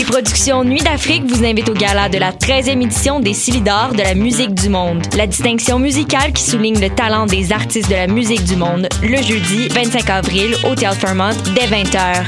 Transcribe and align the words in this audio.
Les 0.00 0.06
productions 0.06 0.64
Nuit 0.64 0.80
d'Afrique 0.80 1.24
vous 1.26 1.44
invitent 1.44 1.68
au 1.68 1.74
gala 1.74 2.08
de 2.08 2.16
la 2.16 2.32
13e 2.32 2.82
édition 2.82 3.20
des 3.20 3.34
Silidor 3.34 3.92
de 3.92 3.98
la 3.98 4.14
musique 4.14 4.54
du 4.54 4.70
monde. 4.70 5.02
La 5.14 5.26
distinction 5.26 5.78
musicale 5.78 6.32
qui 6.32 6.42
souligne 6.42 6.80
le 6.80 6.88
talent 6.88 7.26
des 7.26 7.52
artistes 7.52 7.90
de 7.90 7.96
la 7.96 8.06
musique 8.06 8.42
du 8.44 8.56
monde, 8.56 8.88
le 9.02 9.18
jeudi 9.18 9.68
25 9.68 10.08
avril 10.08 10.56
au 10.64 10.74
Théâtre 10.74 11.00
Fairmont 11.00 11.36
dès 11.54 11.66
20h. 11.66 12.24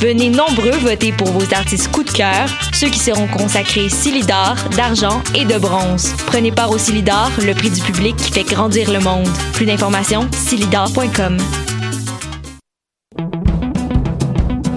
Venez 0.00 0.30
nombreux 0.30 0.76
voter 0.78 1.12
pour 1.12 1.28
vos 1.28 1.54
artistes 1.54 1.92
coup 1.92 2.02
de 2.02 2.10
cœur, 2.10 2.48
ceux 2.72 2.88
qui 2.88 2.98
seront 2.98 3.28
consacrés 3.28 3.88
Silidor, 3.88 4.56
d'argent 4.76 5.22
et 5.36 5.44
de 5.44 5.56
bronze. 5.58 6.12
Prenez 6.26 6.50
part 6.50 6.72
au 6.72 6.78
Silidor, 6.78 7.30
le 7.46 7.54
prix 7.54 7.70
du 7.70 7.82
public 7.82 8.16
qui 8.16 8.32
fait 8.32 8.52
grandir 8.52 8.90
le 8.90 8.98
monde. 8.98 9.28
Plus 9.52 9.66
d'informations, 9.66 10.28
silidor.com. 10.32 11.36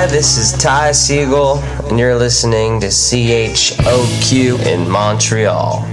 Hi, 0.00 0.06
this 0.06 0.38
is 0.38 0.56
Ty 0.56 0.92
Siegel, 0.92 1.58
and 1.90 1.98
you're 1.98 2.16
listening 2.16 2.80
to 2.80 2.86
CHOQ 2.86 4.58
in 4.64 4.88
Montreal. 4.88 5.84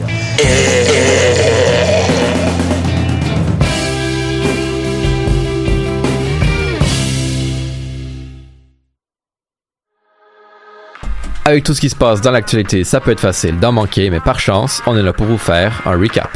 Avec 11.43 11.65
tout 11.65 11.73
ce 11.73 11.81
qui 11.81 11.89
se 11.89 11.95
passe 11.95 12.21
dans 12.21 12.31
l'actualité, 12.31 12.85
ça 12.85 13.01
peut 13.01 13.11
être 13.11 13.19
facile 13.19 13.59
d'en 13.59 13.73
manquer, 13.73 14.09
mais 14.09 14.21
par 14.21 14.39
chance, 14.39 14.81
on 14.87 14.97
est 14.97 15.03
là 15.03 15.11
pour 15.11 15.25
vous 15.25 15.37
faire 15.37 15.81
un 15.85 15.99
recap. 15.99 16.29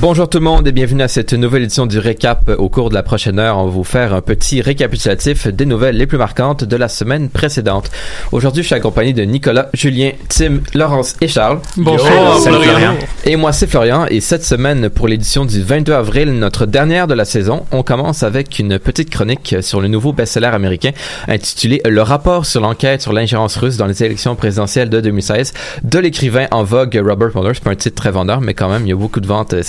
Bonjour 0.00 0.28
tout 0.28 0.38
le 0.38 0.44
monde 0.44 0.68
et 0.68 0.70
bienvenue 0.70 1.02
à 1.02 1.08
cette 1.08 1.32
nouvelle 1.32 1.64
édition 1.64 1.84
du 1.84 1.98
récap. 1.98 2.52
Au 2.56 2.68
cours 2.68 2.88
de 2.88 2.94
la 2.94 3.02
prochaine 3.02 3.40
heure, 3.40 3.58
on 3.58 3.64
va 3.64 3.70
vous 3.72 3.82
faire 3.82 4.14
un 4.14 4.20
petit 4.20 4.60
récapitulatif 4.60 5.48
des 5.48 5.66
nouvelles 5.66 5.96
les 5.96 6.06
plus 6.06 6.18
marquantes 6.18 6.62
de 6.62 6.76
la 6.76 6.86
semaine 6.86 7.28
précédente. 7.28 7.90
Aujourd'hui, 8.30 8.62
je 8.62 8.68
suis 8.68 8.76
accompagné 8.76 9.12
de 9.12 9.24
Nicolas, 9.24 9.70
Julien, 9.74 10.12
Tim, 10.28 10.60
Laurence 10.72 11.16
et 11.20 11.26
Charles. 11.26 11.58
Bonjour, 11.76 12.38
Salut, 12.38 12.58
Florian. 12.62 12.94
Et 13.24 13.34
moi, 13.34 13.52
c'est 13.52 13.66
Florian 13.66 14.06
et 14.08 14.20
cette 14.20 14.44
semaine, 14.44 14.88
pour 14.88 15.08
l'édition 15.08 15.44
du 15.44 15.64
22 15.64 15.92
avril, 15.92 16.30
notre 16.30 16.64
dernière 16.64 17.08
de 17.08 17.14
la 17.14 17.24
saison, 17.24 17.66
on 17.72 17.82
commence 17.82 18.22
avec 18.22 18.60
une 18.60 18.78
petite 18.78 19.10
chronique 19.10 19.56
sur 19.62 19.80
le 19.80 19.88
nouveau 19.88 20.12
best-seller 20.12 20.46
américain 20.46 20.92
intitulé 21.26 21.82
Le 21.84 22.02
rapport 22.02 22.46
sur 22.46 22.60
l'enquête 22.60 23.02
sur 23.02 23.12
l'ingérence 23.12 23.56
russe 23.56 23.76
dans 23.76 23.86
les 23.86 24.04
élections 24.04 24.36
présidentielles 24.36 24.90
de 24.90 25.00
2016 25.00 25.54
de 25.82 25.98
l'écrivain 25.98 26.46
en 26.52 26.62
vogue 26.62 27.02
Robert 27.04 27.30
Mueller. 27.34 27.54
C'est 27.54 27.64
pas 27.64 27.72
un 27.72 27.74
titre 27.74 27.96
très 27.96 28.12
vendeur, 28.12 28.40
mais 28.40 28.54
quand 28.54 28.68
même, 28.68 28.86
il 28.86 28.90
y 28.90 28.92
a 28.92 28.96
beaucoup 28.96 29.18
de 29.18 29.26
ventes 29.26 29.54
euh, 29.54 29.62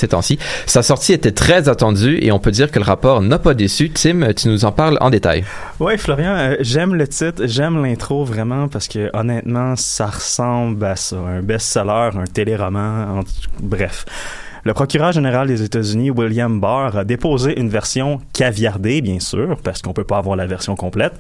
Sa 0.66 0.84
sortie 0.84 1.14
était 1.14 1.32
très 1.32 1.70
attendue 1.70 2.20
et 2.22 2.32
on 2.32 2.40
peut 2.40 2.52
dire 2.52 2.72
que 2.72 2.80
le 2.80 2.86
rapport 2.86 3.22
n'a 3.22 3.40
pas 3.40 3.54
déçu. 3.54 3.90
Tim, 3.92 4.34
tu 4.34 4.48
nous 4.48 4.66
en 4.66 4.72
parles 4.72 4.98
en 5.02 5.10
détail. 5.10 5.44
Ouais, 5.80 5.98
Florian, 5.98 6.36
euh, 6.36 6.56
j'aime 6.60 6.96
le 6.96 7.08
titre, 7.08 7.44
j'aime 7.46 7.84
l'intro 7.84 8.24
vraiment 8.24 8.68
parce 8.68 8.88
que 8.88 9.10
honnêtement, 9.14 9.76
ça 9.76 10.08
ressemble 10.08 10.86
à 10.86 10.96
ça, 10.96 11.18
un 11.18 11.42
best-seller, 11.42 12.12
un 12.16 12.26
téléroman, 12.26 13.24
bref. 13.60 14.06
Le 14.64 14.74
procureur 14.74 15.12
général 15.12 15.48
des 15.48 15.64
États-Unis, 15.64 16.12
William 16.12 16.60
Barr, 16.60 16.98
a 16.98 17.06
déposé 17.06 17.60
une 17.60 17.70
version 17.70 18.20
caviardée, 18.34 19.02
bien 19.02 19.20
sûr, 19.20 19.58
parce 19.64 19.82
qu'on 19.82 19.94
peut 19.94 20.04
pas 20.04 20.18
avoir 20.18 20.36
la 20.36 20.46
version 20.48 20.76
complète, 20.76 21.14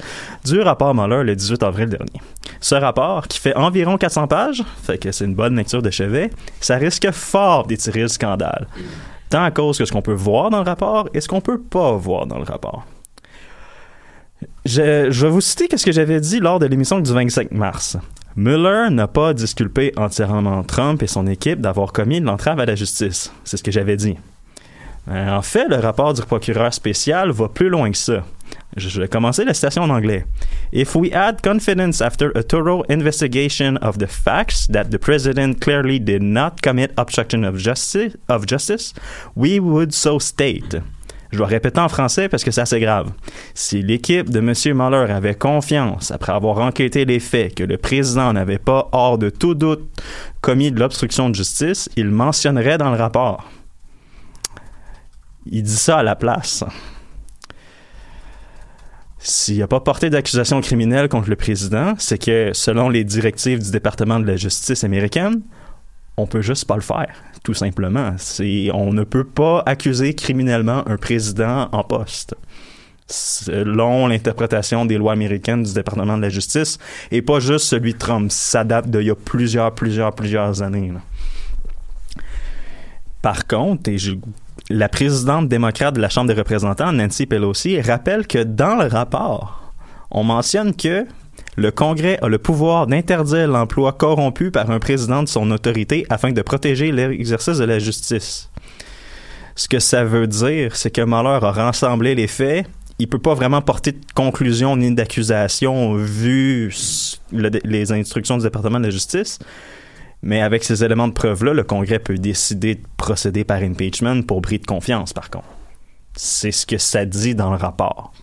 du 0.45 0.59
rapport 0.59 0.93
Mueller 0.93 1.23
le 1.23 1.35
18 1.35 1.63
avril 1.63 1.87
dernier. 1.87 2.21
Ce 2.59 2.75
rapport, 2.75 3.27
qui 3.27 3.39
fait 3.39 3.55
environ 3.55 3.97
400 3.97 4.27
pages, 4.27 4.63
fait 4.83 4.97
que 4.97 5.11
c'est 5.11 5.25
une 5.25 5.35
bonne 5.35 5.55
lecture 5.55 5.81
de 5.81 5.89
chevet, 5.89 6.29
ça 6.59 6.75
risque 6.75 7.11
fort 7.11 7.65
d'étirer 7.65 8.01
le 8.01 8.07
scandale. 8.09 8.67
Tant 9.29 9.43
à 9.43 9.51
cause 9.51 9.77
que 9.77 9.85
ce 9.85 9.91
qu'on 9.91 10.01
peut 10.01 10.13
voir 10.13 10.49
dans 10.49 10.57
le 10.57 10.65
rapport 10.65 11.07
et 11.13 11.21
ce 11.21 11.27
qu'on 11.27 11.41
peut 11.41 11.59
pas 11.59 11.93
voir 11.93 12.25
dans 12.25 12.37
le 12.37 12.43
rapport. 12.43 12.85
Je, 14.65 15.11
je 15.11 15.25
vais 15.25 15.31
vous 15.31 15.41
citer 15.41 15.77
ce 15.77 15.85
que 15.85 15.91
j'avais 15.91 16.19
dit 16.19 16.39
lors 16.39 16.59
de 16.59 16.65
l'émission 16.65 16.99
du 16.99 17.11
25 17.11 17.51
mars. 17.51 17.97
Mueller 18.35 18.89
n'a 18.91 19.07
pas 19.07 19.33
disculpé 19.33 19.91
entièrement 19.97 20.63
Trump 20.63 21.01
et 21.03 21.07
son 21.07 21.27
équipe 21.27 21.61
d'avoir 21.61 21.91
commis 21.91 22.21
de 22.21 22.25
l'entrave 22.25 22.59
à 22.59 22.65
la 22.65 22.75
justice. 22.75 23.31
C'est 23.43 23.57
ce 23.57 23.63
que 23.63 23.71
j'avais 23.71 23.97
dit. 23.97 24.17
Euh, 25.09 25.29
En 25.35 25.41
fait, 25.41 25.67
le 25.67 25.77
rapport 25.77 26.13
du 26.13 26.21
procureur 26.21 26.73
spécial 26.73 27.31
va 27.31 27.47
plus 27.49 27.69
loin 27.69 27.91
que 27.91 27.97
ça. 27.97 28.23
Je 28.77 29.01
vais 29.01 29.07
commencer 29.07 29.43
la 29.45 29.53
citation 29.53 29.83
en 29.83 29.89
anglais. 29.89 30.25
If 30.71 30.95
we 30.95 31.11
had 31.11 31.41
confidence 31.41 32.01
after 32.01 32.31
a 32.35 32.43
thorough 32.43 32.83
investigation 32.89 33.77
of 33.81 33.97
the 33.97 34.07
facts 34.07 34.67
that 34.67 34.85
the 34.85 34.97
president 34.97 35.59
clearly 35.59 35.99
did 35.99 36.21
not 36.21 36.61
commit 36.61 36.91
obstruction 36.97 37.43
of 37.43 37.57
justice 37.57 38.93
we 39.35 39.59
would 39.59 39.91
so 39.93 40.19
state. 40.19 40.77
Je 41.31 41.37
dois 41.37 41.47
répéter 41.47 41.79
en 41.79 41.89
français 41.89 42.27
parce 42.27 42.43
que 42.43 42.51
c'est 42.51 42.61
assez 42.61 42.79
grave. 42.79 43.11
Si 43.53 43.83
l'équipe 43.83 44.29
de 44.29 44.39
M. 44.39 44.53
Mueller 44.75 45.11
avait 45.11 45.35
confiance, 45.35 46.09
après 46.09 46.31
avoir 46.31 46.57
enquêté 46.57 47.05
les 47.05 47.19
faits, 47.19 47.55
que 47.55 47.63
le 47.63 47.77
président 47.77 48.33
n'avait 48.33 48.57
pas, 48.57 48.89
hors 48.91 49.17
de 49.19 49.29
tout 49.29 49.53
doute, 49.53 49.87
commis 50.41 50.71
de 50.71 50.79
l'obstruction 50.79 51.29
de 51.29 51.35
justice, 51.35 51.89
il 51.95 52.09
mentionnerait 52.09 52.79
dans 52.79 52.89
le 52.89 52.97
rapport. 52.97 53.47
Il 55.45 55.63
dit 55.63 55.75
ça 55.75 55.99
à 55.99 56.03
la 56.03 56.15
place. 56.15 56.63
S'il 59.19 59.59
n'a 59.59 59.67
pas 59.67 59.81
porté 59.81 60.09
d'accusation 60.09 60.61
criminelle 60.61 61.09
contre 61.09 61.29
le 61.29 61.35
président, 61.35 61.93
c'est 61.97 62.17
que, 62.17 62.51
selon 62.53 62.89
les 62.89 63.03
directives 63.03 63.61
du 63.61 63.69
département 63.69 64.19
de 64.19 64.25
la 64.25 64.37
justice 64.37 64.83
américaine, 64.83 65.41
on 66.19 66.27
peut 66.27 66.41
juste 66.41 66.65
pas 66.65 66.75
le 66.75 66.81
faire, 66.81 67.13
tout 67.43 67.53
simplement. 67.53 68.15
On 68.73 68.93
ne 68.93 69.03
peut 69.03 69.23
pas 69.23 69.63
accuser 69.65 70.13
criminellement 70.13 70.87
un 70.87 70.97
président 70.97 71.69
en 71.71 71.83
poste. 71.83 72.35
Selon 73.07 74.07
l'interprétation 74.07 74.85
des 74.85 74.97
lois 74.97 75.13
américaines 75.13 75.63
du 75.63 75.73
département 75.73 76.15
de 76.17 76.21
la 76.21 76.29
justice, 76.29 76.77
et 77.09 77.23
pas 77.23 77.39
juste 77.39 77.65
celui 77.65 77.93
de 77.93 77.97
Trump. 77.97 78.31
Ça 78.31 78.63
date 78.63 78.89
d'il 78.89 79.01
y 79.03 79.09
a 79.09 79.15
plusieurs, 79.15 79.73
plusieurs, 79.73 80.13
plusieurs 80.13 80.61
années. 80.61 80.93
Par 83.21 83.47
contre, 83.47 83.89
la 84.69 84.89
présidente 84.89 85.49
démocrate 85.49 85.95
de 85.95 86.01
la 86.01 86.09
Chambre 86.09 86.27
des 86.27 86.39
représentants, 86.39 86.91
Nancy 86.91 87.25
Pelosi, 87.25 87.81
rappelle 87.81 88.27
que 88.27 88.43
dans 88.43 88.75
le 88.75 88.85
rapport, 88.85 89.73
on 90.11 90.23
mentionne 90.23 90.75
que 90.75 91.05
le 91.59 91.71
Congrès 91.71 92.17
a 92.21 92.29
le 92.29 92.37
pouvoir 92.37 92.87
d'interdire 92.87 93.47
l'emploi 93.49 93.91
corrompu 93.91 94.49
par 94.49 94.71
un 94.71 94.79
président 94.79 95.23
de 95.23 95.27
son 95.27 95.51
autorité 95.51 96.05
afin 96.09 96.31
de 96.31 96.41
protéger 96.41 96.91
l'exercice 96.91 97.57
de 97.57 97.65
la 97.65 97.79
justice. 97.79 98.49
Ce 99.55 99.67
que 99.67 99.79
ça 99.79 100.05
veut 100.05 100.25
dire, 100.25 100.77
c'est 100.77 100.89
que 100.89 101.01
Mueller 101.01 101.43
a 101.43 101.51
rassemblé 101.51 102.15
les 102.15 102.27
faits. 102.27 102.65
Il 102.97 103.09
peut 103.09 103.19
pas 103.19 103.33
vraiment 103.33 103.61
porter 103.61 103.91
de 103.91 103.99
conclusion 104.15 104.77
ni 104.77 104.93
d'accusation 104.95 105.95
vu 105.95 106.73
les 107.31 107.91
instructions 107.91 108.37
du 108.37 108.43
département 108.43 108.79
de 108.79 108.85
la 108.85 108.89
justice. 108.89 109.37
Mais 110.21 110.41
avec 110.41 110.63
ces 110.63 110.83
éléments 110.83 111.09
de 111.09 111.13
preuve-là, 111.13 111.53
le 111.53 111.63
Congrès 111.63 111.99
peut 111.99 112.17
décider 112.17 112.75
de 112.75 112.81
procéder 112.95 113.43
par 113.43 113.57
impeachment 113.57 114.23
pour 114.23 114.39
bris 114.39 114.59
de 114.59 114.65
confiance, 114.65 115.11
par 115.11 115.29
contre. 115.29 115.47
C'est 116.15 116.51
ce 116.51 116.65
que 116.65 116.77
ça 116.77 117.05
dit 117.05 117.35
dans 117.35 117.51
le 117.51 117.57
rapport. 117.57 118.13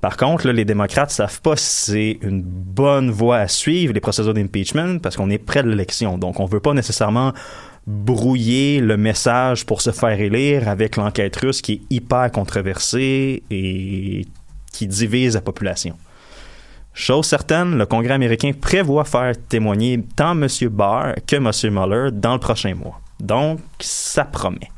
Par 0.00 0.16
contre, 0.16 0.46
là, 0.46 0.52
les 0.52 0.64
démocrates 0.64 1.10
savent 1.10 1.40
pas 1.40 1.56
si 1.56 1.90
c'est 1.90 2.18
une 2.22 2.40
bonne 2.42 3.10
voie 3.10 3.38
à 3.38 3.48
suivre, 3.48 3.92
les 3.92 4.00
procédures 4.00 4.34
d'impeachment, 4.34 5.00
parce 5.00 5.16
qu'on 5.16 5.28
est 5.28 5.38
près 5.38 5.62
de 5.62 5.68
l'élection. 5.68 6.18
Donc, 6.18 6.38
on 6.38 6.44
veut 6.44 6.60
pas 6.60 6.72
nécessairement 6.72 7.32
brouiller 7.86 8.80
le 8.80 8.96
message 8.96 9.66
pour 9.66 9.80
se 9.80 9.90
faire 9.90 10.20
élire 10.20 10.68
avec 10.68 10.96
l'enquête 10.96 11.34
russe 11.36 11.62
qui 11.62 11.72
est 11.72 11.80
hyper 11.90 12.30
controversée 12.30 13.42
et 13.50 14.26
qui 14.72 14.86
divise 14.86 15.34
la 15.34 15.40
population. 15.40 15.96
Chose 16.92 17.26
certaine, 17.26 17.76
le 17.76 17.86
Congrès 17.86 18.14
américain 18.14 18.52
prévoit 18.58 19.04
faire 19.04 19.32
témoigner 19.48 20.02
tant 20.16 20.32
M. 20.32 20.46
Barr 20.70 21.14
que 21.26 21.36
M. 21.36 21.50
Mueller 21.72 22.10
dans 22.12 22.34
le 22.34 22.40
prochain 22.40 22.74
mois. 22.74 23.00
Donc, 23.18 23.60
ça 23.80 24.24
promet. 24.24 24.70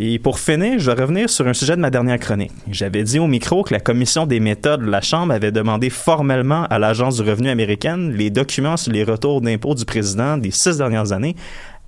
Et 0.00 0.20
pour 0.20 0.38
finir, 0.38 0.78
je 0.78 0.92
vais 0.92 1.02
revenir 1.02 1.28
sur 1.28 1.48
un 1.48 1.52
sujet 1.52 1.74
de 1.74 1.80
ma 1.80 1.90
dernière 1.90 2.20
chronique. 2.20 2.52
J'avais 2.70 3.02
dit 3.02 3.18
au 3.18 3.26
micro 3.26 3.64
que 3.64 3.74
la 3.74 3.80
commission 3.80 4.26
des 4.26 4.38
méthodes 4.38 4.82
de 4.82 4.90
la 4.90 5.00
Chambre 5.00 5.32
avait 5.32 5.50
demandé 5.50 5.90
formellement 5.90 6.66
à 6.70 6.78
l'Agence 6.78 7.16
du 7.20 7.28
revenu 7.28 7.48
américaine 7.48 8.12
les 8.12 8.30
documents 8.30 8.76
sur 8.76 8.92
les 8.92 9.02
retours 9.02 9.40
d'impôts 9.40 9.74
du 9.74 9.84
président 9.84 10.36
des 10.36 10.52
six 10.52 10.78
dernières 10.78 11.10
années, 11.10 11.34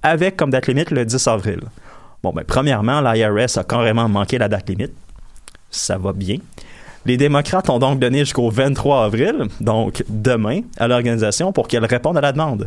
avec 0.03 0.37
comme 0.37 0.51
date 0.51 0.67
limite 0.67 0.91
le 0.91 1.05
10 1.05 1.29
avril. 1.29 1.61
Bon, 2.25 2.33
ben, 2.33 2.43
premièrement, 2.45 3.01
l'IRS 3.01 3.59
a 3.59 3.63
carrément 3.63 4.09
manqué 4.09 4.39
la 4.39 4.49
date 4.49 4.69
limite. 4.69 4.93
Ça 5.71 5.97
va 5.97 6.13
bien. 6.13 6.39
Les 7.07 7.17
démocrates 7.17 7.71
ont 7.71 7.79
donc 7.79 8.01
donné 8.01 8.19
jusqu'au 8.19 8.51
23 8.51 9.05
avril, 9.05 9.47
donc 9.61 10.03
demain, 10.09 10.63
à 10.79 10.89
l'organisation 10.89 11.53
pour 11.53 11.69
qu'elle 11.69 11.85
réponde 11.85 12.19
à 12.19 12.21
la 12.21 12.33
demande. 12.33 12.67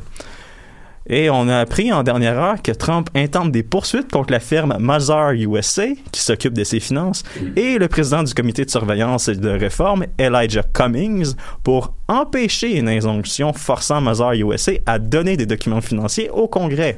Et 1.07 1.29
on 1.29 1.49
a 1.49 1.59
appris 1.59 1.91
en 1.91 2.03
dernière 2.03 2.39
heure 2.39 2.61
que 2.61 2.71
Trump 2.71 3.09
intente 3.13 3.51
des 3.51 3.63
poursuites 3.63 4.11
contre 4.11 4.31
la 4.31 4.39
firme 4.39 4.77
Mazar 4.79 5.33
USA, 5.33 5.87
qui 6.11 6.21
s'occupe 6.21 6.53
de 6.53 6.63
ses 6.63 6.79
finances, 6.79 7.23
et 7.55 7.77
le 7.77 7.87
président 7.87 8.23
du 8.23 8.33
comité 8.33 8.63
de 8.63 8.69
surveillance 8.69 9.27
et 9.27 9.35
de 9.35 9.49
réforme, 9.49 10.05
Elijah 10.17 10.63
Cummings, 10.73 11.35
pour 11.63 11.93
empêcher 12.07 12.77
une 12.77 12.87
injonction 12.87 13.51
forçant 13.51 13.99
Mazar 13.99 14.33
USA 14.33 14.73
à 14.85 14.97
donner 14.97 15.35
des 15.35 15.45
documents 15.45 15.81
financiers 15.81 16.29
au 16.29 16.47
Congrès. 16.47 16.95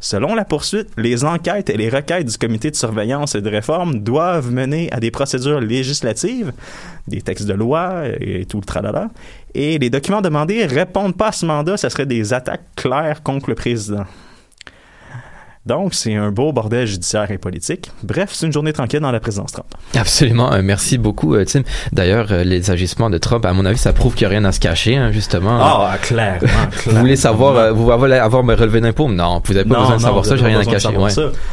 Selon 0.00 0.34
la 0.34 0.44
poursuite, 0.44 0.88
les 0.96 1.24
enquêtes 1.24 1.70
et 1.70 1.76
les 1.76 1.88
requêtes 1.88 2.26
du 2.26 2.36
comité 2.36 2.70
de 2.70 2.76
surveillance 2.76 3.34
et 3.34 3.40
de 3.40 3.48
réforme 3.48 4.00
doivent 4.00 4.52
mener 4.52 4.92
à 4.92 5.00
des 5.00 5.10
procédures 5.10 5.60
législatives, 5.60 6.52
des 7.08 7.22
textes 7.22 7.46
de 7.46 7.54
loi 7.54 8.02
et 8.20 8.44
tout 8.44 8.58
le 8.58 8.64
tralala. 8.64 9.10
Et 9.58 9.78
les 9.78 9.88
documents 9.88 10.20
demandés 10.20 10.66
répondent 10.66 11.16
pas 11.16 11.28
à 11.28 11.32
ce 11.32 11.46
mandat, 11.46 11.78
ce 11.78 11.88
serait 11.88 12.04
des 12.04 12.34
attaques 12.34 12.66
claires 12.76 13.22
contre 13.22 13.48
le 13.48 13.54
président. 13.54 14.04
Donc, 15.66 15.94
c'est 15.94 16.14
un 16.14 16.30
beau 16.30 16.52
bordel 16.52 16.86
judiciaire 16.86 17.28
et 17.32 17.38
politique. 17.38 17.90
Bref, 18.04 18.30
c'est 18.32 18.46
une 18.46 18.52
journée 18.52 18.72
tranquille 18.72 19.00
dans 19.00 19.10
la 19.10 19.18
présidence 19.18 19.50
Trump. 19.50 19.66
Absolument. 19.96 20.52
Euh, 20.52 20.60
merci 20.62 20.96
beaucoup, 20.96 21.34
euh, 21.34 21.44
Tim. 21.44 21.62
D'ailleurs, 21.92 22.28
euh, 22.30 22.44
les 22.44 22.70
agissements 22.70 23.10
de 23.10 23.18
Trump, 23.18 23.44
à 23.44 23.52
mon 23.52 23.64
avis, 23.64 23.76
ça 23.76 23.92
prouve 23.92 24.14
qu'il 24.14 24.28
n'y 24.28 24.34
a 24.34 24.38
rien 24.38 24.44
à 24.44 24.52
se 24.52 24.60
cacher, 24.60 24.96
hein, 24.96 25.10
justement. 25.10 25.58
Ah, 25.60 25.96
clairement, 26.00 26.46
Vous 26.86 26.98
voulez 26.98 27.16
savoir, 27.16 27.74
vous 27.74 27.86
voulez 27.98 28.14
avoir 28.14 28.44
me 28.44 28.54
relevé 28.54 28.80
d'impôts? 28.80 29.08
Non, 29.08 29.42
vous 29.44 29.54
n'avez 29.54 29.68
pas 29.68 29.80
besoin 29.80 29.96
de 29.96 30.02
savoir 30.02 30.24
ça, 30.24 30.36
j'ai 30.36 30.44
rien 30.44 30.60
à 30.60 30.64
cacher. 30.64 30.96
Ouais. 30.96 31.10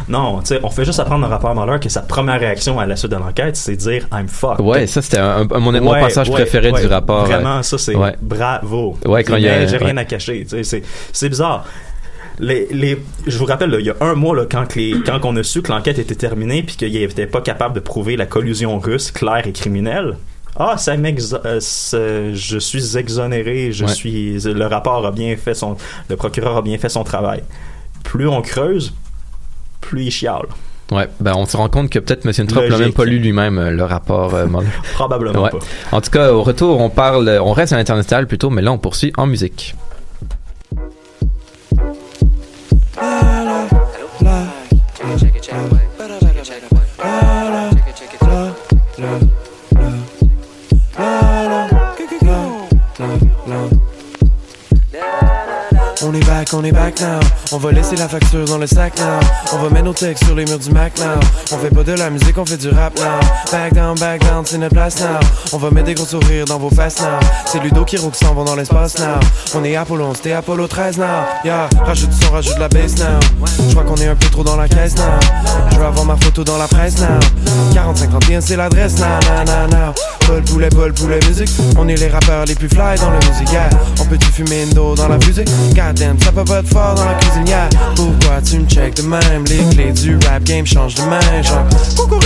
Non, 0.07 0.41
tu 0.41 0.47
sais, 0.47 0.59
on 0.61 0.69
fait 0.69 0.85
juste 0.85 0.99
apprendre 0.99 1.25
le 1.25 1.31
rapport 1.31 1.55
Mueller 1.55 1.79
que 1.79 1.89
sa 1.89 2.01
première 2.01 2.39
réaction 2.39 2.79
à 2.79 2.85
la 2.85 2.95
suite 2.95 3.11
de 3.11 3.17
l'enquête, 3.17 3.55
c'est 3.55 3.75
dire 3.75 4.07
I'm 4.13 4.27
fucked. 4.27 4.63
Ouais, 4.63 4.85
ça 4.85 5.01
c'était 5.01 5.17
un, 5.17 5.47
un, 5.51 5.59
mon, 5.59 5.91
passage 5.91 6.29
ouais, 6.29 6.35
préféré 6.35 6.71
du 6.71 6.85
rapport. 6.85 7.25
Vraiment, 7.25 7.63
ça 7.63 7.79
c'est 7.79 7.95
bravo. 8.21 8.95
Ouais, 9.05 9.23
quand 9.23 9.37
il 9.37 9.43
y 9.43 9.49
a- 9.49 9.65
J'ai 9.65 9.77
rien 9.77 9.97
à 9.97 10.05
cacher. 10.05 10.45
c'est 11.11 11.29
bizarre. 11.29 11.65
Les, 12.39 12.67
les, 12.71 12.97
je 13.27 13.37
vous 13.37 13.45
rappelle, 13.45 13.69
là, 13.69 13.79
il 13.79 13.85
y 13.85 13.89
a 13.89 13.95
un 14.01 14.15
mois, 14.15 14.35
là, 14.35 14.45
quand, 14.49 14.65
que 14.67 14.79
les, 14.79 14.95
quand 15.05 15.19
on 15.23 15.35
a 15.35 15.43
su 15.43 15.61
que 15.61 15.71
l'enquête 15.71 15.99
était 15.99 16.15
terminée 16.15 16.63
puis 16.63 16.75
qu'il 16.75 16.91
n'était 16.93 17.27
pas 17.27 17.41
capable 17.41 17.75
de 17.75 17.79
prouver 17.79 18.15
la 18.17 18.25
collusion 18.25 18.79
russe 18.79 19.11
claire 19.11 19.45
et 19.45 19.51
criminelle, 19.51 20.17
ah, 20.55 20.75
ça 20.77 20.93
euh, 20.93 22.31
je 22.35 22.57
suis 22.59 22.97
exonéré, 22.97 23.71
je 23.71 23.85
Ouais. 23.85 23.91
suis, 23.91 24.39
le 24.41 24.65
rapport 24.67 25.05
a 25.05 25.11
bien 25.11 25.35
fait 25.35 25.53
son, 25.55 25.77
le 26.09 26.15
procureur 26.15 26.57
a 26.57 26.61
bien 26.61 26.77
fait 26.77 26.89
son 26.89 27.03
travail. 27.03 27.43
Plus 28.03 28.27
on 28.27 28.41
creuse, 28.41 28.93
plus 29.81 30.03
il 30.05 30.11
chiale. 30.11 30.45
Ouais, 30.91 31.07
ben 31.19 31.33
on 31.35 31.45
se 31.47 31.57
rend 31.57 31.69
compte 31.69 31.89
que 31.89 31.97
peut-être 31.97 32.25
M. 32.27 32.45
Trump 32.47 32.69
n'a 32.69 32.77
même 32.77 32.93
pas 32.93 33.05
lu 33.05 33.17
lui-même 33.17 33.57
euh, 33.57 33.71
le 33.71 33.83
rapport 33.83 34.35
euh. 34.35 34.45
Probablement 34.93 35.43
Ouais. 35.43 35.49
pas. 35.49 35.57
En 35.91 36.01
tout 36.01 36.11
cas, 36.11 36.31
au 36.31 36.43
retour, 36.43 36.79
on 36.81 36.89
parle, 36.89 37.39
on 37.41 37.51
reste 37.53 37.73
à 37.73 37.77
l'international 37.77 38.27
plutôt, 38.27 38.49
mais 38.51 38.61
là 38.61 38.71
on 38.71 38.77
poursuit 38.77 39.11
en 39.17 39.25
musique. 39.25 39.73
On 56.05 56.13
est 56.13 56.25
back, 56.25 56.49
on 56.53 56.63
est 56.65 56.71
back 56.71 56.99
now. 56.99 57.19
On 57.53 57.57
va 57.57 57.71
laisser 57.71 57.95
la 57.95 58.09
facture 58.09 58.43
dans 58.45 58.57
le 58.57 58.67
sac 58.67 58.97
now. 58.97 59.19
On 59.53 59.57
va 59.57 59.69
mettre 59.69 59.85
nos 59.85 59.93
textes 59.93 60.25
sur 60.25 60.35
les 60.35 60.43
murs 60.43 60.59
du 60.59 60.69
Mac 60.71 60.97
now. 60.99 61.19
On 61.51 61.57
fait 61.57 61.69
pas 61.69 61.83
de 61.83 61.93
la 61.93 62.09
musique, 62.09 62.37
on 62.37 62.45
fait 62.45 62.57
du 62.57 62.69
rap 62.69 62.93
now. 62.97 63.19
Back 63.51 63.73
down, 63.73 63.97
back 63.97 64.21
down, 64.21 64.43
c'est 64.45 64.57
notre 64.57 64.73
place 64.73 64.99
now. 64.99 65.19
On 65.53 65.57
va 65.57 65.71
mettre 65.71 65.87
des 65.87 65.93
gros 65.93 66.05
sourires 66.05 66.45
dans 66.45 66.57
vos 66.57 66.69
faces 66.69 66.99
now. 66.99 67.19
C'est 67.45 67.59
Ludo 67.59 67.85
qui 67.85 67.95
qui 67.95 68.25
s'en 68.25 68.33
vont 68.33 68.43
dans 68.43 68.55
l'espace 68.55 68.99
now. 68.99 69.19
On 69.55 69.63
est 69.63 69.75
Apollo, 69.75 70.05
on 70.05 70.13
c'était 70.13 70.33
Apollo 70.33 70.67
13 70.67 70.97
now. 70.97 71.05
Yeah, 71.45 71.69
rajoute 71.85 72.11
son, 72.11 72.33
rajoute 72.33 72.57
la 72.59 72.67
bass 72.67 72.97
now. 72.97 73.19
Je 73.69 73.75
qu'on 73.75 73.95
est 73.95 74.07
un 74.07 74.15
peu 74.15 74.27
trop 74.29 74.43
dans 74.43 74.57
la 74.57 74.67
caisse 74.67 74.95
now. 74.97 75.03
Je 75.71 75.77
veux 75.77 75.85
avoir 75.85 76.05
ma 76.05 76.17
photo 76.17 76.43
dans 76.43 76.57
la 76.57 76.67
presse 76.67 76.99
now. 76.99 77.19
40 77.73 77.97
51 77.97 78.41
c'est 78.41 78.57
l'adresse 78.57 78.97
now, 78.97 79.05
now, 79.05 79.45
now, 79.45 79.67
now. 79.67 79.93
Paul 80.27 80.41
poulet, 80.43 80.69
Paul 80.69 80.93
poulet 80.93 81.19
musique. 81.27 81.49
On 81.77 81.87
est 81.87 81.95
les 81.95 82.09
rappeurs 82.09 82.45
les 82.45 82.55
plus 82.55 82.69
fly 82.69 82.97
dans 82.97 83.09
la 83.09 83.19
musique. 83.19 83.51
Yeah. 83.51 83.69
On 84.01 84.05
peut-tu 84.05 84.27
fumer 84.31 84.63
une 84.63 84.73
dos 84.73 84.95
dans 84.95 85.07
la 85.07 85.19
fusée? 85.19 85.45
Goddamn, 85.93 86.19
ça 86.19 86.31
peut 86.31 86.43
pas 86.43 86.59
être 86.59 86.69
fort 86.69 86.95
dans 86.95 87.05
la 87.05 87.13
cuisine. 87.15 87.47
Yeah. 87.47 87.69
Pourquoi 87.95 88.41
tu 88.43 88.59
me 88.59 88.67
check 88.67 88.95
de 88.95 89.03
même? 89.03 89.43
Les 89.45 89.75
clés 89.75 89.91
du 89.91 90.17
rap 90.27 90.43
game 90.43 90.65
changent 90.65 90.95
de 90.95 91.03
main. 91.03 91.19
Genre, 91.41 91.65
coucou 91.95 92.19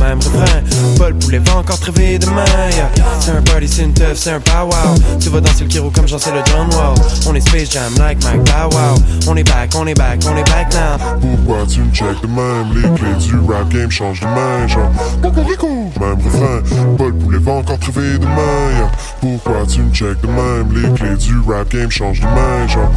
même 0.00 0.18
refrain. 0.18 0.62
Paul 0.96 1.14
poulet 1.14 1.38
va 1.38 1.56
encore 1.56 1.80
crever 1.80 2.18
demain. 2.18 2.44
Yeah. 2.72 2.90
C'est 3.20 3.32
un 3.32 3.42
party, 3.42 3.68
c'est 3.68 3.82
une 3.82 3.92
teuf, 3.92 4.16
c'est 4.16 4.30
un 4.30 4.40
pow 4.40 4.66
wow. 4.66 4.94
Tu 5.20 5.28
vas 5.30 5.40
danser 5.40 5.64
le 5.64 5.68
kiro 5.68 5.90
comme 5.90 6.06
j'en 6.06 6.18
sais 6.18 6.30
le 6.30 6.40
John 6.46 6.68
Wall. 6.72 6.94
On 7.26 7.34
est 7.34 7.40
Space 7.40 7.70
Jam 7.72 7.92
like 7.98 8.22
Mike 8.24 8.44
Bow 8.44 8.68
Wow. 8.70 8.94
On 9.28 9.36
est 9.36 9.44
back, 9.44 9.70
on 9.74 9.86
est 9.86 9.94
back, 9.94 10.20
on 10.26 10.36
est 10.36 10.48
back 10.48 10.72
now. 10.74 11.18
Pourquoi 11.20 11.66
tu 11.66 11.80
me 11.80 11.92
check 11.92 12.20
de 12.22 12.26
même? 12.26 12.68
Les 12.74 12.82
clés 12.96 13.14
du 13.26 13.52
rap 13.52 13.68
game 13.68 13.90
changent 13.90 14.20
de 14.20 14.26
main 14.26 14.66
Genre 14.66 14.90
Cocorico 15.22 15.68
Même 16.00 16.18
refrain 16.24 16.62
Paul 16.96 17.14
Poulet 17.14 17.38
va 17.38 17.52
encore 17.52 17.78
trouver 17.78 18.18
demain 18.18 18.70
yeah. 18.76 18.90
Pourquoi 19.20 19.66
tu 19.66 19.80
me 19.80 19.92
check 19.92 20.20
de 20.20 20.26
même? 20.26 20.72
Les 20.74 20.94
clés 20.94 21.16
du 21.16 21.34
rap 21.48 21.68
game 21.70 21.90
changent 21.90 22.20
de 22.20 22.26
main 22.26 22.66
Genre 22.68 22.90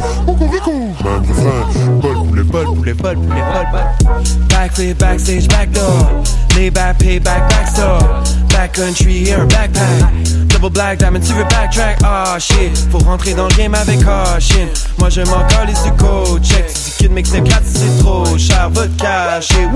Même 1.04 1.22
refrain 1.22 2.00
Paul 2.00 2.14
Poulet 2.26 2.44
Paul 2.44 2.64
poulet, 2.74 2.94
Paul 2.94 3.16
poulet, 3.16 3.42
Paul, 3.52 3.66
Paul. 3.70 4.24
Backflip, 4.48 4.98
backstage, 4.98 5.48
backdoor. 5.48 6.22
Lay 6.56 6.70
back, 6.70 6.98
pay 6.98 7.18
back, 7.18 7.50
backstore. 7.50 8.02
Backcountry, 8.48 9.24
here, 9.26 9.46
backpack. 9.46 10.31
Black 10.72 10.98
diamond, 10.98 11.20
tu 11.20 11.32
veux 11.34 11.44
backtrack? 11.44 11.98
Ah 12.02 12.36
shit, 12.38 12.76
faut 12.90 12.98
rentrer 12.98 13.34
dans 13.34 13.46
le 13.46 13.54
game 13.54 13.74
avec 13.74 13.98
caution. 13.98 14.68
Moi 14.98 15.10
je 15.10 15.20
m'en 15.22 15.46
calisse 15.48 15.82
du 15.82 15.92
coach. 15.92 16.42
Check, 16.42 16.66
tu 16.66 16.72
dis 16.72 16.92
que 16.98 17.04
de 17.04 17.12
mixtape 17.12 17.44
gratis, 17.44 17.72
c'est 17.74 18.02
trop 18.02 18.24
cher, 18.38 18.70
va 18.70 18.82
te 18.82 19.02
cacher. 19.02 19.68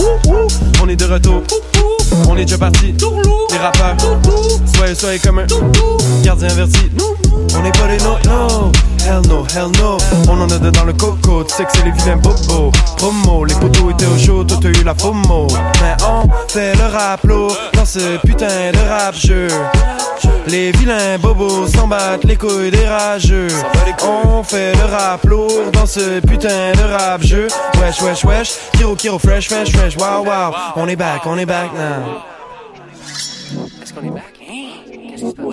On 0.82 0.88
est 0.88 0.96
de 0.96 1.04
retour. 1.04 1.42
On 2.28 2.36
est 2.36 2.44
déjà 2.44 2.58
parti. 2.58 2.94
Les 3.50 3.58
rappeurs, 3.58 3.96
soyez, 4.74 4.94
soyez 4.94 5.18
comme 5.18 5.40
un 5.40 5.46
gardien 6.22 6.48
averti. 6.48 6.90
On 7.54 7.62
n'est 7.62 7.72
pas 7.72 7.86
les 7.88 7.98
no, 7.98 8.16
no. 8.24 8.72
Hell 9.06 9.22
no, 9.28 9.46
hell 9.54 9.70
no. 9.78 9.98
On 10.28 10.40
en 10.40 10.50
a 10.50 10.58
deux 10.58 10.70
dans 10.70 10.84
le 10.84 10.92
coco. 10.92 11.44
Tu 11.44 11.54
sais 11.54 11.64
que 11.64 11.70
c'est 11.74 11.84
les 11.84 11.92
vilains 11.92 12.16
bobos. 12.16 12.72
Promo, 12.96 13.44
les 13.44 13.54
poteaux 13.54 13.90
étaient 13.90 14.06
au 14.06 14.18
chaud. 14.18 14.44
Toi, 14.44 14.58
t'as 14.60 14.68
eu 14.68 14.82
la 14.84 14.94
FOMO. 14.94 15.46
Mais 15.80 15.96
on 16.04 16.28
fait 16.48 16.74
le 16.74 16.86
rap 16.86 17.26
dans 17.74 17.84
ce 17.84 18.16
putain 18.26 18.72
de 18.72 18.88
rap 18.88 19.14
jeu. 19.14 19.48
Les 20.48 20.72
vilains 20.72 20.85
bobos 21.20 21.68
s'en 21.68 21.86
battent 21.88 22.24
les 22.24 22.36
couilles 22.36 22.70
des 22.70 22.86
rageux. 22.86 23.48
On 24.02 24.42
fait 24.42 24.74
le 24.74 24.84
rap 24.84 25.24
lourd 25.24 25.70
dans 25.72 25.86
ce 25.86 26.20
putain 26.20 26.72
de 26.72 26.82
rap 26.92 27.22
jeu. 27.22 27.48
Wesh, 27.80 28.00
wesh, 28.02 28.24
wesh. 28.24 28.54
Kiro, 28.72 28.94
kiro, 28.94 29.18
fresh, 29.18 29.48
fresh, 29.48 29.72
fresh. 29.72 29.96
Wow, 29.96 30.24
wow. 30.24 30.54
On 30.76 30.86
est 30.88 30.96
back, 30.96 31.22
on 31.26 31.38
est 31.38 31.46
back 31.46 31.70
now. 31.74 32.22
Est-ce 33.82 33.92
qu'on 33.92 34.02
est 34.02 34.10
back? 34.10 34.34
Qu'est-ce 34.38 35.22
qui 35.22 35.30
se 35.30 35.34
passe? 35.34 35.46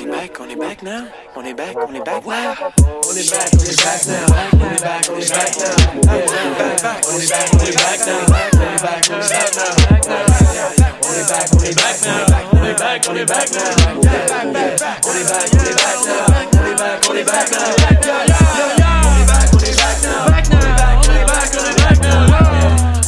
on 0.00 0.06
est 0.06 0.10
back, 0.10 0.40
on 0.40 0.48
est 0.48 0.56
back 0.56 0.82
now. 0.82 1.04
On 1.36 1.44
est 1.44 1.54
back, 1.54 1.76
on 1.76 1.94
est 1.94 2.04
back. 2.04 2.24
Wow. 2.24 2.32
On 2.32 3.14
est 3.14 3.30
back, 3.30 3.50
on 3.52 3.64
est 3.64 3.84
back 3.84 4.06
now. 4.06 4.26
On 4.52 4.70
est 4.70 4.80
back, 4.80 5.10
on 5.10 5.18
est 5.18 5.28
back 5.28 5.56
now. 5.58 5.76
On 5.90 6.00
est 6.00 6.26
back, 6.58 6.82
back. 6.82 7.04
On 7.06 7.18
est 7.18 7.28
back, 7.28 7.48
on 7.52 7.60
est 7.60 7.76
back 7.76 8.00
now. 8.06 8.16
On 8.20 8.64
est 8.64 8.80
back, 8.80 9.10
on 9.10 9.20
est 9.20 9.28
back 9.30 9.56
now. 9.56 9.76
On 9.92 11.12
est 11.12 11.28
back, 11.28 11.48
on 11.52 11.64
est 11.64 11.74
back 11.74 12.00
now. 12.00 12.24
On 12.52 12.64
est 12.64 12.74
back, 12.74 13.08
on 13.08 13.16
est 13.16 13.26
back 13.26 13.52
now. 13.52 13.68
On 13.80 14.00
est 14.00 14.08
back, 14.08 14.80
back. 14.80 15.04
On 15.04 15.12
est 15.12 15.24
back, 15.24 15.48
on 15.52 15.60
est 15.60 15.74
back 15.74 15.98
now. 16.06 16.26
On 16.30 16.64
est 16.64 16.76
back, 16.76 17.06
on 17.06 17.16
est 17.16 17.24
back 17.24 17.50
now. 17.50 17.68
On 17.70 19.16
est 19.16 19.26
back, 19.26 19.52
on 19.52 19.60
est 19.60 19.76
back 19.76 19.96
now. 20.00 20.16
On 20.20 20.32
est 20.32 21.26
back, 21.26 21.48
on 21.52 21.64
est 21.66 21.76
back 21.76 22.00
now. 22.00 22.16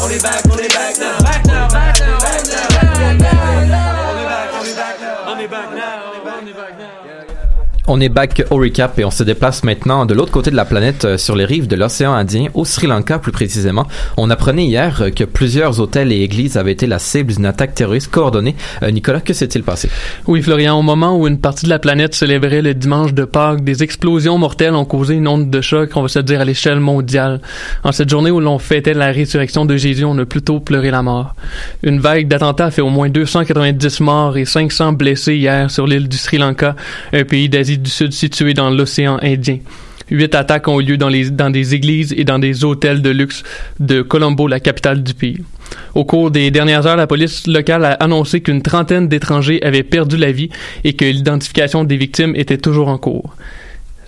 On 0.02 0.10
est 0.10 0.22
back, 0.22 0.42
on 0.44 0.58
est 0.58 0.68
back 0.68 0.98
now. 0.98 1.21
On 7.94 8.00
est 8.00 8.08
back 8.08 8.42
au 8.48 8.56
recap 8.56 8.98
et 8.98 9.04
on 9.04 9.10
se 9.10 9.22
déplace 9.22 9.64
maintenant 9.64 10.06
de 10.06 10.14
l'autre 10.14 10.32
côté 10.32 10.50
de 10.50 10.56
la 10.56 10.64
planète 10.64 11.04
euh, 11.04 11.18
sur 11.18 11.36
les 11.36 11.44
rives 11.44 11.66
de 11.66 11.76
l'océan 11.76 12.14
Indien, 12.14 12.46
au 12.54 12.64
Sri 12.64 12.86
Lanka 12.86 13.18
plus 13.18 13.32
précisément. 13.32 13.86
On 14.16 14.30
apprenait 14.30 14.64
hier 14.64 15.02
euh, 15.02 15.10
que 15.10 15.24
plusieurs 15.24 15.78
hôtels 15.78 16.10
et 16.10 16.22
églises 16.22 16.56
avaient 16.56 16.72
été 16.72 16.86
la 16.86 16.98
cible 16.98 17.34
d'une 17.34 17.44
attaque 17.44 17.74
terroriste 17.74 18.10
coordonnée. 18.10 18.56
Euh, 18.82 18.90
Nicolas, 18.90 19.20
que 19.20 19.34
s'est-il 19.34 19.62
passé? 19.62 19.90
Oui, 20.26 20.40
Florian, 20.40 20.78
au 20.78 20.80
moment 20.80 21.18
où 21.18 21.28
une 21.28 21.38
partie 21.38 21.66
de 21.66 21.68
la 21.68 21.78
planète 21.78 22.14
célébrait 22.14 22.62
le 22.62 22.72
dimanche 22.72 23.12
de 23.12 23.26
Pâques, 23.26 23.62
des 23.62 23.82
explosions 23.82 24.38
mortelles 24.38 24.72
ont 24.72 24.86
causé 24.86 25.16
une 25.16 25.28
onde 25.28 25.50
de 25.50 25.60
choc, 25.60 25.90
on 25.94 26.00
va 26.00 26.08
se 26.08 26.20
dire, 26.20 26.40
à 26.40 26.46
l'échelle 26.46 26.80
mondiale. 26.80 27.42
En 27.84 27.92
cette 27.92 28.08
journée 28.08 28.30
où 28.30 28.40
l'on 28.40 28.58
fêtait 28.58 28.94
la 28.94 29.12
résurrection 29.12 29.66
de 29.66 29.76
Jésus, 29.76 30.06
on 30.06 30.16
a 30.16 30.24
plutôt 30.24 30.60
pleuré 30.60 30.90
la 30.90 31.02
mort. 31.02 31.34
Une 31.82 32.00
vague 32.00 32.26
d'attentats 32.26 32.66
a 32.66 32.70
fait 32.70 32.80
au 32.80 32.88
moins 32.88 33.10
290 33.10 34.00
morts 34.00 34.38
et 34.38 34.46
500 34.46 34.94
blessés 34.94 35.36
hier 35.36 35.70
sur 35.70 35.86
l'île 35.86 36.08
du 36.08 36.16
Sri 36.16 36.38
Lanka, 36.38 36.74
un 37.12 37.24
pays 37.24 37.50
d'Asie 37.50 37.81
du 37.82 37.90
Sud 37.90 38.12
situé 38.12 38.54
dans 38.54 38.70
l'océan 38.70 39.18
Indien. 39.22 39.58
Huit 40.10 40.34
attaques 40.34 40.68
ont 40.68 40.80
eu 40.80 40.84
lieu 40.84 40.96
dans, 40.96 41.08
les, 41.08 41.30
dans 41.30 41.50
des 41.50 41.74
églises 41.74 42.14
et 42.16 42.24
dans 42.24 42.38
des 42.38 42.64
hôtels 42.64 43.02
de 43.02 43.10
luxe 43.10 43.42
de 43.80 44.02
Colombo, 44.02 44.46
la 44.46 44.60
capitale 44.60 45.02
du 45.02 45.14
pays. 45.14 45.38
Au 45.94 46.04
cours 46.04 46.30
des 46.30 46.50
dernières 46.50 46.86
heures, 46.86 46.96
la 46.96 47.06
police 47.06 47.46
locale 47.46 47.84
a 47.84 47.92
annoncé 47.92 48.40
qu'une 48.40 48.62
trentaine 48.62 49.08
d'étrangers 49.08 49.62
avaient 49.62 49.82
perdu 49.82 50.16
la 50.16 50.32
vie 50.32 50.50
et 50.84 50.92
que 50.94 51.04
l'identification 51.04 51.84
des 51.84 51.96
victimes 51.96 52.34
était 52.36 52.58
toujours 52.58 52.88
en 52.88 52.98
cours. 52.98 53.34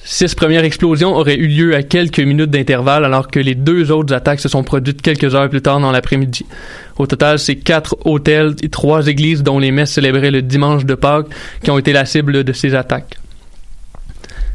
Six 0.06 0.34
premières 0.34 0.64
explosions 0.64 1.16
auraient 1.16 1.36
eu 1.36 1.46
lieu 1.46 1.74
à 1.74 1.82
quelques 1.82 2.20
minutes 2.20 2.50
d'intervalle 2.50 3.06
alors 3.06 3.28
que 3.28 3.40
les 3.40 3.54
deux 3.54 3.90
autres 3.90 4.12
attaques 4.12 4.40
se 4.40 4.50
sont 4.50 4.62
produites 4.62 5.00
quelques 5.00 5.34
heures 5.34 5.48
plus 5.48 5.62
tard 5.62 5.80
dans 5.80 5.90
l'après-midi. 5.90 6.44
Au 6.98 7.06
total, 7.06 7.38
c'est 7.38 7.56
quatre 7.56 7.96
hôtels 8.04 8.54
et 8.62 8.68
trois 8.68 9.06
églises 9.06 9.42
dont 9.42 9.58
les 9.58 9.70
messes 9.70 9.92
célébrées 9.92 10.30
le 10.30 10.42
dimanche 10.42 10.84
de 10.84 10.94
Pâques 10.94 11.28
qui 11.62 11.70
ont 11.70 11.78
été 11.78 11.94
la 11.94 12.04
cible 12.04 12.44
de 12.44 12.52
ces 12.52 12.74
attaques. 12.74 13.16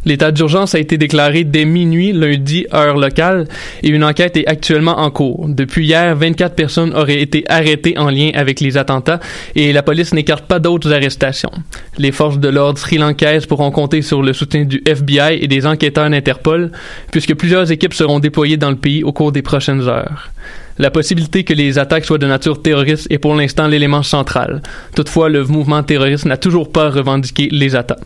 L'état 0.05 0.31
d'urgence 0.31 0.75
a 0.75 0.79
été 0.79 0.97
déclaré 0.97 1.43
dès 1.43 1.65
minuit 1.65 2.13
lundi, 2.13 2.65
heure 2.73 2.97
locale, 2.97 3.47
et 3.83 3.89
une 3.89 4.03
enquête 4.03 4.37
est 4.37 4.47
actuellement 4.47 4.99
en 4.99 5.11
cours. 5.11 5.47
Depuis 5.49 5.85
hier, 5.85 6.15
24 6.15 6.55
personnes 6.55 6.93
auraient 6.95 7.21
été 7.21 7.43
arrêtées 7.49 7.97
en 7.97 8.09
lien 8.09 8.31
avec 8.33 8.59
les 8.61 8.77
attentats 8.77 9.19
et 9.55 9.73
la 9.73 9.83
police 9.83 10.13
n'écarte 10.13 10.45
pas 10.45 10.59
d'autres 10.59 10.93
arrestations. 10.93 11.51
Les 11.97 12.11
forces 12.11 12.39
de 12.39 12.47
l'ordre 12.47 12.79
sri-lankaises 12.79 13.45
pourront 13.45 13.71
compter 13.71 14.01
sur 14.01 14.21
le 14.21 14.33
soutien 14.33 14.63
du 14.63 14.81
FBI 14.85 15.39
et 15.41 15.47
des 15.47 15.65
enquêteurs 15.65 16.09
d'Interpol, 16.09 16.71
puisque 17.11 17.35
plusieurs 17.35 17.71
équipes 17.71 17.93
seront 17.93 18.19
déployées 18.19 18.57
dans 18.57 18.69
le 18.69 18.77
pays 18.77 19.03
au 19.03 19.11
cours 19.11 19.31
des 19.31 19.41
prochaines 19.41 19.81
heures. 19.87 20.31
La 20.77 20.91
possibilité 20.91 21.43
que 21.43 21.53
les 21.53 21.77
attaques 21.77 22.05
soient 22.05 22.17
de 22.17 22.25
nature 22.25 22.61
terroriste 22.61 23.07
est 23.09 23.17
pour 23.17 23.35
l'instant 23.35 23.67
l'élément 23.67 24.01
central. 24.01 24.61
Toutefois, 24.95 25.27
le 25.27 25.43
mouvement 25.43 25.83
terroriste 25.83 26.25
n'a 26.25 26.37
toujours 26.37 26.71
pas 26.71 26.89
revendiqué 26.89 27.49
les 27.51 27.75
attaques. 27.75 27.99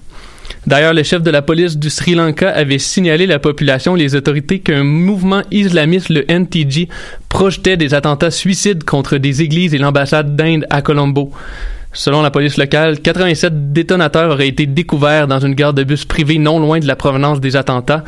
D'ailleurs, 0.65 0.93
le 0.93 1.03
chef 1.03 1.21
de 1.21 1.31
la 1.31 1.41
police 1.41 1.77
du 1.77 1.89
Sri 1.89 2.15
Lanka 2.15 2.49
avait 2.49 2.79
signalé 2.79 3.25
à 3.25 3.27
la 3.27 3.39
population 3.39 3.95
et 3.95 3.99
les 3.99 4.15
autorités 4.15 4.59
qu'un 4.59 4.83
mouvement 4.83 5.41
islamiste, 5.51 6.09
le 6.09 6.29
NTG, 6.29 6.87
projetait 7.29 7.77
des 7.77 7.93
attentats 7.93 8.31
suicides 8.31 8.83
contre 8.83 9.17
des 9.17 9.41
églises 9.41 9.73
et 9.73 9.77
l'ambassade 9.77 10.35
d'Inde 10.35 10.65
à 10.69 10.81
Colombo. 10.81 11.31
Selon 11.95 12.23
la 12.23 12.31
police 12.31 12.57
locale, 12.57 12.99
87 12.99 13.71
détonateurs 13.71 14.31
auraient 14.31 14.47
été 14.47 14.65
découverts 14.65 15.27
dans 15.27 15.39
une 15.39 15.53
gare 15.53 15.73
de 15.73 15.83
bus 15.83 16.05
privée 16.05 16.39
non 16.39 16.59
loin 16.59 16.79
de 16.79 16.87
la 16.87 16.95
provenance 16.95 17.39
des 17.39 17.55
attentats, 17.55 18.03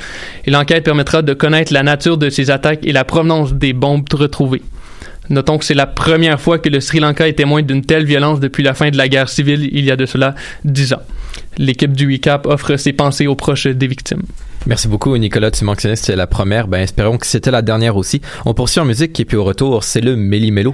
et 0.45 0.51
l'enquête 0.51 0.83
permettra 0.83 1.21
de 1.21 1.33
connaître 1.33 1.71
la 1.71 1.83
nature 1.83 2.17
de 2.17 2.31
ces 2.31 2.49
attaques 2.49 2.83
et 2.83 2.91
la 2.91 3.03
provenance 3.03 3.53
des 3.53 3.73
bombes 3.73 4.11
retrouvées. 4.11 4.63
Notons 5.29 5.57
que 5.57 5.65
c'est 5.65 5.73
la 5.73 5.87
première 5.87 6.39
fois 6.39 6.59
que 6.59 6.69
le 6.69 6.79
Sri 6.79 6.99
Lanka 6.99 7.27
est 7.27 7.33
témoin 7.33 7.61
d'une 7.61 7.83
telle 7.83 8.05
violence 8.05 8.39
depuis 8.39 8.63
la 8.63 8.73
fin 8.73 8.89
de 8.89 8.97
la 8.97 9.07
guerre 9.07 9.29
civile 9.29 9.69
il 9.71 9.85
y 9.85 9.91
a 9.91 9.95
de 9.95 10.05
cela 10.05 10.35
dix 10.63 10.93
ans. 10.93 11.01
L'équipe 11.57 11.93
du 11.93 12.11
recap 12.11 12.45
offre 12.45 12.75
ses 12.77 12.93
pensées 12.93 13.27
aux 13.27 13.35
proches 13.35 13.67
des 13.67 13.87
victimes. 13.87 14.23
Merci 14.65 14.87
beaucoup, 14.87 15.15
Nicolas. 15.17 15.51
Tu 15.51 15.63
mentionnais 15.63 15.95
c'était 15.95 16.15
la 16.15 16.27
première. 16.27 16.67
Ben, 16.67 16.81
espérons 16.81 17.17
que 17.17 17.27
c'était 17.27 17.51
la 17.51 17.61
dernière 17.61 17.97
aussi. 17.97 18.21
On 18.45 18.53
poursuit 18.53 18.79
en 18.79 18.85
musique 18.85 19.19
et 19.19 19.25
puis 19.25 19.37
au 19.37 19.43
retour, 19.43 19.83
c'est 19.83 20.01
le 20.01 20.15
Méli 20.15 20.51
Mélo. 20.51 20.73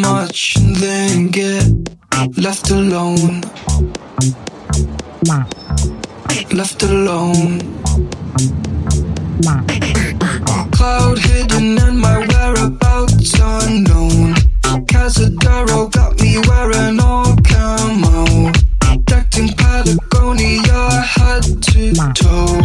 Much 0.00 0.56
and 0.56 0.76
then 0.76 1.28
get 1.28 1.66
left 2.38 2.70
alone. 2.70 3.42
Left 6.52 6.82
alone. 6.82 7.60
Cloud 10.72 11.18
hidden 11.18 11.78
and 11.78 11.98
my 12.00 12.18
whereabouts 12.26 13.34
unknown. 13.40 14.34
Casadero 14.86 15.90
got 15.92 16.20
me 16.20 16.38
wearing 16.48 17.00
all 17.00 17.36
camo. 17.44 18.52
Decked 19.04 19.38
in 19.38 19.48
Patagonia, 19.48 20.90
head 21.14 21.44
to 21.62 21.92
toe. 22.14 22.60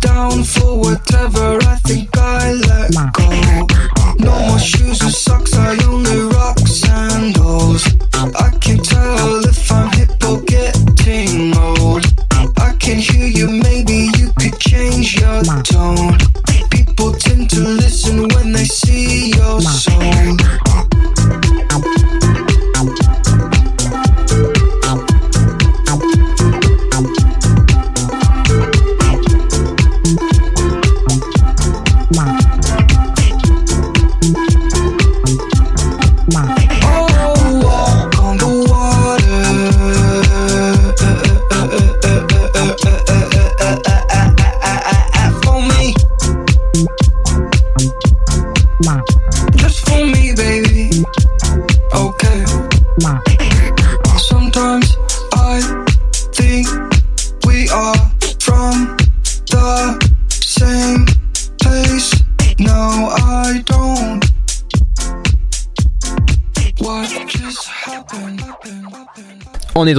Down 0.00 0.44
for 0.44 0.78
whatever 0.78 1.58
I 1.62 1.76
think 1.84 2.08
I 2.16 2.52
let 2.52 2.94
go. 3.12 3.25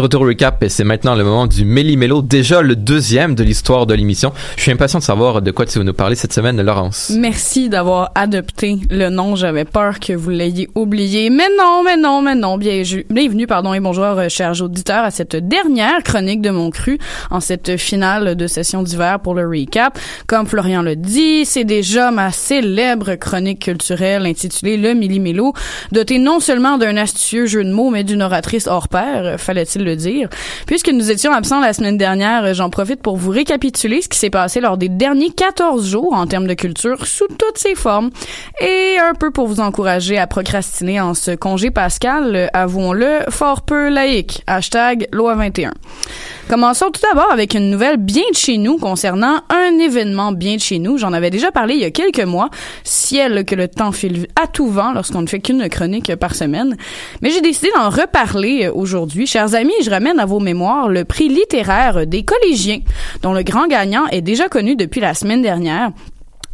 Retour 0.08 0.26
recap 0.26 0.64
et 0.64 0.70
c'est 0.70 0.86
maintenant 0.86 1.16
le 1.16 1.26
moment 1.26 1.48
du 1.48 1.66
Méli-Mélo, 1.66 2.22
déjà 2.22 2.62
le 2.62 2.78
deuxième 2.78 3.36
de 3.36 3.44
l'histoire 3.44 3.86
de 3.86 3.94
l'émission. 3.94 4.32
Je 4.56 4.62
suis 4.62 4.72
impatient 4.72 5.00
de 5.00 5.04
savoir 5.04 5.42
de 5.42 5.52
quoi 5.52 5.66
tu 5.66 5.80
vas 5.80 5.84
nous 5.84 5.94
parler 5.94 6.16
cette 6.16 6.32
semaine, 6.32 6.62
Laurence. 6.62 7.12
Merci 7.14 7.68
d'avoir 7.68 8.12
adopté 8.16 8.78
le 8.90 9.10
nom. 9.10 9.36
J'avais 9.36 9.66
peur 9.66 10.00
que 10.00 10.14
vous 10.14 10.30
l'ayez 10.30 10.70
oublié. 10.76 11.30
Mais 11.30 11.50
non, 11.58 11.84
mais 11.84 11.98
non, 11.98 12.22
mais 12.22 12.36
non. 12.36 12.58
Bien, 12.58 12.84
bienvenue, 13.10 13.48
pardon, 13.48 13.74
et 13.74 13.82
bonjour, 13.82 14.06
euh, 14.06 14.30
chers 14.30 14.62
auditeurs, 14.62 15.04
à 15.04 15.12
cette 15.12 15.36
dernière 15.36 16.02
chronique 16.04 16.40
de 16.40 16.52
mon 16.52 16.70
cru 16.70 17.00
en 17.30 17.42
cette 17.42 17.76
finale 17.76 18.36
de 18.36 18.48
session 18.48 18.84
d'hiver 18.84 19.20
pour 19.20 19.36
le 19.36 19.46
recap. 19.46 20.00
Comme 20.26 20.48
Florian 20.48 20.84
l'a 20.84 20.96
dit, 20.96 21.44
c'est 21.44 21.66
déjà 21.66 22.12
ma 22.12 22.32
célèbre 22.32 23.16
chronique 23.16 23.64
culturelle 23.64 24.26
intitulée 24.26 24.78
Le 24.78 24.94
Méli-Mélo, 24.94 25.52
dotée 25.92 26.18
non 26.18 26.40
seulement 26.40 26.78
d'un 26.78 26.96
astucieux 26.96 27.46
jeu 27.46 27.66
de 27.66 27.74
mots, 27.74 27.90
mais 27.90 28.06
d'une 28.06 28.22
oratrice 28.22 28.68
hors 28.68 28.88
pair, 28.88 29.38
fallait-il 29.38 29.84
le 29.84 29.97
dire. 29.98 30.30
Puisque 30.66 30.90
nous 30.90 31.12
étions 31.12 31.34
absents 31.34 31.60
la 31.60 31.74
semaine 31.74 31.98
dernière, 31.98 32.46
euh, 32.46 32.54
j'en 32.54 32.70
profite 32.70 33.02
pour 33.02 33.18
vous 33.18 33.32
récapituler 33.32 34.02
ce 34.02 34.10
qui 34.10 34.18
s'est 34.18 34.30
passé 34.30 34.60
lors 34.60 34.78
des 34.78 34.90
derniers 34.90 35.32
14 35.32 35.88
jours 35.88 36.14
en 36.14 36.28
termes 36.28 36.48
de 36.48 36.54
culture 36.54 37.06
sous 37.06 37.28
toutes 37.28 37.58
ses 37.58 37.76
formes 37.76 38.10
et 38.62 38.98
un 39.00 39.14
peu 39.14 39.32
pour 39.32 39.48
vous 39.48 39.60
encourager 39.60 40.18
à 40.18 40.28
procrastiner 40.28 41.02
en 41.02 41.14
ce 41.14 41.32
congé 41.32 41.72
pascal, 41.72 42.36
euh, 42.36 42.48
avouons-le, 42.54 43.20
fort 43.30 43.62
peu 43.62 43.90
laïque. 43.90 44.44
Hashtag 44.48 45.08
loi 45.12 45.36
21. 45.36 45.74
Commençons 46.50 46.92
tout 46.92 47.02
d'abord 47.02 47.30
avec 47.30 47.56
une 47.56 47.70
nouvelle 47.70 47.98
bien 47.98 48.24
de 48.32 48.38
chez 48.38 48.58
nous 48.58 48.78
concernant 48.78 49.42
un 49.50 49.78
événement 49.80 50.32
bien 50.32 50.56
de 50.56 50.62
chez 50.62 50.80
nous. 50.80 50.98
J'en 50.98 51.12
avais 51.12 51.30
déjà 51.30 51.52
parlé 51.52 51.74
il 51.74 51.82
y 51.82 51.86
a 51.86 51.92
quelques 51.92 52.24
mois. 52.24 52.50
Ciel 52.86 53.44
que 53.44 53.54
le 53.54 53.68
temps 53.68 53.92
file 53.92 54.28
à 54.42 54.48
tout 54.48 54.68
vent 54.68 54.94
lorsqu'on 54.94 55.22
ne 55.22 55.28
fait 55.28 55.40
qu'une 55.40 55.68
chronique 55.68 56.16
par 56.16 56.36
semaine. 56.36 56.78
Mais 57.22 57.32
j'ai 57.32 57.42
décidé 57.42 57.70
d'en 57.76 57.90
reparler 57.90 58.70
aujourd'hui. 58.70 59.28
Chers 59.28 59.56
amis, 59.56 59.74
je 59.88 59.92
ramène 59.92 60.20
à 60.20 60.26
vos 60.26 60.42
mémoires 60.42 60.90
le 60.90 61.06
prix 61.06 61.30
littéraire 61.30 62.06
des 62.06 62.24
collégiens, 62.24 62.82
dont 63.22 63.32
le 63.32 63.42
grand 63.42 63.68
gagnant 63.68 64.06
est 64.08 64.22
déjà 64.22 64.50
connu 64.50 64.76
depuis 64.76 65.00
la 65.00 65.14
semaine 65.14 65.42
dernière. 65.42 65.92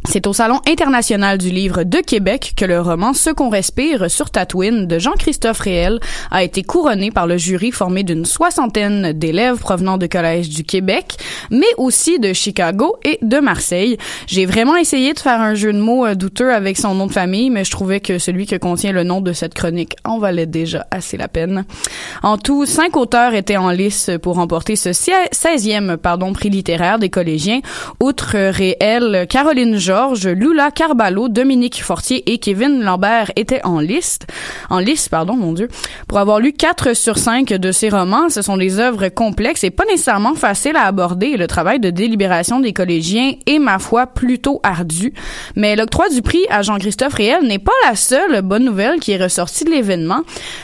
C'est 0.06 0.26
au 0.26 0.34
Salon 0.34 0.60
international 0.68 1.38
du 1.38 1.48
livre 1.48 1.82
de 1.82 1.98
Québec 1.98 2.52
que 2.56 2.66
le 2.66 2.80
roman 2.80 3.14
Ce 3.14 3.30
qu'on 3.30 3.48
respire 3.48 4.10
sur 4.10 4.30
Tatooine 4.30 4.86
de 4.86 4.98
Jean-Christophe 4.98 5.60
Réel 5.60 5.98
a 6.30 6.44
été 6.44 6.62
couronné 6.62 7.10
par 7.10 7.26
le 7.26 7.38
jury 7.38 7.72
formé 7.72 8.04
d'une 8.04 8.26
soixantaine 8.26 9.12
d'élèves 9.12 9.58
provenant 9.58 9.96
de 9.96 10.06
collèges 10.06 10.50
du 10.50 10.62
Québec, 10.62 11.16
mais 11.50 11.66
aussi 11.78 12.18
de 12.18 12.32
Chicago 12.34 12.96
et 13.02 13.18
de 13.22 13.38
Marseille. 13.38 13.96
J'ai 14.26 14.44
vraiment 14.44 14.76
essayé 14.76 15.14
de 15.14 15.18
faire 15.18 15.40
un 15.40 15.54
jeu 15.54 15.72
de 15.72 15.80
mots 15.80 16.06
euh, 16.06 16.14
douteux 16.14 16.52
avec 16.52 16.76
son 16.76 16.94
nom 16.94 17.06
de 17.06 17.12
famille, 17.12 17.48
mais 17.48 17.64
je 17.64 17.70
trouvais 17.70 18.00
que 18.00 18.18
celui 18.18 18.46
que 18.46 18.56
contient 18.56 18.92
le 18.92 19.04
nom 19.04 19.22
de 19.22 19.32
cette 19.32 19.54
chronique 19.54 19.96
en 20.04 20.18
valait 20.18 20.46
déjà 20.46 20.86
assez 20.90 21.16
la 21.16 21.28
peine. 21.28 21.64
En 22.22 22.36
tout, 22.36 22.66
cinq 22.66 22.96
auteurs 22.96 23.34
étaient 23.34 23.56
en 23.56 23.70
lice 23.70 24.10
pour 24.22 24.36
remporter 24.36 24.76
ce 24.76 24.90
16e 24.90 25.96
pardon, 25.96 26.34
prix 26.34 26.50
littéraire 26.50 26.98
des 26.98 27.10
collégiens, 27.10 27.60
outre 28.00 28.36
Réel, 28.36 29.26
Caroline 29.28 29.78
Georges, 29.94 30.26
Lula 30.26 30.72
Carballo, 30.72 31.28
Dominique 31.28 31.80
Fortier 31.80 32.28
et 32.32 32.38
Kevin 32.38 32.82
Lambert 32.82 33.30
étaient 33.36 33.64
en 33.64 33.78
liste, 33.78 34.26
en 34.68 34.80
liste, 34.80 35.08
pardon, 35.08 35.36
mon 35.36 35.52
Dieu, 35.52 35.68
pour 36.08 36.18
avoir 36.18 36.40
lu 36.40 36.52
4 36.52 36.94
sur 36.96 37.16
5 37.16 37.46
de 37.50 37.70
ces 37.70 37.90
romans. 37.90 38.28
Ce 38.28 38.42
sont 38.42 38.56
des 38.56 38.80
œuvres 38.80 39.08
complexes 39.08 39.62
et 39.62 39.70
pas 39.70 39.84
nécessairement 39.84 40.34
faciles 40.34 40.74
à 40.74 40.86
aborder. 40.86 41.36
Le 41.36 41.46
travail 41.46 41.78
de 41.78 41.90
délibération 41.90 42.58
des 42.58 42.72
collégiens 42.72 43.34
est, 43.46 43.60
ma 43.60 43.78
foi, 43.78 44.08
plutôt 44.08 44.58
ardu. 44.64 45.14
Mais 45.54 45.76
l'octroi 45.76 46.08
du 46.08 46.22
prix 46.22 46.44
à 46.50 46.62
Jean-Christophe 46.62 47.14
Réel 47.14 47.46
n'est 47.46 47.60
pas 47.60 47.70
la 47.88 47.94
seule 47.94 48.42
bonne 48.42 48.64
nouvelle 48.64 48.98
qui 48.98 49.12
est 49.12 49.22
ressortie 49.22 49.62
de 49.62 49.70
l'événement. 49.70 50.22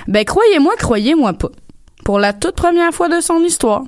Ben, 0.09 0.25
croyez-moi, 0.25 0.73
croyez-moi 0.77 1.35
pas 1.35 1.51
pour 2.05 2.19
la 2.19 2.33
toute 2.33 2.55
première 2.55 2.93
fois 2.93 3.09
de 3.09 3.21
son 3.21 3.41
histoire. 3.41 3.85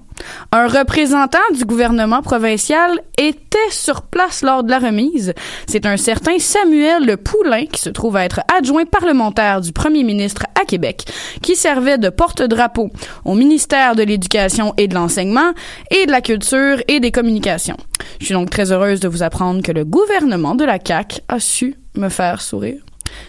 Un 0.53 0.69
représentant 0.69 1.39
du 1.53 1.65
gouvernement 1.65 2.23
provincial 2.23 3.01
était 3.19 3.59
sur 3.71 4.03
place 4.03 4.43
lors 4.43 4.63
de 4.63 4.71
la 4.71 4.79
remise. 4.79 5.33
C'est 5.67 5.87
un 5.87 5.97
certain 5.97 6.39
Samuel 6.39 7.17
Poulain, 7.17 7.67
qui 7.67 7.81
se 7.81 7.91
trouve 7.91 8.17
à 8.17 8.25
être 8.25 8.41
adjoint 8.57 8.85
parlementaire 8.85 9.61
du 9.61 9.73
premier 9.73 10.05
ministre 10.05 10.45
à 10.61 10.65
Québec, 10.65 11.05
qui 11.41 11.57
servait 11.57 11.99
de 11.99 12.09
porte-drapeau 12.09 12.91
au 13.25 13.35
ministère 13.35 13.97
de 13.97 14.03
l'Éducation 14.03 14.75
et 14.77 14.89
de 14.89 14.95
l'Enseignement 14.95 15.53
et 15.91 16.07
de 16.07 16.11
la 16.11 16.21
Culture 16.21 16.79
et 16.89 17.01
des 17.01 17.11
Communications. 17.11 17.77
Je 18.21 18.27
suis 18.27 18.35
donc 18.35 18.51
très 18.51 18.73
heureuse 18.73 19.01
de 19.01 19.09
vous 19.09 19.23
apprendre 19.23 19.63
que 19.63 19.73
le 19.73 19.85
gouvernement 19.85 20.55
de 20.55 20.65
la 20.65 20.79
CAQ 20.85 21.21
a 21.29 21.41
su 21.41 21.75
me 21.97 22.09
faire 22.09 22.41
sourire. 22.41 22.81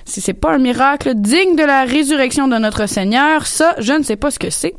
Si 0.05 0.21
c'est 0.21 0.33
pas 0.33 0.53
un 0.53 0.57
miracle 0.57 1.13
digne 1.15 1.55
de 1.55 1.63
la 1.63 1.83
résurrection 1.83 2.47
de 2.47 2.57
notre 2.57 2.87
Seigneur, 2.87 3.47
ça, 3.47 3.75
je 3.79 3.93
ne 3.93 4.03
sais 4.03 4.15
pas 4.15 4.31
ce 4.31 4.39
que 4.39 4.49
c'est. 4.49 4.73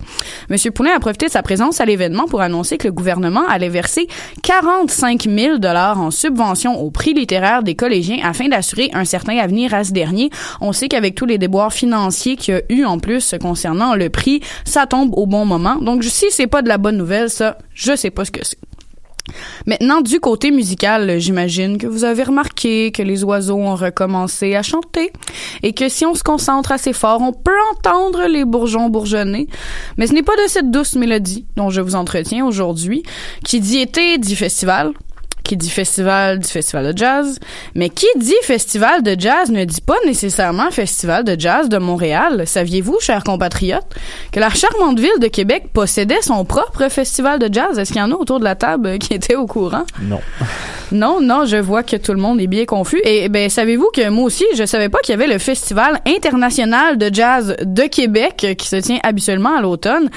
Monsieur 0.48 0.70
Poulin 0.70 0.92
a 0.96 1.00
profité 1.00 1.26
de 1.26 1.30
sa 1.30 1.42
présence 1.42 1.80
à 1.80 1.84
l'événement 1.84 2.26
pour 2.26 2.40
annoncer 2.40 2.78
que 2.78 2.88
le 2.88 2.92
gouvernement 2.92 3.46
allait 3.48 3.68
verser 3.68 4.06
45 4.42 5.28
000 5.28 5.58
dollars 5.58 6.00
en 6.00 6.10
subvention 6.10 6.80
au 6.80 6.90
prix 6.90 7.14
littéraire 7.14 7.62
des 7.62 7.74
collégiens 7.74 8.18
afin 8.22 8.48
d'assurer 8.48 8.90
un 8.92 9.04
certain 9.04 9.38
avenir 9.38 9.74
à 9.74 9.84
ce 9.84 9.92
dernier. 9.92 10.30
On 10.60 10.72
sait 10.72 10.88
qu'avec 10.88 11.14
tous 11.14 11.26
les 11.26 11.38
déboires 11.38 11.72
financiers 11.72 12.36
qu'il 12.36 12.54
y 12.54 12.56
a 12.56 12.62
eu 12.68 12.84
en 12.84 12.98
plus 12.98 13.34
concernant 13.40 13.94
le 13.94 14.10
prix, 14.10 14.40
ça 14.64 14.86
tombe 14.86 15.12
au 15.16 15.26
bon 15.26 15.44
moment. 15.44 15.76
Donc, 15.76 16.04
si 16.04 16.26
c'est 16.30 16.46
pas 16.46 16.62
de 16.62 16.68
la 16.68 16.78
bonne 16.78 16.96
nouvelle, 16.96 17.30
ça, 17.30 17.58
je 17.74 17.96
sais 17.96 18.10
pas 18.10 18.24
ce 18.24 18.30
que 18.30 18.44
c'est. 18.44 18.58
Maintenant, 19.66 20.00
du 20.02 20.20
côté 20.20 20.50
musical, 20.50 21.18
j'imagine 21.18 21.78
que 21.78 21.86
vous 21.86 22.04
avez 22.04 22.22
remarqué 22.24 22.92
que 22.92 23.02
les 23.02 23.24
oiseaux 23.24 23.56
ont 23.56 23.74
recommencé 23.74 24.54
à 24.54 24.62
chanter 24.62 25.12
et 25.62 25.72
que 25.72 25.88
si 25.88 26.04
on 26.04 26.14
se 26.14 26.22
concentre 26.22 26.72
assez 26.72 26.92
fort, 26.92 27.22
on 27.22 27.32
peut 27.32 27.50
entendre 27.72 28.26
les 28.26 28.44
bourgeons 28.44 28.88
bourgeonner. 28.90 29.48
Mais 29.96 30.06
ce 30.06 30.12
n'est 30.12 30.22
pas 30.22 30.36
de 30.36 30.48
cette 30.48 30.70
douce 30.70 30.94
mélodie 30.94 31.46
dont 31.56 31.70
je 31.70 31.80
vous 31.80 31.94
entretiens 31.94 32.46
aujourd'hui. 32.46 33.02
Qui 33.44 33.60
dit 33.60 33.78
été 33.78 34.18
dit 34.18 34.36
festival. 34.36 34.92
Qui 35.44 35.56
dit 35.56 35.70
festival 35.70 36.38
dit 36.38 36.50
festival 36.50 36.92
de 36.92 36.98
jazz. 36.98 37.38
Mais 37.74 37.90
qui 37.90 38.06
dit 38.16 38.34
festival 38.42 39.02
de 39.02 39.14
jazz 39.18 39.50
ne 39.50 39.64
dit 39.64 39.80
pas 39.80 39.96
nécessairement 40.06 40.70
festival 40.70 41.22
de 41.22 41.38
jazz 41.38 41.68
de 41.68 41.78
Montréal. 41.78 42.44
Saviez-vous, 42.46 42.98
chers 43.00 43.22
compatriotes, 43.22 43.86
que 44.32 44.40
la 44.40 44.50
charmante 44.50 44.98
ville 44.98 45.20
de 45.20 45.28
Québec 45.28 45.66
possédait 45.72 46.22
son 46.22 46.44
propre 46.44 46.88
festival 46.88 47.38
de 47.38 47.52
jazz? 47.52 47.78
Est-ce 47.78 47.92
qu'il 47.92 48.00
y 48.00 48.04
en 48.04 48.10
a 48.10 48.14
autour 48.14 48.38
de 48.40 48.44
la 48.44 48.54
table 48.56 48.98
qui 48.98 49.14
étaient 49.14 49.36
au 49.36 49.46
courant? 49.46 49.84
Non. 50.02 50.20
Non, 50.92 51.20
non, 51.20 51.44
je 51.44 51.56
vois 51.56 51.82
que 51.82 51.96
tout 51.96 52.12
le 52.12 52.20
monde 52.20 52.40
est 52.40 52.46
bien 52.46 52.64
confus. 52.66 53.00
Et 53.04 53.28
ben, 53.28 53.50
savez-vous 53.50 53.88
que 53.92 54.08
moi 54.10 54.24
aussi, 54.24 54.44
je 54.56 54.64
savais 54.64 54.88
pas 54.88 55.00
qu'il 55.00 55.12
y 55.12 55.14
avait 55.14 55.32
le 55.32 55.38
Festival 55.38 56.00
international 56.06 56.98
de 56.98 57.10
jazz 57.12 57.56
de 57.60 57.82
Québec 57.82 58.54
qui 58.56 58.68
se 58.68 58.76
tient 58.76 58.98
habituellement 59.02 59.56
à 59.56 59.60
l'automne. 59.60 60.08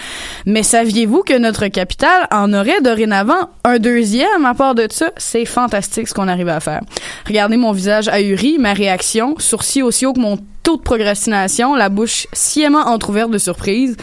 Mais 0.45 0.63
saviez-vous 0.63 1.23
que 1.23 1.37
notre 1.37 1.67
capitale 1.67 2.27
en 2.31 2.53
aurait 2.53 2.81
dorénavant 2.81 3.49
un 3.63 3.79
deuxième 3.79 4.45
à 4.45 4.53
part 4.53 4.75
de 4.75 4.87
ça? 4.91 5.11
C'est 5.17 5.45
fantastique 5.45 6.07
ce 6.07 6.13
qu'on 6.13 6.27
arrive 6.27 6.49
à 6.49 6.59
faire. 6.59 6.81
Regardez 7.25 7.57
mon 7.57 7.71
visage 7.71 8.07
ahuri, 8.07 8.57
ma 8.59 8.73
réaction, 8.73 9.35
sourcils 9.37 9.83
aussi 9.83 10.05
haut 10.05 10.13
que 10.13 10.19
mon 10.19 10.37
taux 10.63 10.77
de 10.77 10.81
procrastination, 10.81 11.75
la 11.75 11.89
bouche 11.89 12.27
sciemment 12.33 12.87
entrouverte 12.87 13.31
de 13.31 13.37
surprise 13.37 13.97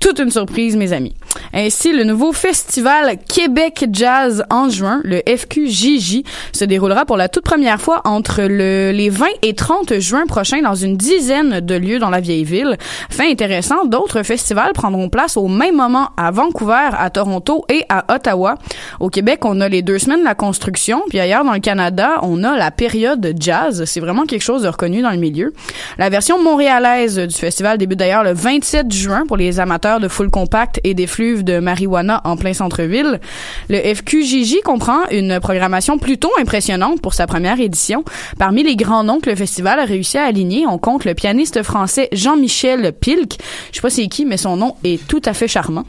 toute 0.00 0.18
une 0.18 0.30
surprise, 0.30 0.76
mes 0.76 0.92
amis. 0.94 1.14
Ainsi, 1.52 1.92
le 1.92 2.04
nouveau 2.04 2.32
festival 2.32 3.18
Québec 3.28 3.84
Jazz 3.92 4.44
en 4.50 4.70
juin, 4.70 5.00
le 5.04 5.20
FQJJ, 5.26 6.22
se 6.52 6.64
déroulera 6.64 7.04
pour 7.04 7.18
la 7.18 7.28
toute 7.28 7.44
première 7.44 7.80
fois 7.80 8.00
entre 8.04 8.40
le, 8.42 8.92
les 8.92 9.10
20 9.10 9.26
et 9.42 9.54
30 9.54 9.98
juin 9.98 10.24
prochains 10.26 10.62
dans 10.62 10.74
une 10.74 10.96
dizaine 10.96 11.60
de 11.60 11.74
lieux 11.74 11.98
dans 11.98 12.08
la 12.08 12.20
vieille 12.20 12.44
ville. 12.44 12.78
Fait 13.10 13.30
intéressant, 13.30 13.84
d'autres 13.84 14.22
festivals 14.22 14.72
prendront 14.72 15.10
place 15.10 15.36
au 15.36 15.48
même 15.48 15.76
moment 15.76 16.08
à 16.16 16.30
Vancouver, 16.30 16.88
à 16.96 17.10
Toronto 17.10 17.64
et 17.68 17.84
à 17.90 18.14
Ottawa. 18.14 18.54
Au 19.00 19.10
Québec, 19.10 19.44
on 19.44 19.60
a 19.60 19.68
les 19.68 19.82
deux 19.82 19.98
semaines 19.98 20.20
de 20.20 20.24
la 20.24 20.34
construction, 20.34 21.02
puis 21.10 21.20
ailleurs 21.20 21.44
dans 21.44 21.52
le 21.52 21.60
Canada, 21.60 22.20
on 22.22 22.42
a 22.42 22.56
la 22.56 22.70
période 22.70 23.34
jazz. 23.38 23.84
C'est 23.84 24.00
vraiment 24.00 24.24
quelque 24.24 24.42
chose 24.42 24.62
de 24.62 24.68
reconnu 24.68 25.02
dans 25.02 25.10
le 25.10 25.18
milieu. 25.18 25.52
La 25.98 26.08
version 26.08 26.42
montréalaise 26.42 27.18
du 27.18 27.36
festival 27.36 27.76
débute 27.76 27.98
d'ailleurs 27.98 28.24
le 28.24 28.32
27 28.32 28.90
juin 28.92 29.24
pour 29.26 29.36
les 29.36 29.60
amateurs 29.60 29.89
de 29.98 30.08
full 30.08 30.30
compact 30.30 30.80
et 30.84 30.94
d'effluves 30.94 31.42
de 31.42 31.58
marijuana 31.58 32.20
en 32.24 32.36
plein 32.36 32.52
centre-ville. 32.52 33.20
Le 33.68 33.78
FQJJ 33.78 34.60
comprend 34.64 35.08
une 35.10 35.40
programmation 35.40 35.98
plutôt 35.98 36.30
impressionnante 36.40 37.00
pour 37.00 37.14
sa 37.14 37.26
première 37.26 37.58
édition. 37.58 38.04
Parmi 38.38 38.62
les 38.62 38.76
grands 38.76 39.02
noms 39.02 39.20
que 39.20 39.30
le 39.30 39.36
festival 39.36 39.80
a 39.80 39.84
réussi 39.84 40.18
à 40.18 40.24
aligner, 40.24 40.66
on 40.66 40.78
compte 40.78 41.04
le 41.04 41.14
pianiste 41.14 41.62
français 41.62 42.08
Jean-Michel 42.12 42.92
Pilk. 42.92 43.38
Je 43.70 43.76
sais 43.76 43.82
pas 43.82 43.90
c'est 43.90 44.06
qui, 44.08 44.26
mais 44.26 44.36
son 44.36 44.56
nom 44.56 44.76
est 44.84 45.04
tout 45.08 45.22
à 45.24 45.32
fait 45.32 45.48
charmant. 45.48 45.84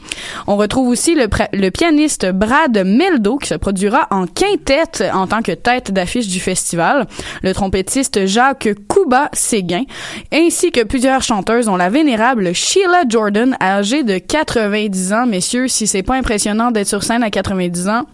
On 0.46 0.56
retrouve 0.56 0.88
aussi 0.88 1.14
le, 1.14 1.70
pianiste 1.70 2.30
Brad 2.32 2.76
Meldo 2.84 3.36
qui 3.36 3.48
se 3.48 3.54
produira 3.54 4.06
en 4.10 4.26
quintette 4.26 5.04
en 5.12 5.26
tant 5.26 5.42
que 5.42 5.52
tête 5.52 5.92
d'affiche 5.92 6.28
du 6.28 6.40
festival. 6.40 7.06
Le 7.42 7.52
trompettiste 7.52 8.26
Jacques 8.26 8.70
Kuba 8.88 9.28
Séguin, 9.32 9.84
ainsi 10.32 10.72
que 10.72 10.82
plusieurs 10.82 11.22
chanteuses 11.22 11.66
dont 11.66 11.76
la 11.76 11.90
vénérable 11.90 12.54
Sheila 12.54 13.02
Jordan, 13.08 13.56
âgée 13.60 13.91
de 14.00 14.16
90 14.16 15.12
ans, 15.12 15.26
messieurs. 15.26 15.68
Si 15.68 15.86
c'est 15.86 16.02
pas 16.02 16.16
impressionnant 16.16 16.70
d'être 16.70 16.88
sur 16.88 17.02
scène 17.02 17.22
à 17.22 17.30
90 17.30 17.88
ans, 17.88 18.06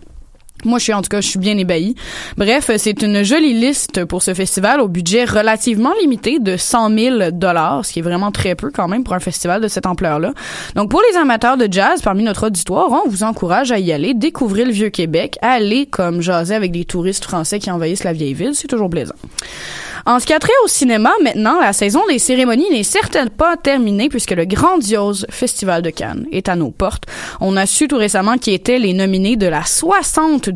moi, 0.65 0.79
je 0.79 0.85
suis 0.85 0.93
en 0.93 1.03
tout 1.03 1.09
cas, 1.09 1.21
je 1.21 1.29
suis 1.29 1.39
bien 1.39 1.57
ébahie. 1.57 1.95
Bref, 2.37 2.71
c'est 2.77 3.03
une 3.03 3.23
jolie 3.23 3.55
liste 3.55 4.05
pour 4.05 4.23
ce 4.23 4.35
festival 4.35 4.81
au 4.81 4.89
budget 4.89 5.25
relativement 5.25 5.93
limité 6.01 6.39
de 6.41 6.57
100 6.57 6.99
000 6.99 7.31
dollars, 7.33 7.85
ce 7.85 7.93
qui 7.93 8.01
est 8.01 8.03
vraiment 8.03 8.33
très 8.33 8.55
peu 8.55 8.71
quand 8.71 8.89
même 8.89 9.05
pour 9.05 9.15
un 9.15 9.21
festival 9.21 9.61
de 9.61 9.69
cette 9.69 9.87
ampleur-là. 9.87 10.33
Donc, 10.75 10.91
pour 10.91 11.03
les 11.11 11.17
amateurs 11.17 11.57
de 11.57 11.69
jazz 11.71 12.03
parmi 12.03 12.25
notre 12.25 12.49
auditoire, 12.49 12.91
on 12.91 13.09
vous 13.09 13.23
encourage 13.23 13.73
à 13.73 13.79
y 13.79 13.93
aller, 13.93 14.15
découvrir 14.15 14.67
le 14.67 14.73
vieux 14.73 14.91
Québec, 14.91 15.39
aller 15.43 15.87
comme 15.87 16.21
jaser 16.21 16.55
avec 16.55 16.73
des 16.73 16.85
touristes 16.85 17.25
français 17.25 17.59
qui 17.59 17.71
envahissent 17.71 18.05
la 18.05 18.13
vieille 18.13 18.35
ville, 18.35 18.55
c'est 18.55 18.69
toujours 18.69 18.91
plaisant. 18.91 19.15
En 20.07 20.21
ce 20.21 20.27
qui 20.27 20.33
a 20.33 20.39
trait 20.39 20.53
au 20.65 20.69
cinéma, 20.69 21.11
maintenant, 21.23 21.61
la 21.61 21.75
saison 21.75 22.01
des 22.09 22.19
cérémonies 22.19 22.71
n'est 22.71 22.83
certainement 22.83 23.29
pas 23.37 23.59
terminée 23.59 24.09
puisque 24.09 24.31
le 24.31 24.47
grandiose 24.47 25.27
Festival 25.29 25.83
de 25.83 25.91
Cannes 25.91 26.27
est 26.33 26.49
à 26.49 26.57
nos 26.57 26.71
portes. 26.71 27.05
On 27.41 27.57
a 27.59 27.67
su 27.67 27.89
tout 27.89 27.99
récemment 27.99 28.39
qui 28.39 28.53
étaient 28.53 28.79
les 28.79 28.95
nominés 28.95 29.37
de 29.37 29.47
la 29.47 29.65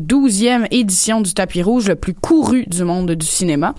72e 0.03 0.67
édition 0.71 1.21
du 1.21 1.33
tapis 1.33 1.61
rouge 1.61 1.87
le 1.87 1.95
plus 1.95 2.13
couru 2.13 2.65
du 2.67 2.83
monde 2.83 3.11
du 3.11 3.25
cinéma. 3.25 3.73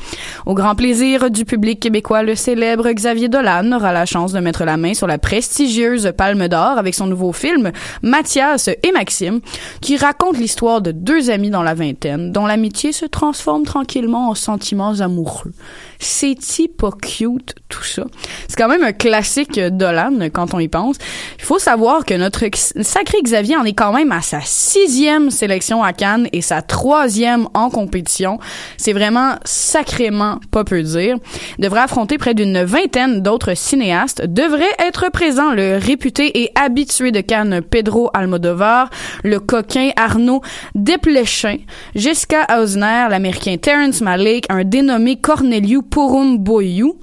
Au 0.46 0.54
grand 0.54 0.74
plaisir 0.74 1.30
du 1.30 1.44
public 1.44 1.80
québécois, 1.80 2.22
le 2.22 2.34
célèbre 2.34 2.90
Xavier 2.90 3.28
Dolan 3.28 3.72
aura 3.72 3.92
la 3.92 4.06
chance 4.06 4.32
de 4.32 4.40
mettre 4.40 4.64
la 4.64 4.76
main 4.76 4.94
sur 4.94 5.06
la 5.06 5.18
prestigieuse 5.18 6.12
Palme 6.16 6.48
d'Or 6.48 6.78
avec 6.78 6.94
son 6.94 7.06
nouveau 7.06 7.32
film 7.32 7.72
Mathias 8.02 8.68
et 8.68 8.92
Maxime, 8.92 9.40
qui 9.80 9.96
raconte 9.96 10.38
l'histoire 10.38 10.80
de 10.80 10.92
deux 10.92 11.30
amis 11.30 11.50
dans 11.50 11.62
la 11.62 11.74
vingtaine, 11.74 12.32
dont 12.32 12.46
l'amitié 12.46 12.92
se 12.92 13.06
transforme 13.06 13.64
tranquillement 13.64 14.30
en 14.30 14.34
sentiments 14.34 15.00
amoureux. 15.00 15.52
C'est-tu 15.98 16.68
pas 16.68 16.90
cute, 16.90 17.54
tout 17.68 17.85
ça? 17.85 18.04
C'est 18.48 18.57
quand 18.57 18.68
même 18.68 18.83
un 18.83 18.92
classique 18.92 19.59
Dolan, 19.59 20.28
quand 20.33 20.54
on 20.54 20.59
y 20.59 20.68
pense. 20.68 20.96
Il 21.38 21.44
faut 21.44 21.59
savoir 21.59 22.04
que 22.04 22.14
notre 22.14 22.44
sacré 22.83 23.18
Xavier 23.22 23.57
en 23.57 23.64
est 23.64 23.72
quand 23.72 23.92
même 23.92 24.12
à 24.12 24.22
sa 24.22 24.40
sixième 24.42 25.30
sélection 25.30 25.83
à 25.83 25.92
Cannes 25.92 26.28
et 26.33 26.40
sa 26.40 26.62
troisième 26.62 27.48
en 27.54 27.70
compétition. 27.70 28.38
C'est 28.76 28.92
vraiment 28.92 29.37
sacrément 29.44 30.38
pas 30.50 30.64
peu 30.64 30.83
dire. 30.83 31.16
Il 31.59 31.64
devrait 31.64 31.80
affronter 31.80 32.18
près 32.18 32.35
d'une 32.35 32.62
vingtaine 32.62 33.22
d'autres 33.22 33.54
cinéastes. 33.54 34.22
Devrait 34.26 34.64
être 34.78 35.11
présent 35.11 35.52
le 35.52 35.78
réputé 35.78 36.42
et 36.42 36.50
habitué 36.54 37.12
de 37.12 37.20
Cannes 37.20 37.61
Pedro 37.62 38.11
Almodovar, 38.14 38.90
le 39.22 39.40
coquin 39.40 39.90
Arnaud 39.96 40.42
Desplechin, 40.74 41.59
Jessica 41.94 42.46
Hausner, 42.59 43.07
l'américain 43.11 43.57
Terrence 43.57 44.00
Malick, 44.00 44.46
un 44.48 44.64
dénommé 44.64 45.16
Corneliu 45.16 45.83
Porumboiu, 45.90 46.94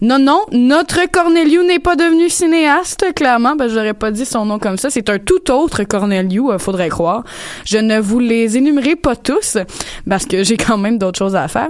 non, 0.00 0.18
non, 0.18 0.46
notre 0.52 1.10
Corneliu 1.10 1.64
n'est 1.64 1.78
pas 1.78 1.96
devenu 1.96 2.28
cinéaste, 2.28 3.12
clairement. 3.14 3.56
Ben, 3.56 3.68
j'aurais 3.68 3.94
pas 3.94 4.10
dit 4.10 4.24
son 4.24 4.44
nom 4.44 4.58
comme 4.58 4.76
ça. 4.76 4.90
C'est 4.90 5.08
un 5.10 5.18
tout 5.18 5.50
autre 5.50 5.84
Corneliu, 5.84 6.50
euh, 6.50 6.58
faudrait 6.58 6.88
croire. 6.88 7.24
Je 7.64 7.78
ne 7.78 8.00
vous 8.00 8.18
les 8.18 8.56
énumérerai 8.56 8.96
pas 8.96 9.16
tous, 9.16 9.58
parce 10.08 10.26
que 10.26 10.42
j'ai 10.42 10.56
quand 10.56 10.78
même 10.78 10.98
d'autres 10.98 11.18
choses 11.18 11.36
à 11.36 11.48
faire. 11.48 11.68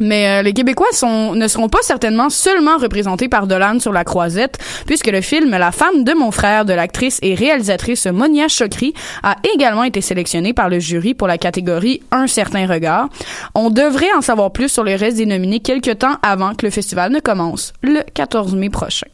Mais 0.00 0.40
euh, 0.40 0.42
les 0.42 0.52
Québécois 0.52 0.88
sont, 0.92 1.34
ne 1.34 1.46
seront 1.46 1.68
pas 1.68 1.82
certainement 1.82 2.30
seulement 2.30 2.78
représentés 2.78 3.28
par 3.28 3.46
Dolan 3.46 3.78
sur 3.78 3.92
la 3.92 4.04
croisette, 4.04 4.58
puisque 4.86 5.08
le 5.08 5.20
film 5.20 5.50
La 5.50 5.72
femme 5.72 6.04
de 6.04 6.12
mon 6.14 6.30
frère 6.30 6.64
de 6.64 6.72
l'actrice 6.72 7.18
et 7.22 7.34
réalisatrice 7.34 8.06
Monia 8.06 8.48
Chokri 8.48 8.94
a 9.22 9.36
également 9.54 9.84
été 9.84 10.00
sélectionné 10.00 10.52
par 10.52 10.68
le 10.68 10.78
jury 10.78 11.14
pour 11.14 11.28
la 11.28 11.38
catégorie 11.38 12.02
Un 12.10 12.26
certain 12.26 12.66
regard. 12.66 13.08
On 13.54 13.70
devrait 13.70 14.12
en 14.16 14.22
savoir 14.22 14.52
plus 14.52 14.68
sur 14.68 14.84
le 14.84 14.94
reste 14.94 15.18
des 15.18 15.26
nominés 15.26 15.60
quelques 15.60 15.98
temps 15.98 16.16
avant 16.22 16.54
que 16.54 16.64
le 16.64 16.70
festival 16.70 17.12
ne 17.12 17.20
commence, 17.20 17.72
le 17.82 18.00
14 18.14 18.54
mai 18.54 18.70
prochain. 18.70 19.06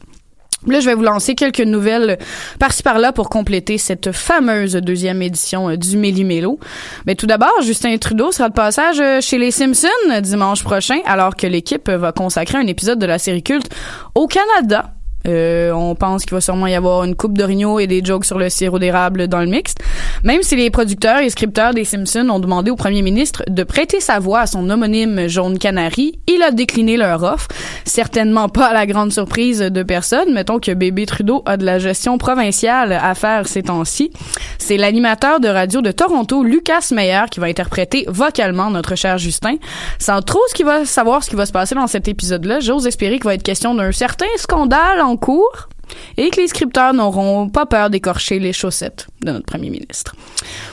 Là, 0.67 0.79
je 0.79 0.85
vais 0.85 0.95
vous 0.95 1.03
lancer 1.03 1.35
quelques 1.35 1.61
nouvelles 1.61 2.17
par-ci 2.59 2.83
par-là 2.83 3.11
pour 3.11 3.29
compléter 3.29 3.77
cette 3.77 4.11
fameuse 4.11 4.73
deuxième 4.75 5.21
édition 5.21 5.69
euh, 5.69 5.77
du 5.77 5.97
Méli-Mélo. 5.97 6.59
Mais 7.05 7.15
tout 7.15 7.27
d'abord, 7.27 7.53
Justin 7.63 7.97
Trudeau 7.97 8.31
sera 8.31 8.49
de 8.49 8.53
passage 8.53 8.99
euh, 8.99 9.21
chez 9.21 9.37
les 9.37 9.51
Simpsons 9.51 9.87
dimanche 10.21 10.63
prochain, 10.63 10.99
alors 11.05 11.35
que 11.35 11.47
l'équipe 11.47 11.89
va 11.89 12.11
consacrer 12.11 12.57
un 12.57 12.67
épisode 12.67 12.99
de 12.99 13.05
la 13.05 13.19
série 13.19 13.43
culte 13.43 13.69
au 14.15 14.27
Canada. 14.27 14.96
Euh, 15.27 15.71
on 15.71 15.95
pense 15.95 16.23
qu'il 16.23 16.33
va 16.33 16.41
sûrement 16.41 16.67
y 16.67 16.75
avoir 16.75 17.03
une 17.03 17.15
coupe 17.15 17.37
d'orignaux 17.37 17.79
et 17.79 17.87
des 17.87 18.03
jokes 18.03 18.25
sur 18.25 18.37
le 18.37 18.49
sirop 18.49 18.79
d'érable 18.79 19.27
dans 19.27 19.39
le 19.39 19.47
mixte. 19.47 19.79
Même 20.23 20.43
si 20.43 20.55
les 20.55 20.69
producteurs 20.69 21.19
et 21.19 21.29
scripteurs 21.29 21.73
des 21.73 21.83
Simpsons 21.83 22.29
ont 22.29 22.39
demandé 22.39 22.71
au 22.71 22.75
premier 22.75 23.01
ministre 23.01 23.43
de 23.47 23.63
prêter 23.63 23.99
sa 23.99 24.19
voix 24.19 24.41
à 24.41 24.47
son 24.47 24.69
homonyme 24.69 25.27
Jaune 25.27 25.57
Canary, 25.57 26.19
il 26.27 26.41
a 26.43 26.51
décliné 26.51 26.97
leur 26.97 27.23
offre. 27.23 27.47
Certainement 27.85 28.49
pas 28.49 28.67
à 28.67 28.73
la 28.73 28.85
grande 28.85 29.11
surprise 29.11 29.59
de 29.59 29.83
personne. 29.83 30.33
Mettons 30.33 30.59
que 30.59 30.71
bébé 30.71 31.05
Trudeau 31.05 31.43
a 31.45 31.57
de 31.57 31.65
la 31.65 31.79
gestion 31.79 32.17
provinciale 32.17 32.93
à 32.93 33.15
faire 33.15 33.47
ces 33.47 33.63
temps-ci. 33.63 34.11
C'est 34.57 34.77
l'animateur 34.77 35.39
de 35.39 35.47
radio 35.47 35.81
de 35.81 35.91
Toronto, 35.91 36.43
Lucas 36.43 36.89
Meyer, 36.91 37.23
qui 37.31 37.39
va 37.39 37.47
interpréter 37.47 38.05
vocalement 38.07 38.69
notre 38.69 38.95
cher 38.95 39.17
Justin. 39.17 39.55
Sans 39.99 40.21
trop 40.21 40.41
ce 40.49 40.53
qui 40.53 40.63
va 40.63 40.85
savoir 40.85 41.23
ce 41.23 41.29
qui 41.29 41.35
va 41.35 41.45
se 41.45 41.51
passer 41.51 41.75
dans 41.75 41.87
cet 41.87 42.07
épisode-là, 42.07 42.59
j'ose 42.59 42.87
espérer 42.87 43.15
qu'il 43.15 43.25
va 43.25 43.33
être 43.33 43.43
question 43.43 43.75
d'un 43.75 43.91
certain 43.91 44.25
scandale 44.37 45.01
cours 45.17 45.69
et 46.17 46.29
que 46.29 46.41
les 46.41 46.47
scripteurs 46.47 46.93
n'auront 46.93 47.49
pas 47.49 47.65
peur 47.65 47.89
d'écorcher 47.89 48.39
les 48.39 48.53
chaussettes 48.53 49.07
de 49.23 49.31
notre 49.31 49.45
premier 49.45 49.69
ministre. 49.69 50.15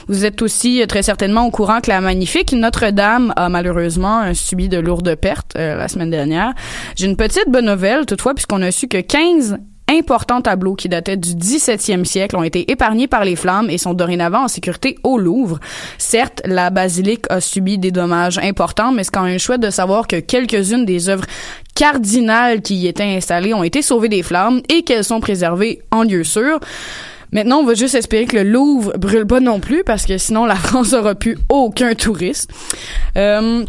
Vous 0.09 0.24
êtes 0.24 0.42
aussi 0.42 0.85
très 0.88 1.02
certainement 1.02 1.46
au 1.46 1.50
courant 1.50 1.80
que 1.80 1.90
la 1.90 2.00
magnifique 2.00 2.52
Notre-Dame 2.52 3.33
a 3.37 3.48
malheureusement 3.48 4.33
subi 4.35 4.68
de 4.68 4.78
lourdes 4.78 5.14
pertes 5.14 5.54
euh, 5.57 5.76
la 5.76 5.88
semaine 5.88 6.11
dernière. 6.11 6.52
J'ai 6.96 7.07
une 7.07 7.16
petite 7.16 7.48
bonne 7.48 7.66
nouvelle 7.66 8.07
toutefois 8.07 8.35
puisqu'on 8.35 8.62
a 8.62 8.70
su 8.70 8.88
que 8.88 9.00
15 9.00 9.59
importants 9.88 10.40
tableaux 10.40 10.74
qui 10.74 10.88
dataient 10.88 11.16
du 11.16 11.30
17e 11.30 12.04
siècle 12.04 12.37
ont 12.37 12.42
été 12.42 12.70
épargnés 12.70 13.07
par 13.07 13.24
les 13.24 13.37
flammes 13.37 13.68
et 13.68 13.78
sont 13.78 13.94
dorénavant 13.94 14.44
en 14.44 14.48
sécurité 14.48 14.96
au 15.02 15.18
Louvre. 15.18 15.61
Certes, 15.98 16.40
la 16.44 16.70
basilique 16.70 17.26
a 17.30 17.40
subi 17.40 17.78
des 17.78 17.90
dommages 17.90 18.38
importants, 18.38 18.92
mais 18.92 19.04
c'est 19.04 19.12
quand 19.12 19.24
même 19.24 19.38
chouette 19.38 19.61
de 19.61 19.70
savoir 19.70 20.07
que 20.07 20.20
quelques-unes 20.20 20.87
des 20.87 21.09
œuvres 21.09 21.26
cardinales 21.74 22.62
qui 22.62 22.76
y 22.76 22.87
étaient 22.87 23.02
installées 23.02 23.54
ont 23.54 23.64
été 23.64 23.82
sauvées 23.82 24.08
des 24.08 24.22
flammes 24.22 24.60
et 24.68 24.82
qu'elles 24.82 25.04
sont 25.04 25.20
préservées 25.20 25.80
en 25.90 26.04
lieu 26.04 26.24
sûr. 26.24 26.60
Maintenant, 27.32 27.58
on 27.58 27.64
va 27.64 27.74
juste 27.74 27.96
espérer 27.96 28.26
que 28.26 28.37
le 28.37 28.44
Louvre 28.44 28.92
brûle 28.96 29.26
pas 29.26 29.40
non 29.40 29.58
plus, 29.58 29.82
parce 29.82 30.06
que 30.06 30.18
sinon 30.18 30.46
la 30.46 30.54
France 30.54 30.92
aura 30.92 31.16
plus 31.16 31.37
aucun 31.48 31.94
touriste. 31.94 32.50
Euh, 33.16 33.64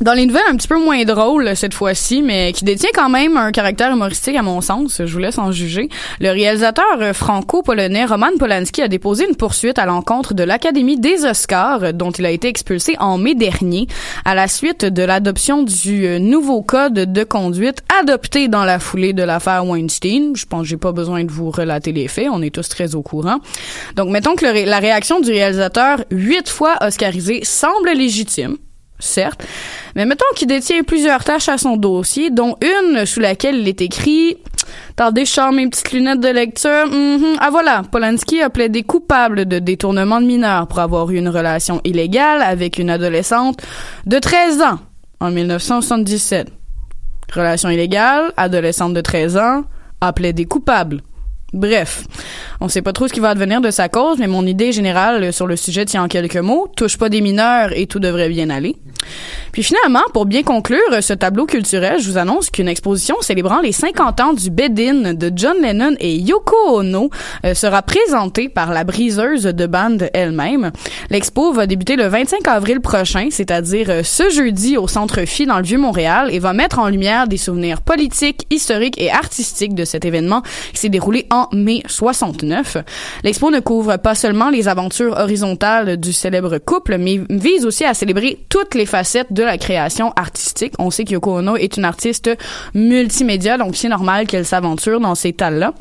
dans 0.00 0.14
les 0.14 0.24
nouvelles 0.24 0.42
un 0.48 0.56
petit 0.56 0.68
peu 0.68 0.78
moins 0.78 1.04
drôles 1.04 1.54
cette 1.54 1.74
fois-ci, 1.74 2.22
mais 2.22 2.52
qui 2.52 2.64
détient 2.64 2.90
quand 2.94 3.10
même 3.10 3.36
un 3.36 3.52
caractère 3.52 3.92
humoristique 3.92 4.36
à 4.36 4.42
mon 4.42 4.60
sens, 4.60 5.02
je 5.04 5.12
vous 5.12 5.18
laisse 5.18 5.38
en 5.38 5.52
juger, 5.52 5.88
le 6.20 6.30
réalisateur 6.30 6.84
euh, 7.00 7.12
franco-polonais 7.12 8.06
Roman 8.06 8.30
Polanski 8.38 8.82
a 8.82 8.88
déposé 8.88 9.28
une 9.28 9.36
poursuite 9.36 9.78
à 9.78 9.84
l'encontre 9.84 10.32
de 10.32 10.42
l'Académie 10.42 10.98
des 10.98 11.24
Oscars, 11.24 11.92
dont 11.92 12.10
il 12.10 12.24
a 12.24 12.30
été 12.30 12.48
expulsé 12.48 12.96
en 12.98 13.18
mai 13.18 13.34
dernier, 13.34 13.86
à 14.24 14.34
la 14.34 14.48
suite 14.48 14.84
de 14.86 15.02
l'adoption 15.02 15.62
du 15.62 16.06
euh, 16.06 16.18
nouveau 16.18 16.62
code 16.62 16.94
de 16.94 17.24
conduite 17.24 17.82
adopté 18.00 18.48
dans 18.48 18.64
la 18.64 18.78
foulée 18.78 19.12
de 19.12 19.22
l'affaire 19.22 19.66
Weinstein. 19.66 20.32
Je 20.34 20.46
pense 20.46 20.62
que 20.62 20.68
j'ai 20.68 20.76
pas 20.78 20.92
besoin 20.92 21.24
de 21.24 21.30
vous 21.30 21.50
relater 21.50 21.92
les 21.92 22.08
faits, 22.08 22.28
on 22.32 22.40
est 22.40 22.54
tous 22.54 22.68
très 22.68 22.94
au 22.94 23.02
courant. 23.02 23.40
Donc 23.96 24.08
mettons 24.08 24.34
que 24.34 24.46
la 24.46 24.78
réaction 24.78 25.20
du 25.20 25.30
réalisateur, 25.30 26.04
huit 26.10 26.48
fois 26.48 26.76
oscarisé, 26.80 27.40
semble 27.44 27.90
légitime 27.90 28.56
certes, 29.00 29.44
mais 29.94 30.06
mettons 30.06 30.24
qu'il 30.36 30.48
détient 30.48 30.82
plusieurs 30.82 31.24
tâches 31.24 31.48
à 31.48 31.58
son 31.58 31.76
dossier, 31.76 32.30
dont 32.30 32.56
une 32.62 33.04
sous 33.06 33.20
laquelle 33.20 33.56
il 33.56 33.68
est 33.68 33.80
écrit 33.80 34.36
Attendez, 34.90 35.24
je 35.24 35.30
sors 35.30 35.52
mes 35.52 35.68
petites 35.68 35.92
lunettes 35.92 36.20
de 36.20 36.28
lecture. 36.28 36.86
Mhm. 36.86 37.36
Ah 37.40 37.48
voilà, 37.50 37.82
Polanski 37.90 38.42
a 38.42 38.50
plaidé 38.50 38.82
coupable 38.82 39.46
de 39.46 39.58
détournement 39.58 40.20
de 40.20 40.26
mineurs 40.26 40.66
pour 40.66 40.78
avoir 40.78 41.10
eu 41.10 41.16
une 41.16 41.28
relation 41.28 41.80
illégale 41.84 42.42
avec 42.42 42.78
une 42.78 42.90
adolescente 42.90 43.62
de 44.06 44.18
13 44.18 44.60
ans 44.62 44.78
en 45.20 45.30
1977. 45.30 46.48
Relation 47.32 47.70
illégale, 47.70 48.32
adolescente 48.36 48.92
de 48.92 49.00
13 49.00 49.36
ans, 49.36 49.64
a 50.00 50.12
plaidé 50.12 50.44
coupable. 50.44 51.02
Bref, 51.52 52.04
on 52.60 52.68
sait 52.68 52.82
pas 52.82 52.92
trop 52.92 53.08
ce 53.08 53.12
qui 53.12 53.20
va 53.20 53.30
advenir 53.30 53.60
de 53.60 53.70
sa 53.70 53.88
cause, 53.88 54.18
mais 54.18 54.28
mon 54.28 54.46
idée 54.46 54.70
générale 54.70 55.32
sur 55.32 55.46
le 55.46 55.56
sujet 55.56 55.84
tient 55.84 56.04
en 56.04 56.08
quelques 56.08 56.36
mots. 56.36 56.68
Touche 56.76 56.96
pas 56.96 57.08
des 57.08 57.20
mineurs 57.20 57.70
et 57.76 57.86
tout 57.86 57.98
devrait 57.98 58.28
bien 58.28 58.50
aller. 58.50 58.76
Puis 59.52 59.62
finalement, 59.62 60.02
pour 60.12 60.26
bien 60.26 60.42
conclure 60.42 60.78
ce 61.00 61.12
tableau 61.12 61.46
culturel, 61.46 62.00
je 62.00 62.08
vous 62.08 62.18
annonce 62.18 62.50
qu'une 62.50 62.68
exposition 62.68 63.16
célébrant 63.20 63.60
les 63.60 63.72
50 63.72 64.20
ans 64.20 64.32
du 64.32 64.50
bed-in 64.50 65.14
de 65.14 65.32
John 65.34 65.56
Lennon 65.60 65.96
et 65.98 66.16
Yoko 66.16 66.78
Ono 66.78 67.10
euh, 67.44 67.54
sera 67.54 67.82
présentée 67.82 68.48
par 68.48 68.72
la 68.72 68.84
briseuse 68.84 69.44
de 69.44 69.66
bande 69.66 70.08
elle-même. 70.14 70.70
L'expo 71.10 71.52
va 71.52 71.66
débuter 71.66 71.96
le 71.96 72.06
25 72.06 72.46
avril 72.46 72.80
prochain, 72.80 73.28
c'est-à-dire 73.30 73.90
euh, 73.90 74.02
ce 74.04 74.30
jeudi 74.30 74.76
au 74.76 74.86
Centre 74.86 75.24
Phi 75.24 75.46
dans 75.46 75.58
le 75.58 75.64
Vieux-Montréal 75.64 76.28
et 76.30 76.38
va 76.38 76.52
mettre 76.52 76.78
en 76.78 76.88
lumière 76.88 77.26
des 77.26 77.36
souvenirs 77.36 77.82
politiques, 77.82 78.46
historiques 78.50 79.00
et 79.00 79.10
artistiques 79.10 79.74
de 79.74 79.84
cet 79.84 80.04
événement 80.04 80.42
qui 80.72 80.78
s'est 80.78 80.88
déroulé 80.88 81.26
en 81.30 81.39
mai 81.52 81.82
69. 81.86 82.78
L'expo 83.24 83.50
ne 83.50 83.60
couvre 83.60 83.96
pas 83.96 84.14
seulement 84.14 84.50
les 84.50 84.68
aventures 84.68 85.16
horizontales 85.16 85.96
du 85.96 86.12
célèbre 86.12 86.58
couple, 86.58 86.98
mais 86.98 87.20
vise 87.30 87.66
aussi 87.66 87.84
à 87.84 87.94
célébrer 87.94 88.38
toutes 88.48 88.74
les 88.74 88.86
facettes 88.86 89.32
de 89.32 89.42
la 89.42 89.58
création 89.58 90.12
artistique. 90.16 90.74
On 90.78 90.90
sait 90.90 91.04
que 91.04 91.12
Yoko 91.12 91.38
Ono 91.38 91.56
est 91.56 91.76
une 91.76 91.84
artiste 91.84 92.30
multimédia, 92.74 93.58
donc 93.58 93.76
c'est 93.76 93.88
normal 93.88 94.26
qu'elle 94.26 94.46
s'aventure 94.46 95.00
dans 95.00 95.14
ces 95.14 95.32
tas-là. 95.32 95.74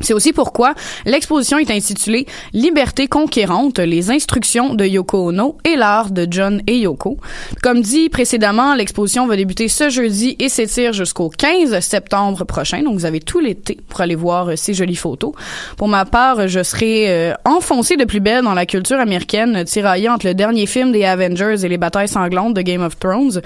C'est 0.00 0.14
aussi 0.14 0.32
pourquoi 0.32 0.74
l'exposition 1.04 1.58
est 1.58 1.70
intitulée 1.70 2.26
Liberté 2.52 3.06
conquérante, 3.06 3.78
les 3.78 4.10
instructions 4.10 4.74
de 4.74 4.84
Yoko 4.84 5.28
Ono 5.28 5.58
et 5.64 5.76
l'art 5.76 6.10
de 6.10 6.26
John 6.30 6.62
et 6.66 6.78
Yoko. 6.78 7.18
Comme 7.62 7.82
dit 7.82 8.08
précédemment, 8.08 8.74
l'exposition 8.74 9.26
va 9.26 9.36
débuter 9.36 9.68
ce 9.68 9.90
jeudi 9.90 10.36
et 10.38 10.48
s'étire 10.48 10.92
jusqu'au 10.92 11.28
15 11.28 11.80
septembre 11.80 12.44
prochain. 12.44 12.82
Donc 12.82 12.94
vous 12.94 13.04
avez 13.04 13.20
tout 13.20 13.40
l'été 13.40 13.78
pour 13.88 14.00
aller 14.00 14.14
voir 14.14 14.48
euh, 14.48 14.56
ces 14.56 14.74
jolies 14.74 14.96
photos. 14.96 15.32
Pour 15.76 15.88
ma 15.88 16.04
part, 16.04 16.48
je 16.48 16.62
serai 16.62 17.06
euh, 17.08 17.34
enfoncée 17.44 17.96
de 17.96 18.04
plus 18.04 18.20
belle 18.20 18.44
dans 18.44 18.54
la 18.54 18.66
culture 18.66 18.98
américaine, 18.98 19.64
tiraillée 19.64 20.08
entre 20.08 20.26
le 20.26 20.34
dernier 20.34 20.66
film 20.66 20.92
des 20.92 21.04
Avengers 21.04 21.64
et 21.64 21.68
les 21.68 21.78
batailles 21.78 22.08
sanglantes 22.08 22.54
de 22.54 22.62
Game 22.62 22.82
of 22.82 22.98
Thrones. 22.98 23.40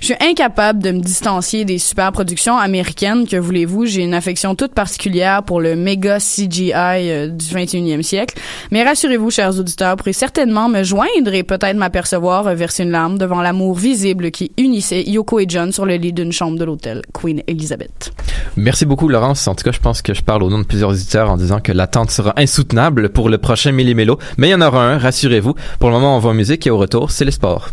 Je 0.00 0.06
suis 0.06 0.16
incapable 0.20 0.82
de 0.82 0.92
me 0.92 1.00
distancier 1.00 1.64
des 1.64 1.78
super 1.78 2.12
productions 2.12 2.56
américaines. 2.56 3.26
Que 3.26 3.36
voulez-vous, 3.36 3.86
j'ai 3.86 4.02
une 4.02 4.14
affection 4.14 4.54
toute 4.54 4.72
particulière 4.72 5.42
pour 5.42 5.60
le 5.60 5.74
CGI 6.00 6.72
euh, 6.74 7.28
du 7.28 7.44
21e 7.44 8.02
siècle. 8.02 8.38
Mais 8.70 8.82
rassurez-vous, 8.82 9.30
chers 9.30 9.58
auditeurs, 9.58 9.92
vous 9.92 9.96
pourrez 9.96 10.12
certainement 10.12 10.68
me 10.68 10.82
joindre 10.82 11.32
et 11.32 11.42
peut-être 11.42 11.76
m'apercevoir 11.76 12.46
euh, 12.46 12.54
verser 12.54 12.84
une 12.84 12.90
larme 12.90 13.18
devant 13.18 13.42
l'amour 13.42 13.74
visible 13.74 14.30
qui 14.30 14.52
unissait 14.58 15.02
Yoko 15.02 15.40
et 15.40 15.46
John 15.48 15.72
sur 15.72 15.86
le 15.86 15.94
lit 15.96 16.12
d'une 16.12 16.32
chambre 16.32 16.58
de 16.58 16.64
l'hôtel 16.64 17.02
Queen 17.12 17.42
Elizabeth. 17.46 18.12
Merci 18.56 18.86
beaucoup, 18.86 19.08
Laurence. 19.08 19.46
En 19.48 19.54
tout 19.54 19.64
cas, 19.64 19.72
je 19.72 19.80
pense 19.80 20.02
que 20.02 20.14
je 20.14 20.22
parle 20.22 20.42
au 20.42 20.50
nom 20.50 20.58
de 20.58 20.64
plusieurs 20.64 20.90
auditeurs 20.90 21.30
en 21.30 21.36
disant 21.36 21.60
que 21.60 21.72
l'attente 21.72 22.10
sera 22.10 22.32
insoutenable 22.36 23.10
pour 23.10 23.28
le 23.28 23.38
prochain 23.38 23.72
Millimélo. 23.72 24.18
Mais 24.38 24.48
il 24.48 24.52
y 24.52 24.54
en 24.54 24.60
aura 24.60 24.84
un, 24.86 24.98
rassurez-vous. 24.98 25.54
Pour 25.78 25.90
le 25.90 25.94
moment, 25.94 26.16
on 26.16 26.20
va 26.20 26.30
en 26.30 26.34
musique 26.34 26.66
et 26.66 26.70
au 26.70 26.78
retour, 26.78 27.10
c'est 27.10 27.24
les 27.24 27.30
sports. 27.30 27.70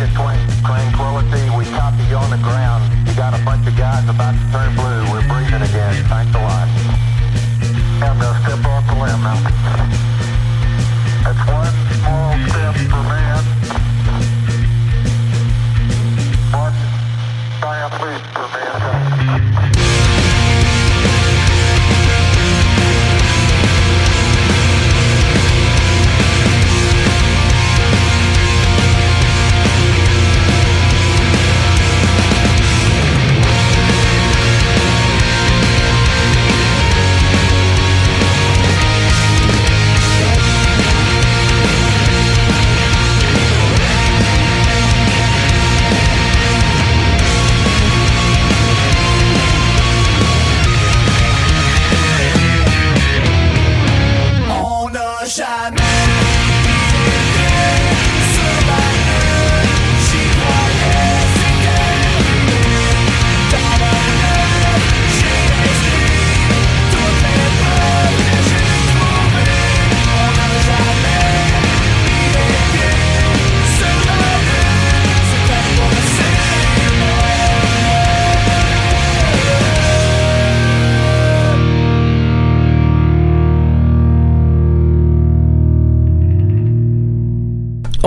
Twin, 0.00 0.40
tranquility, 0.64 1.50
we 1.52 1.66
copy 1.76 2.02
you 2.08 2.16
on 2.16 2.30
the 2.30 2.38
ground. 2.38 2.80
You 3.06 3.14
got 3.14 3.38
a 3.38 3.44
bunch 3.44 3.68
of 3.68 3.76
guys 3.76 4.08
about 4.08 4.32
to 4.32 4.40
turn 4.50 4.74
blue. 4.74 5.04
We're 5.12 5.20
breathing 5.28 5.60
again. 5.60 5.92
Thanks 6.08 6.34
a 6.34 6.40
lot. 6.40 6.68
I'm 8.00 8.18
gonna 8.18 8.40
step 8.40 8.64
off 8.64 8.86
the 8.88 8.94
limb 8.96 9.20
now. 9.20 9.36
That's 11.22 11.44
one 11.44 11.76
small 12.00 12.32
step 12.48 12.74
for 12.88 13.02
man. 13.12 13.89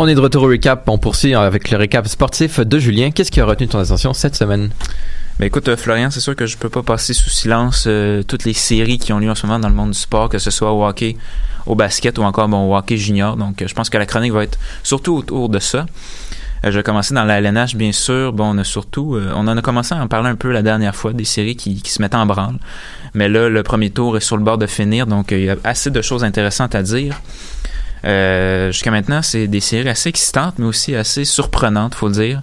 On 0.05 0.07
est 0.09 0.15
de 0.15 0.19
retour 0.19 0.43
au 0.43 0.47
recap. 0.47 0.83
On 0.89 0.97
poursuit 0.97 1.33
avec 1.33 1.71
le 1.71 1.77
recap 1.77 2.05
sportif 2.09 2.59
de 2.59 2.77
Julien. 2.77 3.11
Qu'est-ce 3.11 3.31
qui 3.31 3.39
a 3.39 3.45
retenu 3.45 3.69
ton 3.69 3.79
attention 3.79 4.11
cette 4.11 4.35
semaine? 4.35 4.69
Ben 5.39 5.45
écoute, 5.45 5.69
euh, 5.69 5.77
Florian, 5.77 6.11
c'est 6.11 6.19
sûr 6.19 6.35
que 6.35 6.45
je 6.45 6.57
peux 6.57 6.67
pas 6.67 6.83
passer 6.83 7.13
sous 7.13 7.29
silence 7.29 7.85
euh, 7.87 8.21
toutes 8.21 8.43
les 8.43 8.51
séries 8.51 8.97
qui 8.97 9.13
ont 9.13 9.19
lieu 9.19 9.31
en 9.31 9.35
ce 9.35 9.47
moment 9.47 9.59
dans 9.59 9.69
le 9.69 9.75
monde 9.75 9.91
du 9.91 9.97
sport, 9.97 10.27
que 10.27 10.39
ce 10.39 10.51
soit 10.51 10.73
au 10.73 10.85
hockey, 10.85 11.15
au 11.65 11.75
basket 11.75 12.17
ou 12.17 12.23
encore 12.23 12.49
bon, 12.49 12.69
au 12.69 12.75
hockey 12.75 12.97
junior. 12.97 13.37
Donc, 13.37 13.61
euh, 13.61 13.65
je 13.65 13.73
pense 13.73 13.89
que 13.89 13.97
la 13.97 14.05
chronique 14.05 14.33
va 14.33 14.43
être 14.43 14.59
surtout 14.83 15.15
autour 15.15 15.47
de 15.47 15.59
ça. 15.59 15.85
Je 16.65 16.71
vais 16.71 16.83
commencer 16.83 17.13
dans 17.13 17.23
la 17.23 17.39
LNH, 17.39 17.77
bien 17.77 17.93
sûr. 17.93 18.33
Bon, 18.33 18.53
on 18.53 18.57
a 18.57 18.65
surtout, 18.65 19.17
on 19.33 19.47
en 19.47 19.55
a 19.57 19.61
commencé 19.61 19.95
à 19.95 19.99
en 19.99 20.09
parler 20.09 20.27
un 20.27 20.35
peu 20.35 20.51
la 20.51 20.63
dernière 20.63 20.97
fois, 20.97 21.13
des 21.13 21.23
séries 21.23 21.55
qui, 21.55 21.81
qui 21.81 21.91
se 21.91 22.01
mettent 22.01 22.15
en 22.15 22.25
branle. 22.25 22.57
Mais 23.13 23.29
là, 23.29 23.47
le 23.47 23.63
premier 23.63 23.89
tour 23.89 24.17
est 24.17 24.21
sur 24.21 24.35
le 24.35 24.43
bord 24.43 24.57
de 24.57 24.67
finir, 24.67 25.07
donc 25.07 25.31
il 25.31 25.45
y 25.45 25.49
a 25.49 25.55
assez 25.63 25.91
de 25.91 26.01
choses 26.01 26.25
intéressantes 26.25 26.75
à 26.75 26.83
dire. 26.83 27.21
Euh, 28.05 28.71
Jusqu'à 28.71 28.91
maintenant, 28.91 29.21
c'est 29.21 29.47
des 29.47 29.59
séries 29.59 29.89
assez 29.89 30.09
excitantes, 30.09 30.55
mais 30.57 30.65
aussi 30.65 30.95
assez 30.95 31.25
surprenantes, 31.25 31.95
faut 31.95 32.07
le 32.07 32.13
dire. 32.13 32.41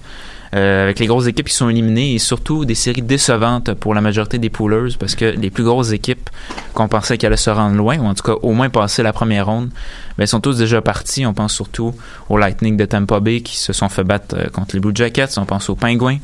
Euh, 0.53 0.83
avec 0.83 0.99
les 0.99 1.07
grosses 1.07 1.29
équipes 1.29 1.47
qui 1.47 1.55
sont 1.55 1.69
éliminées 1.69 2.15
et 2.15 2.19
surtout 2.19 2.65
des 2.65 2.75
séries 2.75 3.03
décevantes 3.03 3.73
pour 3.75 3.95
la 3.95 4.01
majorité 4.01 4.39
des 4.39 4.51
poolers 4.51 4.97
parce 4.99 5.15
que 5.15 5.25
les 5.25 5.49
plus 5.49 5.63
grosses 5.63 5.93
équipes 5.93 6.29
qu'on 6.75 6.89
pensait 6.89 7.19
qu'elles 7.19 7.29
allaient 7.29 7.37
se 7.37 7.51
rendre 7.51 7.77
loin 7.77 7.99
ou 7.99 8.07
en 8.07 8.15
tout 8.15 8.25
cas 8.25 8.33
au 8.43 8.53
moins 8.53 8.69
passer 8.69 9.05
la 9.05 9.13
première 9.13 9.47
ronde 9.47 9.71
ben, 10.19 10.27
sont 10.27 10.41
tous 10.41 10.59
déjà 10.59 10.83
partis. 10.83 11.25
On 11.25 11.35
pense 11.35 11.55
surtout 11.55 11.95
au 12.29 12.37
Lightning 12.37 12.77
de 12.77 12.85
Tampa 12.85 13.21
Bay 13.21 13.43
qui 13.43 13.57
se 13.57 13.73
sont 13.73 13.89
fait 13.89 14.03
battre 14.03 14.35
euh, 14.37 14.49
contre 14.49 14.75
les 14.75 14.81
Blue 14.81 14.91
Jackets. 14.93 15.39
On 15.39 15.45
pense 15.45 15.71
aux 15.71 15.77
Penguins, 15.77 16.19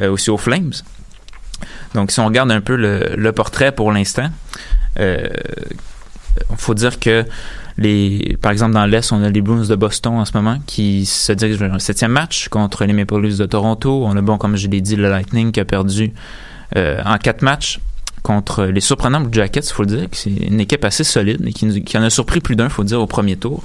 euh, 0.00 0.12
aussi 0.12 0.30
aux 0.30 0.38
Flames. 0.38 0.72
Donc 1.94 2.12
si 2.12 2.20
on 2.20 2.26
regarde 2.26 2.52
un 2.52 2.60
peu 2.60 2.76
le, 2.76 3.14
le 3.16 3.32
portrait 3.32 3.72
pour 3.72 3.90
l'instant, 3.90 4.28
euh, 5.00 5.26
faut 6.56 6.74
dire 6.74 7.00
que 7.00 7.24
les, 7.76 8.36
par 8.40 8.52
exemple, 8.52 8.74
dans 8.74 8.86
l'Est, 8.86 9.12
on 9.12 9.22
a 9.22 9.30
les 9.30 9.40
Bruins 9.40 9.66
de 9.66 9.74
Boston 9.74 10.14
en 10.14 10.24
ce 10.24 10.32
moment 10.34 10.58
qui 10.66 11.06
se 11.06 11.32
dirigent 11.32 11.58
vers 11.58 11.74
un 11.74 11.78
septième 11.78 12.12
match 12.12 12.48
contre 12.48 12.84
les 12.84 12.92
Maple 12.92 13.20
Leafs 13.20 13.38
de 13.38 13.46
Toronto. 13.46 14.04
On 14.04 14.16
a, 14.16 14.20
bon, 14.20 14.38
comme 14.38 14.56
je 14.56 14.68
l'ai 14.68 14.80
dit, 14.80 14.96
le 14.96 15.08
Lightning 15.08 15.50
qui 15.50 15.60
a 15.60 15.64
perdu 15.64 16.12
euh, 16.76 17.00
en 17.04 17.18
quatre 17.18 17.42
matchs 17.42 17.80
contre 18.22 18.64
les 18.64 18.80
surprenants 18.80 19.26
Jackets, 19.30 19.60
il 19.60 19.72
faut 19.72 19.82
le 19.82 19.96
dire. 19.96 20.08
C'est 20.12 20.30
une 20.30 20.60
équipe 20.60 20.84
assez 20.84 21.04
solide 21.04 21.44
et 21.46 21.52
qui, 21.52 21.82
qui 21.82 21.98
en 21.98 22.02
a 22.02 22.10
surpris 22.10 22.40
plus 22.40 22.56
d'un, 22.56 22.64
il 22.64 22.70
faut 22.70 22.82
le 22.82 22.88
dire, 22.88 23.00
au 23.00 23.06
premier 23.06 23.36
tour. 23.36 23.62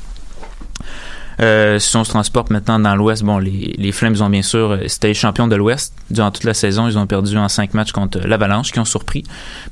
Euh, 1.40 1.80
si 1.80 1.96
on 1.96 2.04
se 2.04 2.10
transporte 2.10 2.50
maintenant 2.50 2.80
dans 2.80 2.96
l'Ouest, 2.96 3.24
bon, 3.24 3.38
les, 3.38 3.74
les 3.78 3.92
Flames 3.92 4.16
ont 4.22 4.30
bien 4.30 4.42
sûr, 4.42 4.72
euh, 4.72 4.78
c'était 4.88 5.08
les 5.08 5.14
champions 5.14 5.48
de 5.48 5.56
l'Ouest. 5.56 5.94
Durant 6.10 6.32
toute 6.32 6.44
la 6.44 6.54
saison, 6.54 6.88
ils 6.88 6.98
ont 6.98 7.08
perdu 7.08 7.38
en 7.38 7.48
cinq 7.48 7.74
matchs 7.74 7.92
contre 7.92 8.20
l'Avalanche, 8.20 8.72
qui 8.72 8.80
ont 8.80 8.86
surpris. 8.86 9.24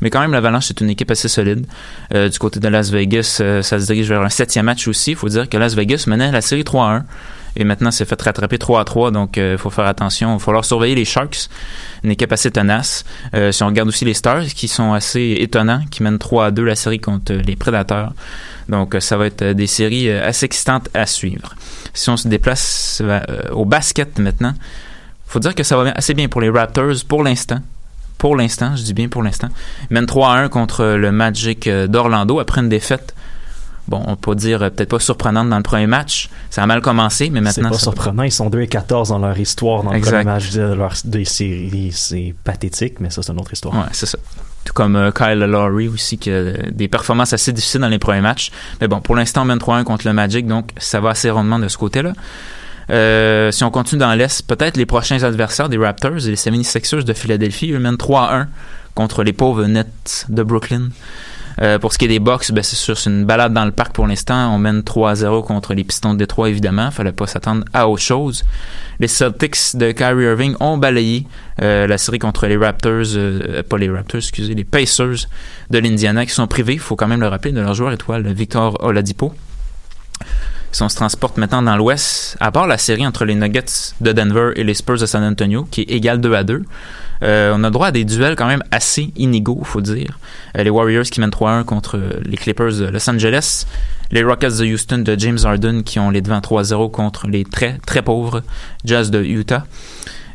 Mais 0.01 0.09
quand 0.09 0.21
même, 0.21 0.31
l'Avalanche, 0.31 0.67
c'est 0.67 0.79
une 0.79 0.89
équipe 0.89 1.11
assez 1.11 1.27
solide. 1.27 1.65
Euh, 2.13 2.29
du 2.29 2.39
côté 2.39 2.59
de 2.59 2.67
Las 2.67 2.91
Vegas, 2.91 3.39
euh, 3.41 3.61
ça 3.61 3.79
se 3.79 3.85
dirige 3.85 4.07
vers 4.07 4.21
un 4.21 4.29
septième 4.29 4.65
match 4.65 4.87
aussi. 4.87 5.11
Il 5.11 5.17
faut 5.17 5.29
dire 5.29 5.49
que 5.49 5.57
Las 5.57 5.75
Vegas 5.75 6.05
menait 6.07 6.31
la 6.31 6.41
série 6.41 6.63
3-1. 6.63 7.03
Et 7.59 7.63
maintenant, 7.63 7.89
c'est 7.89 8.05
fait 8.05 8.21
rattraper 8.21 8.59
3 8.59 8.81
à 8.81 8.83
3, 8.85 9.11
donc 9.11 9.37
il 9.37 9.57
faut 9.57 9.71
faire 9.71 9.87
attention. 9.87 10.29
Il 10.29 10.33
va 10.33 10.39
falloir 10.39 10.63
surveiller 10.63 10.93
les 10.93 11.05
Sharks, 11.05 11.49
une 12.03 12.11
équipe 12.11 12.31
assez 12.31 12.51
tenace. 12.51 13.03
Euh, 13.33 13.51
si 13.51 13.63
on 13.63 13.67
regarde 13.67 13.89
aussi 13.89 14.05
les 14.05 14.13
Stars, 14.13 14.45
qui 14.45 14.67
sont 14.67 14.93
assez 14.93 15.37
étonnants, 15.39 15.81
qui 15.89 16.03
mènent 16.03 16.19
3 16.19 16.45
à 16.45 16.51
2 16.51 16.63
la 16.63 16.75
série 16.75 16.99
contre 16.99 17.33
les 17.33 17.55
Prédateurs. 17.55 18.13
Donc, 18.69 18.93
euh, 18.93 18.99
ça 18.99 19.17
va 19.17 19.25
être 19.25 19.41
euh, 19.41 19.53
des 19.55 19.65
séries 19.65 20.07
euh, 20.09 20.27
assez 20.27 20.45
excitantes 20.45 20.87
à 20.93 21.07
suivre. 21.07 21.55
Si 21.93 22.09
on 22.09 22.17
se 22.17 22.27
déplace 22.27 23.01
euh, 23.03 23.19
au 23.51 23.65
basket 23.65 24.19
maintenant, 24.19 24.53
faut 25.25 25.39
dire 25.39 25.55
que 25.55 25.63
ça 25.63 25.75
va 25.77 25.91
assez 25.91 26.13
bien 26.13 26.27
pour 26.27 26.41
les 26.41 26.49
Raptors 26.49 27.03
pour 27.07 27.23
l'instant. 27.23 27.59
Pour 28.17 28.35
l'instant, 28.35 28.75
je 28.75 28.83
dis 28.83 28.93
bien 28.93 29.09
pour 29.09 29.21
l'instant. 29.21 29.49
Ils 29.89 29.93
mènent 29.93 30.05
3 30.05 30.29
à 30.29 30.37
1 30.39 30.49
contre 30.49 30.85
le 30.85 31.11
Magic 31.11 31.67
euh, 31.67 31.87
d'Orlando 31.87 32.39
après 32.39 32.61
une 32.61 32.69
défaite. 32.69 33.13
Bon, 33.87 34.03
on 34.05 34.15
peut 34.17 34.35
dire 34.35 34.61
euh, 34.63 34.69
peut-être 34.69 34.89
pas 34.89 34.99
surprenante 34.99 35.49
dans 35.49 35.57
le 35.57 35.63
premier 35.63 35.87
match. 35.87 36.29
Ça 36.49 36.61
a 36.63 36.65
mal 36.65 36.81
commencé, 36.81 37.29
mais 37.29 37.39
C'est 37.39 37.61
maintenant. 37.61 37.69
pas 37.69 37.75
ça- 37.77 37.83
surprenant, 37.83 38.23
ils 38.23 38.31
sont 38.31 38.49
2 38.49 38.61
et 38.61 38.67
14 38.67 39.09
dans 39.09 39.19
leur 39.19 39.39
histoire 39.39 39.83
dans 39.83 39.93
le 39.93 40.01
premier 40.01 40.23
match 40.25 40.51
de 40.51 40.61
leur 40.73 40.93
des 41.05 41.23
séries. 41.25 41.91
C'est 41.93 42.35
pathétique, 42.43 42.99
mais 42.99 43.09
ça, 43.09 43.21
c'est 43.23 43.31
une 43.31 43.39
autre 43.39 43.53
histoire. 43.53 43.73
Ouais, 43.75 43.85
c'est 43.93 44.05
ça. 44.05 44.17
Tout 44.65 44.73
comme 44.73 44.97
euh, 44.97 45.11
Kyle 45.11 45.39
Lowry 45.39 45.87
aussi, 45.87 46.17
qui 46.17 46.29
a 46.29 46.51
des 46.71 46.89
performances 46.89 47.31
assez 47.31 47.53
difficiles 47.53 47.79
dans 47.79 47.87
les 47.87 47.99
premiers 47.99 48.19
matchs. 48.21 48.51
Mais 48.81 48.89
bon, 48.89 48.99
pour 48.99 49.15
l'instant, 49.15 49.43
on 49.43 49.45
mène 49.45 49.59
3-1 49.59 49.83
contre 49.85 50.05
le 50.05 50.11
Magic, 50.13 50.45
donc 50.45 50.71
ça 50.77 50.99
va 50.99 51.11
assez 51.11 51.29
rondement 51.29 51.57
de 51.59 51.69
ce 51.69 51.77
côté-là. 51.77 52.11
Euh, 52.89 53.51
si 53.51 53.63
on 53.63 53.71
continue 53.71 53.99
dans 53.99 54.13
l'Est, 54.13 54.45
peut-être 54.47 54.77
les 54.77 54.85
prochains 54.85 55.23
adversaires 55.23 55.69
des 55.69 55.77
Raptors 55.77 56.17
et 56.25 56.29
les 56.29 56.35
76ers 56.35 57.03
de 57.03 57.13
Philadelphie, 57.13 57.71
eux 57.73 57.79
mènent 57.79 57.95
3-1 57.95 58.47
contre 58.95 59.23
les 59.23 59.33
pauvres 59.33 59.65
Nets 59.65 60.25
de 60.29 60.43
Brooklyn. 60.43 60.89
Euh, 61.61 61.79
pour 61.79 61.91
ce 61.93 61.97
qui 61.97 62.05
est 62.05 62.09
des 62.09 62.19
Bucks, 62.19 62.51
ben 62.51 62.63
c'est 62.63 62.75
sûr, 62.75 62.95
une 63.07 63.25
balade 63.25 63.53
dans 63.53 63.65
le 63.65 63.71
parc 63.71 63.93
pour 63.93 64.05
l'instant. 64.05 64.53
On 64.53 64.59
mène 64.59 64.81
3-0 64.81 65.43
contre 65.43 65.73
les 65.73 65.83
Pistons 65.83 66.13
de 66.13 66.19
Détroit, 66.19 66.49
évidemment. 66.49 66.91
Fallait 66.91 67.11
pas 67.11 67.27
s'attendre 67.27 67.65
à 67.73 67.87
autre 67.87 68.01
chose. 68.01 68.43
Les 68.99 69.07
Celtics 69.07 69.75
de 69.75 69.91
Kyrie 69.91 70.25
Irving 70.25 70.55
ont 70.59 70.77
balayé 70.77 71.25
euh, 71.61 71.87
la 71.87 71.97
série 71.97 72.19
contre 72.19 72.47
les 72.47 72.57
Raptors, 72.57 73.15
euh, 73.15 73.63
pas 73.63 73.77
les 73.77 73.89
Raptors, 73.89 74.19
excusez, 74.19 74.53
les 74.53 74.63
Pacers 74.63 75.27
de 75.69 75.79
l'Indiana 75.79 76.25
qui 76.25 76.31
sont 76.31 76.47
privés, 76.47 76.73
il 76.73 76.79
faut 76.79 76.95
quand 76.95 77.07
même 77.07 77.21
le 77.21 77.27
rappeler, 77.27 77.51
de 77.51 77.61
leur 77.61 77.73
joueur 77.73 77.91
étoile, 77.91 78.27
Victor 78.33 78.77
Oladipo. 78.83 79.33
Si 80.71 80.83
on 80.83 80.89
se 80.89 80.95
transporte 80.95 81.37
maintenant 81.37 81.61
dans 81.61 81.75
l'Ouest, 81.75 82.37
à 82.39 82.51
part 82.51 82.67
la 82.67 82.77
série 82.77 83.07
entre 83.07 83.25
les 83.25 83.35
Nuggets 83.35 83.93
de 84.01 84.11
Denver 84.11 84.51
et 84.55 84.63
les 84.63 84.73
Spurs 84.73 84.99
de 84.99 85.05
San 85.05 85.23
Antonio, 85.23 85.67
qui 85.71 85.81
est 85.81 85.91
égale 85.91 86.19
2 86.21 86.33
à 86.33 86.43
2, 86.43 86.63
euh, 87.23 87.53
on 87.55 87.63
a 87.63 87.69
droit 87.69 87.87
à 87.87 87.91
des 87.91 88.05
duels 88.05 88.35
quand 88.35 88.47
même 88.47 88.63
assez 88.71 89.11
inégaux, 89.15 89.61
faut 89.63 89.81
dire. 89.81 90.19
Euh, 90.57 90.63
les 90.63 90.69
Warriors 90.69 91.05
qui 91.05 91.19
mènent 91.19 91.29
3-1 91.29 91.63
contre 91.63 91.97
euh, 91.97 92.19
les 92.23 92.37
Clippers 92.37 92.73
de 92.73 92.85
Los 92.85 93.09
Angeles, 93.09 93.65
les 94.11 94.23
Rockets 94.23 94.57
de 94.59 94.65
Houston 94.65 94.99
de 94.99 95.15
James 95.17 95.39
Harden 95.43 95.83
qui 95.83 95.99
ont 95.99 96.09
les 96.09 96.21
devants 96.21 96.39
3-0 96.39 96.91
contre 96.91 97.27
les 97.27 97.43
très 97.43 97.77
très 97.85 98.01
pauvres 98.01 98.43
Jazz 98.85 99.11
de 99.11 99.23
Utah. 99.23 99.65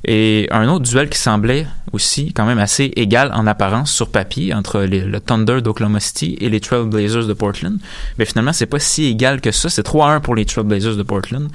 Et 0.05 0.49
un 0.51 0.69
autre 0.69 0.85
duel 0.85 1.09
qui 1.09 1.19
semblait 1.19 1.67
aussi 1.93 2.33
quand 2.33 2.45
même 2.45 2.59
assez 2.59 2.93
égal 2.97 3.31
en 3.35 3.47
apparence 3.47 3.93
sur 3.93 4.11
papier 4.11 4.53
entre 4.53 4.81
le 4.81 5.21
Thunder 5.21 5.61
d'Oklahoma 5.63 6.01
City 6.01 6.37
et 6.41 6.49
les 6.49 6.59
Trail 6.59 6.87
Blazers 6.87 7.27
de 7.27 7.33
Portland. 7.35 7.79
Mais 8.19 8.25
finalement, 8.25 8.53
c'est 8.53 8.67
pas 8.67 8.81
si 8.81 9.05
égal 9.07 9.41
que 9.41 9.53
ça. 9.53 9.69
C'est 9.69 9.87
3-1 9.87 10.21
pour 10.21 10.35
les 10.35 10.45
Trail 10.45 10.65
Blazers 10.65 10.97
de 10.97 11.05
Portland. 11.05 11.49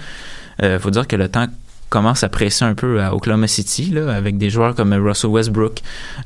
Euh, 0.63 0.79
faut 0.79 0.91
dire 0.91 1.07
que 1.07 1.17
le 1.17 1.27
temps 1.27 1.47
commence 1.89 2.23
à 2.23 2.29
presser 2.29 2.65
un 2.65 2.73
peu 2.73 3.01
à 3.01 3.13
Oklahoma 3.13 3.47
City, 3.47 3.91
là, 3.91 4.13
avec 4.13 4.37
des 4.37 4.49
joueurs 4.49 4.75
comme 4.75 4.93
Russell 4.93 5.29
Westbrook, 5.29 5.79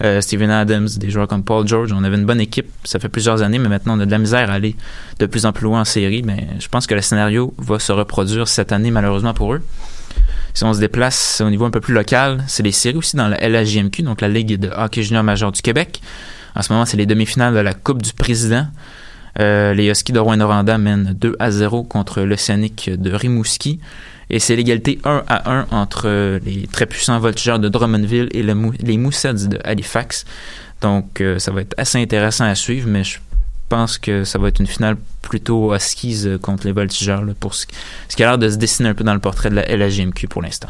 euh, 0.04 0.22
Steven 0.22 0.50
Adams, 0.50 0.88
des 0.98 1.10
joueurs 1.10 1.28
comme 1.28 1.44
Paul 1.44 1.68
George. 1.68 1.92
On 1.94 2.04
avait 2.04 2.18
une 2.18 2.26
bonne 2.26 2.42
équipe, 2.42 2.70
ça 2.84 3.00
fait 3.00 3.10
plusieurs 3.10 3.42
années, 3.42 3.60
mais 3.60 3.70
maintenant 3.70 3.98
on 3.98 4.00
a 4.00 4.06
de 4.06 4.12
la 4.12 4.18
misère 4.18 4.50
à 4.50 4.54
aller 4.54 4.76
de 5.20 5.26
plus 5.26 5.46
en 5.46 5.54
plus 5.54 5.66
loin 5.66 5.82
en 5.82 5.86
série. 5.86 6.24
Mais 6.24 6.48
je 6.60 6.68
pense 6.68 6.88
que 6.88 6.96
le 6.96 7.02
scénario 7.02 7.54
va 7.58 7.80
se 7.80 7.92
reproduire 7.92 8.48
cette 8.48 8.72
année, 8.72 8.92
malheureusement 8.92 9.34
pour 9.34 9.54
eux. 9.54 9.62
Si 10.54 10.64
on 10.64 10.74
se 10.74 10.80
déplace 10.80 11.42
au 11.46 11.50
niveau 11.50 11.66
un 11.66 11.72
peu 11.72 11.80
plus 11.80 11.94
local, 11.94 12.44
c'est 12.48 12.64
les 12.64 12.72
séries 12.72 12.98
aussi 12.98 13.16
dans 13.16 13.28
la 13.28 13.38
LHJMQ, 13.38 14.04
donc 14.04 14.22
la 14.22 14.28
Ligue 14.28 14.60
de 14.60 14.70
hockey 14.76 15.04
junior 15.04 15.24
majeur 15.24 15.52
du 15.52 15.62
Québec. 15.62 16.02
En 16.56 16.62
ce 16.62 16.74
moment, 16.74 16.86
c'est 16.86 16.98
les 16.98 17.06
demi-finales 17.06 17.54
de 17.54 17.60
la 17.60 17.74
Coupe 17.74 18.02
du 18.02 18.14
Président. 18.14 18.68
Euh, 19.40 19.74
les 19.74 19.90
Huskies 19.90 20.12
de 20.12 20.20
Rouen-Noranda 20.20 20.78
mènent 20.78 21.14
2 21.14 21.38
à 21.40 21.52
0 21.52 21.84
contre 21.84 22.22
l'Océanique 22.22 22.90
de 22.90 23.14
Rimouski. 23.14 23.80
Et 24.32 24.40
c'est 24.40 24.56
l'égalité 24.56 24.98
1 25.04 25.24
à 25.28 25.52
1 25.52 25.68
entre 25.72 26.40
les 26.46 26.66
très 26.72 26.86
puissants 26.86 27.20
voltigeurs 27.20 27.60
de 27.60 27.68
Drummondville 27.68 28.30
et 28.32 28.42
les 28.42 28.98
Moussets 28.98 29.48
de 29.48 29.60
Halifax. 29.64 30.26
Donc, 30.82 31.22
euh, 31.22 31.38
ça 31.38 31.52
va 31.52 31.62
être 31.62 31.76
assez 31.78 32.02
intéressant 32.02 32.46
à 32.46 32.56
suivre, 32.56 32.88
mais 32.88 33.04
je 33.04 33.20
pense 33.68 33.98
que 33.98 34.24
ça 34.24 34.40
va 34.40 34.48
être 34.48 34.60
une 34.60 34.68
finale 34.68 34.98
plutôt 35.22 35.76
Huskies 35.76 36.24
euh, 36.26 36.38
contre 36.38 36.66
les 36.66 36.72
voltigeurs, 36.72 37.24
pour 37.40 37.54
ce, 37.54 37.66
qui 37.66 38.24
a 38.24 38.28
l'air 38.28 38.38
de 38.38 38.50
se 38.50 38.56
dessiner 38.56 38.90
un 38.90 38.94
peu 38.94 39.04
dans 39.04 39.14
le 39.14 39.20
portrait 39.20 39.50
de 39.50 39.56
la 39.56 39.64
LHJMQ 39.64 40.28
pour 40.28 40.42
l'instant. 40.42 40.70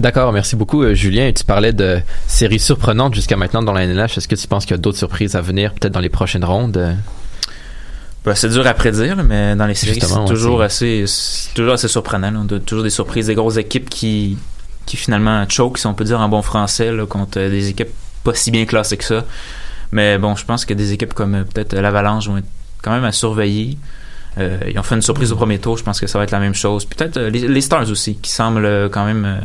D'accord, 0.00 0.32
merci 0.32 0.56
beaucoup 0.56 0.82
euh, 0.82 0.94
Julien. 0.94 1.32
Tu 1.32 1.44
parlais 1.44 1.72
de 1.72 2.00
séries 2.26 2.58
surprenantes 2.58 3.14
jusqu'à 3.14 3.36
maintenant 3.36 3.62
dans 3.62 3.72
la 3.72 3.86
NLH. 3.86 4.18
Est-ce 4.18 4.28
que 4.28 4.34
tu 4.34 4.48
penses 4.48 4.64
qu'il 4.64 4.72
y 4.72 4.78
a 4.78 4.82
d'autres 4.82 4.98
surprises 4.98 5.36
à 5.36 5.40
venir, 5.40 5.72
peut-être 5.74 5.92
dans 5.92 6.00
les 6.00 6.08
prochaines 6.08 6.44
rondes? 6.44 6.96
Ben, 8.24 8.34
c'est 8.36 8.48
dur 8.50 8.64
à 8.66 8.74
prédire, 8.74 9.16
là, 9.16 9.22
mais 9.22 9.56
dans 9.56 9.66
les 9.66 9.74
séries, 9.74 10.00
c'est 10.00 10.24
toujours 10.26 10.62
assez, 10.62 11.04
c'est 11.06 11.54
toujours 11.54 11.72
assez 11.72 11.88
surprenant. 11.88 12.30
là. 12.30 12.38
On 12.40 12.54
a 12.54 12.60
toujours 12.60 12.84
des 12.84 12.90
surprises, 12.90 13.26
des 13.26 13.34
grosses 13.34 13.56
équipes 13.56 13.90
qui, 13.90 14.38
qui 14.86 14.96
finalement 14.96 15.44
choke, 15.48 15.78
si 15.78 15.86
on 15.86 15.94
peut 15.94 16.04
dire 16.04 16.20
en 16.20 16.28
bon 16.28 16.42
français, 16.42 16.92
là, 16.92 17.04
contre 17.06 17.38
des 17.38 17.68
équipes 17.68 17.90
pas 18.22 18.34
si 18.34 18.50
bien 18.52 18.64
classées 18.64 18.96
que 18.96 19.04
ça. 19.04 19.24
Mais 19.90 20.18
bon, 20.18 20.36
je 20.36 20.44
pense 20.44 20.64
que 20.64 20.72
des 20.74 20.92
équipes 20.92 21.12
comme 21.14 21.34
euh, 21.34 21.44
peut-être 21.44 21.74
l'Avalanche 21.74 22.28
vont 22.28 22.36
être 22.38 22.46
quand 22.82 22.92
même 22.92 23.04
à 23.04 23.12
surveiller. 23.12 23.76
Euh, 24.38 24.58
ils 24.70 24.78
ont 24.78 24.82
fait 24.82 24.94
une 24.94 25.02
surprise 25.02 25.32
au 25.32 25.36
premier 25.36 25.58
tour, 25.58 25.76
je 25.76 25.82
pense 25.84 26.00
que 26.00 26.06
ça 26.06 26.18
va 26.18 26.24
être 26.24 26.30
la 26.30 26.38
même 26.40 26.54
chose. 26.54 26.84
Peut-être 26.86 27.16
euh, 27.18 27.30
les, 27.30 27.46
les 27.48 27.60
Stars 27.60 27.90
aussi, 27.90 28.14
qui 28.16 28.30
semblent 28.30 28.64
euh, 28.64 28.88
quand 28.88 29.04
même 29.04 29.24
euh, 29.26 29.38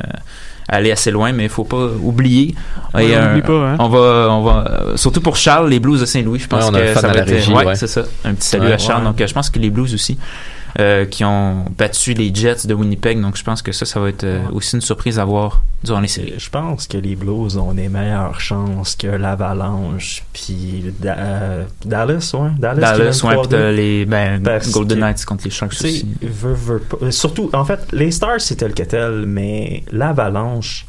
aller 0.68 0.91
assez 0.91 1.11
loin, 1.11 1.32
mais 1.32 1.43
il 1.43 1.49
faut 1.49 1.63
pas 1.63 1.88
oublier. 2.01 2.55
Ouais, 2.93 3.15
on 3.15 3.38
un- 3.38 3.39
pas, 3.41 3.53
hein. 3.53 3.76
on 3.80 3.89
va, 3.89 4.28
on 4.32 4.43
va, 4.43 4.72
surtout 4.95 5.22
pour 5.22 5.36
Charles, 5.36 5.70
les 5.70 5.80
Blues 5.80 6.01
de 6.01 6.05
Saint-Louis, 6.05 6.39
je 6.39 6.47
pense 6.47 6.63
Ouais, 6.65 6.70
on 6.72 6.74
a 6.74 6.78
un 6.80 6.82
que 6.82 6.88
fan 6.93 7.01
ça 7.01 7.07
va 7.07 7.13
être, 7.20 7.30
régie, 7.30 7.53
ouais, 7.53 7.76
c'est 7.76 7.88
ça. 7.88 8.03
Un 8.26 8.34
petit 8.34 8.47
salut 8.47 8.68
Ouais, 8.68 8.74
à 8.74 8.78
Charles. 8.78 9.03
ouais. 9.03 9.07
Donc, 9.13 9.26
je 9.26 9.34
pense 9.34 9.49
que 9.49 9.59
les 9.59 9.70
Blues 9.70 9.93
aussi, 9.93 10.18
euh, 10.80 11.05
qui 11.05 11.24
ont 11.24 11.65
battu 11.78 12.13
les 12.13 12.34
Jets 12.34 12.65
de 12.68 12.74
Winnipeg. 12.74 13.20
Donc, 13.22 13.38
je 13.38 13.43
pense 13.43 13.61
que 13.61 13.72
ça, 13.72 13.86
ça 13.86 13.99
va 13.99 14.09
être 14.09 14.24
euh, 14.24 14.41
aussi 14.51 14.76
une 14.76 14.82
surprise 14.82 15.18
à 15.20 15.26
voir 15.26 15.61
durant 15.84 15.99
les 15.99 16.07
séries. 16.07 16.34
Je 16.38 16.49
pense 16.49 16.88
que 16.88 16.97
les 16.97 17.15
Blues 17.15 17.57
ont 17.57 17.74
des 17.74 17.88
meilleures 17.89 18.39
chances 18.39 18.95
que 18.95 19.07
l'Avalanche, 19.07 20.24
puis 20.34 20.93
Da- 20.99 21.18
euh, 21.18 21.63
Dallas, 21.86 22.32
ouais. 22.34 22.49
Dallas, 22.57 22.82
Dallas, 22.97 23.22
ouais, 23.24 23.36
puis 23.38 23.47
t'as 23.49 23.57
3-2. 23.57 23.76
les 23.76 24.05
ben, 24.05 24.41
Golden 24.72 24.97
que- 24.97 25.03
Knights 25.03 25.26
contre 25.26 25.43
les 25.45 25.51
Sharks 25.51 25.74
aussi. 25.74 26.07
veut, 26.22 26.53
veut 26.53 26.80
pas- 26.80 27.11
Surtout, 27.11 27.49
en 27.53 27.63
fait, 27.65 27.88
les 27.93 28.11
Stars, 28.11 28.41
c'était 28.41 28.68
le 28.68 28.74
Kettle, 28.74 29.26
mais 29.28 29.84
l'Avalanche, 29.91 30.86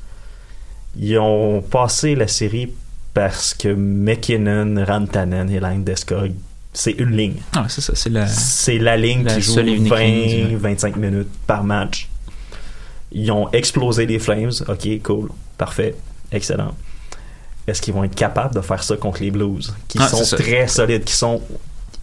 ils 0.99 1.19
ont 1.19 1.63
passé 1.63 2.15
la 2.15 2.27
série 2.27 2.73
parce 3.15 3.55
que 3.55 3.69
McKinnon, 3.69 4.85
Rantanen 4.87 5.51
et 5.51 5.61
Landeskog, 5.61 6.33
c'est 6.79 6.93
une 6.93 7.11
ligne. 7.11 7.35
Ah, 7.57 7.67
c'est 7.69 7.81
ça, 7.81 7.93
c'est 7.97 8.09
la. 8.09 8.29
C'est 8.29 8.79
la 8.79 8.97
ligne 8.97 9.25
La 9.25 9.35
qui 9.35 9.43
joue 9.43 9.55
seule 9.55 9.69
et 9.69 9.73
unique 9.73 9.93
ligne, 9.99 10.57
20-25 10.59 10.97
minutes 10.97 11.29
par 11.45 11.65
match. 11.65 12.09
Ils 13.11 13.33
ont 13.33 13.51
explosé 13.51 14.07
les 14.07 14.21
Flames. 14.21 14.53
Ok, 14.69 14.87
cool. 15.03 15.31
Parfait. 15.57 15.97
Excellent. 16.31 16.77
Est-ce 17.67 17.83
qu'ils 17.83 17.95
vont 17.95 18.05
être 18.05 18.15
capables 18.15 18.55
de 18.55 18.61
faire 18.61 18.81
ça 18.85 18.97
contre 18.97 19.23
les 19.23 19.33
Blues, 19.33 19.75
qui 19.89 19.99
Ah, 20.01 20.07
sont 20.07 20.37
très 20.37 20.69
solides, 20.69 21.03
qui 21.03 21.15
sont... 21.15 21.43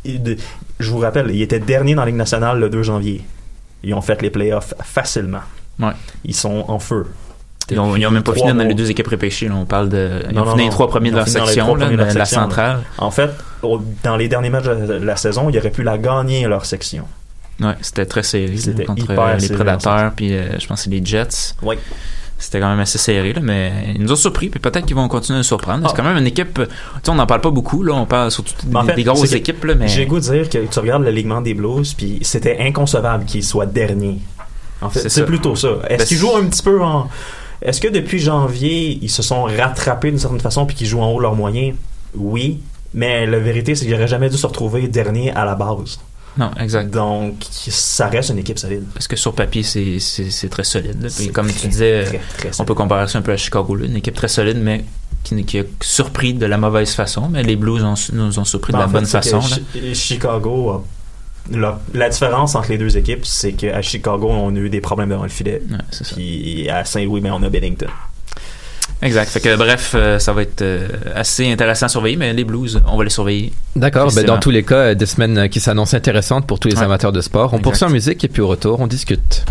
Je 0.04 0.92
vous 0.92 1.00
rappelle, 1.00 1.32
ils 1.32 1.42
étaient 1.42 1.62
derniers 1.62 1.96
dans 1.96 2.02
la 2.02 2.08
Ligue 2.08 2.18
nationale 2.18 2.60
le 2.60 2.70
2 2.70 2.84
janvier. 2.84 3.22
Ils 3.82 3.94
ont 3.94 4.02
fait 4.02 4.22
les 4.22 4.30
playoffs 4.30 4.74
facilement. 4.84 5.40
Ouais. 5.80 5.94
Ils 6.26 6.36
sont 6.36 6.66
en 6.68 6.80
feu. 6.80 7.08
Ils 7.72 7.80
ont, 7.80 7.96
ils 7.96 8.06
ont 8.06 8.12
même 8.12 8.24
pas 8.24 8.34
fini 8.34 8.54
dans 8.54 8.64
les 8.64 8.74
deux 8.76 8.92
équipes 8.92 9.08
repêchées. 9.08 9.48
là. 9.48 9.56
On 9.56 9.66
parle 9.66 9.90
de. 9.90 10.22
Ils 10.30 10.36
Non, 10.36 10.44
ont 10.44 10.46
non, 10.46 10.52
fini 10.52 10.64
les 10.66 10.70
trois 10.70 10.88
premiers 10.88 11.12
de 11.12 11.16
leur 11.16 11.28
section, 11.28 11.76
là, 11.76 11.90
de 11.90 11.96
leur 11.96 12.06
la 12.08 12.12
section, 12.26 12.42
centrale. 12.42 12.82
En 12.98 13.12
fait, 13.12 13.32
au- 13.64 13.82
dans 14.04 14.16
les 14.18 14.28
derniers 14.28 14.50
matchs 14.52 14.66
de 14.66 14.94
la 15.04 15.16
saison, 15.16 15.50
ils 15.50 15.58
auraient 15.58 15.72
pu 15.72 15.84
la 15.84 15.98
gagner, 15.98 16.46
leur 16.48 16.66
section. 16.66 17.06
Ouais, 17.62 17.74
c'était 17.82 18.06
très 18.06 18.22
serré 18.24 18.56
C'était 18.58 18.84
contre 18.86 19.04
hyper 19.04 19.20
euh, 19.20 19.36
les 19.38 19.50
Prédateurs, 19.50 20.12
puis 20.16 20.34
euh, 20.36 20.60
je 20.60 20.68
pense 20.68 20.80
que 20.80 20.84
c'est 20.84 20.90
les 20.90 21.04
Jets. 21.06 21.56
Oui. 21.62 21.76
C'était 22.38 22.60
quand 22.60 22.70
même 22.70 22.82
assez 22.82 22.98
serré, 22.98 23.32
là, 23.32 23.40
mais 23.42 23.72
ils 23.96 24.02
nous 24.02 24.12
ont 24.12 24.16
surpris, 24.18 24.50
puis 24.50 24.60
peut-être 24.60 24.86
qu'ils 24.86 24.96
vont 24.98 25.08
continuer 25.08 25.38
à 25.38 25.40
nous 25.40 25.44
surprendre. 25.46 25.84
Ah. 25.86 25.88
C'est 25.90 25.96
quand 25.96 26.04
même 26.08 26.18
une 26.18 26.28
équipe, 26.28 26.60
euh, 26.60 26.66
tu 26.66 26.72
sais, 27.04 27.10
on 27.12 27.16
n'en 27.16 27.26
parle 27.26 27.40
pas 27.40 27.50
beaucoup, 27.52 27.82
là, 27.82 27.94
on 27.94 28.06
parle 28.06 28.30
surtout 28.30 28.54
des, 28.62 28.74
Mais 28.74 28.80
en 28.80 28.84
fait, 28.84 28.96
des 28.96 29.04
grosses 29.06 29.32
équipes, 29.32 29.64
là, 29.64 29.74
mais. 29.76 29.88
J'ai 29.88 30.06
goût 30.06 30.18
de 30.20 30.26
dire 30.26 30.50
que 30.50 30.58
tu 30.58 30.80
regardes 30.80 31.04
l'alignement 31.04 31.40
des 31.40 31.54
Blues, 31.54 31.94
puis 31.94 32.20
c'était 32.24 32.58
inconcevable 32.60 33.24
qu'ils 33.24 33.44
soient 33.44 33.66
derniers. 33.66 34.20
En 34.82 34.90
fait, 34.90 35.08
C'est 35.08 35.26
plutôt 35.26 35.56
ça. 35.56 35.70
Est-ce 35.88 36.00
Ben, 36.00 36.06
qu'ils 36.06 36.18
jouent 36.18 36.36
un 36.36 36.46
petit 36.48 36.62
peu 36.62 36.84
en. 36.84 37.08
Est-ce 37.66 37.82
que 37.82 37.88
depuis 37.88 38.20
janvier, 38.20 39.00
ils 39.02 39.10
se 39.10 39.24
sont 39.24 39.44
rattrapés 39.44 40.12
d'une 40.12 40.20
certaine 40.20 40.40
façon 40.40 40.66
puis 40.66 40.76
qu'ils 40.76 40.88
jouent 40.88 41.02
en 41.02 41.12
haut 41.12 41.20
leurs 41.20 41.36
moyens? 41.36 41.76
Oui. 42.16 42.60
Mais 42.94 43.26
la 43.26 43.40
vérité, 43.40 43.76
c'est 43.76 43.86
qu'ils 43.86 43.94
n'auraient 43.94 44.08
jamais 44.08 44.30
dû 44.30 44.38
se 44.38 44.48
retrouver 44.48 44.88
dernier 44.88 45.32
à 45.32 45.44
la 45.46 45.56
base. 45.56 46.00
Non, 46.38 46.52
exact. 46.60 46.94
Donc, 46.94 47.36
ça 47.50 48.08
reste 48.08 48.30
une 48.30 48.38
équipe 48.40 48.60
solide. 48.60 48.84
Parce 48.94 49.08
que 49.08 49.16
sur 49.16 49.34
papier, 49.34 49.64
c'est, 49.64 50.50
très 50.50 50.64
solide. 50.64 51.10
Puis 51.18 51.30
comme 51.30 51.48
très, 51.48 51.60
tu 51.62 51.68
disais, 51.68 52.04
très, 52.04 52.22
très 52.38 52.62
on 52.62 52.66
peut 52.66 52.74
comparer 52.74 53.08
ça 53.08 53.18
un 53.20 53.22
peu 53.22 53.32
à 53.32 53.38
Chicago, 53.38 53.76
là, 53.76 53.86
une 53.86 53.96
équipe 53.98 54.16
très 54.16 54.28
solide, 54.28 54.58
mais 54.62 54.86
qui, 55.24 55.44
qui 55.46 55.60
a 55.60 55.64
surpris 55.82 56.34
de 56.34 56.46
la 56.46 56.58
mauvaise 56.58 56.92
façon. 56.94 57.30
Mais 57.30 57.42
les 57.44 57.56
Blues 57.56 57.84
ont, 57.84 57.96
nous 58.14 58.38
ont 58.40 58.46
surpris 58.46 58.74
de 58.74 58.78
Ben, 58.78 58.84
la 58.84 58.88
fait, 58.88 58.94
bonne 58.94 59.06
façon. 59.08 59.40
là. 59.40 59.94
Chicago 59.94 60.70
a- 60.70 60.84
La, 61.52 61.80
la 61.94 62.10
différence 62.10 62.56
entre 62.56 62.70
les 62.70 62.78
deux 62.78 62.98
équipes, 62.98 63.26
c'est 63.26 63.54
qu'à 63.54 63.82
Chicago, 63.82 64.28
on 64.32 64.56
a 64.56 64.60
eu 64.60 64.70
des 64.70 64.82
problèmes 64.82 65.10
devant 65.10 65.24
le 65.24 65.30
filet. 65.30 65.62
Puis 66.16 66.68
à 66.70 66.84
Saint-Louis, 66.86 67.22
ben, 67.22 67.34
on 67.34 67.44
a 67.44 67.50
Bennington. 67.50 67.88
Exact. 69.02 69.30
Fait 69.30 69.40
que 69.42 69.56
bref, 69.56 69.92
euh, 69.94 70.18
ça 70.20 70.32
va 70.34 70.42
être 70.44 70.62
euh, 70.62 70.88
assez 71.16 71.52
intéressant 71.52 71.86
à 71.88 71.90
surveiller, 71.90 72.16
mais 72.18 72.34
les 72.34 72.44
Blues, 72.46 72.82
on 72.88 72.98
va 72.98 73.04
les 73.04 73.10
surveiller. 73.10 73.52
D'accord, 73.76 74.12
ben, 74.14 74.26
dans 74.26 74.40
tous 74.40 74.52
les 74.52 74.64
cas, 74.64 74.76
euh, 74.76 74.96
des 74.96 75.06
semaines 75.06 75.50
qui 75.50 75.60
s'annoncent 75.60 75.96
intéressantes 75.98 76.48
pour 76.48 76.60
tous 76.60 76.70
les 76.70 76.78
Ouais. 76.78 76.84
amateurs 76.84 77.12
de 77.12 77.22
sport. 77.22 77.54
On 77.54 77.58
Exact. 77.58 77.64
poursuit 77.64 77.86
en 77.86 77.90
musique 77.90 78.24
et 78.24 78.28
puis 78.28 78.42
au 78.42 78.48
retour, 78.48 78.80
on 78.80 78.88
discute. 78.88 79.46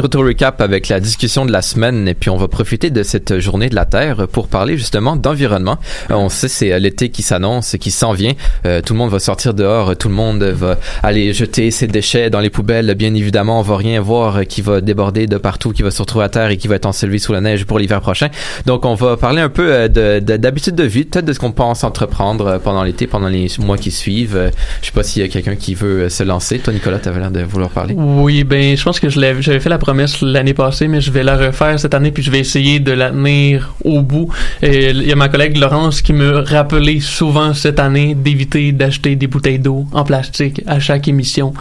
De 0.00 0.04
retour 0.06 0.24
recap 0.24 0.62
avec 0.62 0.88
la 0.88 0.98
discussion 0.98 1.44
de 1.44 1.52
la 1.52 1.60
semaine 1.60 2.08
et 2.08 2.14
puis 2.14 2.30
on 2.30 2.36
va 2.38 2.48
profiter 2.48 2.88
de 2.88 3.02
cette 3.02 3.38
journée 3.38 3.68
de 3.68 3.74
la 3.74 3.84
Terre 3.84 4.26
pour 4.28 4.48
parler 4.48 4.78
justement 4.78 5.14
d'environnement. 5.14 5.76
Euh, 6.10 6.14
on 6.14 6.30
sait 6.30 6.48
c'est 6.48 6.72
euh, 6.72 6.78
l'été 6.78 7.10
qui 7.10 7.22
s'annonce, 7.22 7.76
qui 7.78 7.90
s'en 7.90 8.12
vient. 8.12 8.32
Euh, 8.64 8.80
tout 8.80 8.94
le 8.94 8.98
monde 8.98 9.10
va 9.10 9.18
sortir 9.18 9.52
dehors, 9.52 9.94
tout 9.98 10.08
le 10.08 10.14
monde 10.14 10.42
va 10.42 10.78
aller 11.02 11.34
jeter 11.34 11.70
ses 11.70 11.86
déchets 11.86 12.30
dans 12.30 12.40
les 12.40 12.48
poubelles. 12.48 12.94
Bien 12.94 13.12
évidemment, 13.12 13.60
on 13.60 13.62
va 13.62 13.76
rien 13.76 14.00
voir 14.00 14.46
qui 14.46 14.62
va 14.62 14.80
déborder 14.80 15.26
de 15.26 15.36
partout, 15.36 15.72
qui 15.72 15.82
va 15.82 15.90
se 15.90 16.00
retrouver 16.00 16.24
à 16.24 16.28
terre 16.30 16.48
et 16.48 16.56
qui 16.56 16.66
va 16.66 16.76
être 16.76 16.86
enseveli 16.86 17.20
sous 17.20 17.34
la 17.34 17.42
neige 17.42 17.66
pour 17.66 17.78
l'hiver 17.78 18.00
prochain. 18.00 18.28
Donc 18.64 18.86
on 18.86 18.94
va 18.94 19.18
parler 19.18 19.42
un 19.42 19.50
peu 19.50 19.70
euh, 19.70 19.88
de 19.88 20.20
de- 20.20 20.38
d'habitude 20.38 20.76
de, 20.76 20.84
vie, 20.84 21.04
peut-être 21.04 21.26
de 21.26 21.32
ce 21.34 21.38
qu'on 21.38 21.52
pense 21.52 21.84
entreprendre 21.84 22.46
euh, 22.46 22.58
pendant 22.58 22.84
l'été, 22.84 23.06
pendant 23.06 23.28
les 23.28 23.48
mois 23.58 23.76
qui 23.76 23.90
suivent. 23.90 24.36
Euh, 24.36 24.50
Je 24.80 24.86
sais 24.86 24.92
pas 24.92 25.02
s'il 25.02 25.20
y 25.20 25.24
a 25.26 25.28
quelqu'un 25.28 25.56
qui 25.56 25.74
veut 25.74 26.04
euh, 26.04 26.08
se 26.08 26.22
lancer. 26.22 26.58
Toi 26.58 26.72
Nicolas, 26.72 26.98
tu 27.00 27.08
avais 27.10 27.20
l'air 27.20 27.30
de 27.30 27.42
vouloir 27.42 27.68
parler. 27.70 27.94
Oui, 27.98 28.44
ben, 28.44 28.74
je 28.76 28.82
pense 28.82 28.98
que 28.98 29.10
je 29.10 29.20
l'avais- 29.20 29.42
fait 29.60 29.68
la 29.68 29.78
l'année 30.22 30.54
passée, 30.54 30.88
mais 30.88 31.00
je 31.00 31.10
vais 31.10 31.22
la 31.22 31.36
refaire 31.36 31.78
cette 31.78 31.94
année, 31.94 32.10
puis 32.10 32.22
je 32.22 32.30
vais 32.30 32.38
essayer 32.38 32.80
de 32.80 32.92
la 32.92 33.10
tenir 33.10 33.74
au 33.84 34.02
bout. 34.02 34.28
Il 34.62 35.02
y 35.02 35.12
a 35.12 35.16
ma 35.16 35.28
collègue 35.28 35.56
Laurence 35.56 36.02
qui 36.02 36.12
me 36.12 36.38
rappelait 36.38 37.00
souvent 37.00 37.54
cette 37.54 37.78
année 37.78 38.14
d'éviter 38.14 38.72
d'acheter 38.72 39.16
des 39.16 39.26
bouteilles 39.26 39.58
d'eau 39.58 39.86
en 39.92 40.04
plastique 40.04 40.62
à 40.66 40.80
chaque 40.80 41.08
émission. 41.08 41.52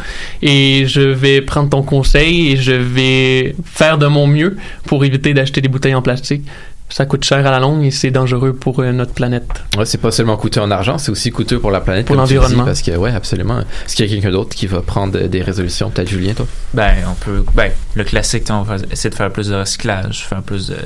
Et 0.41 0.85
je 0.87 1.01
vais 1.01 1.41
prendre 1.41 1.69
ton 1.69 1.83
conseil 1.83 2.51
et 2.51 2.57
je 2.57 2.71
vais 2.71 3.55
faire 3.65 3.97
de 3.97 4.07
mon 4.07 4.27
mieux 4.27 4.57
pour 4.85 5.05
éviter 5.05 5.33
d'acheter 5.33 5.61
des 5.61 5.69
bouteilles 5.69 5.95
en 5.95 6.01
plastique. 6.01 6.43
Ça 6.91 7.05
coûte 7.05 7.23
cher 7.23 7.45
à 7.45 7.51
la 7.51 7.59
longue 7.59 7.83
et 7.83 7.91
c'est 7.91 8.09
dangereux 8.09 8.53
pour 8.53 8.79
euh, 8.79 8.91
notre 8.91 9.13
planète. 9.13 9.47
Ouais, 9.77 9.85
c'est 9.85 9.99
pas 9.99 10.09
seulement 10.11 10.37
coûteux 10.37 10.59
en 10.61 10.71
argent, 10.71 10.97
c'est 10.97 11.11
aussi 11.11 11.29
coûteux 11.29 11.59
pour 11.59 11.69
la 11.69 11.81
planète, 11.81 12.07
Pour 12.07 12.15
l'environnement. 12.15 12.65
Parce 12.65 12.81
que, 12.81 12.91
ouais, 12.97 13.11
absolument. 13.11 13.59
Est-ce 13.59 13.95
qu'il 13.95 14.05
y 14.07 14.09
a 14.09 14.13
quelqu'un 14.15 14.31
d'autre 14.31 14.55
qui 14.55 14.65
va 14.65 14.81
prendre 14.81 15.17
euh, 15.17 15.27
des 15.27 15.41
résolutions 15.43 15.91
Peut-être 15.91 16.09
Julien, 16.09 16.33
toi? 16.33 16.47
Ben, 16.73 16.95
on 17.07 17.13
peut. 17.13 17.45
Ben, 17.53 17.71
le 17.93 18.03
classique, 18.03 18.45
on 18.49 18.63
va 18.63 18.77
essayer 18.91 19.09
de 19.11 19.15
faire 19.15 19.31
plus 19.31 19.49
de 19.49 19.55
recyclage, 19.55 20.25
faire 20.27 20.41
plus 20.41 20.67
de, 20.69 20.77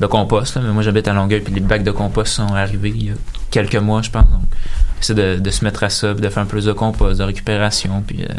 de 0.00 0.06
compost. 0.06 0.56
là. 0.56 0.62
Mais 0.64 0.72
moi, 0.72 0.82
j'habite 0.82 1.06
à 1.06 1.12
Longueuil, 1.12 1.40
puis 1.40 1.54
les 1.54 1.60
bacs 1.60 1.84
de 1.84 1.92
compost 1.92 2.32
sont 2.34 2.52
arrivés 2.54 2.92
il 2.94 3.06
y 3.06 3.10
a 3.10 3.14
quelques 3.52 3.76
mois, 3.76 4.02
je 4.02 4.10
pense. 4.10 4.24
Donc, 4.28 4.42
essayer 5.00 5.14
de, 5.14 5.38
de 5.38 5.50
se 5.50 5.64
mettre 5.64 5.84
à 5.84 5.90
ça, 5.90 6.12
puis 6.12 6.22
de 6.22 6.28
faire 6.28 6.46
plus 6.46 6.64
de 6.64 6.72
compost, 6.72 7.20
de 7.20 7.24
récupération, 7.24 8.02
puis 8.04 8.24
euh, 8.24 8.32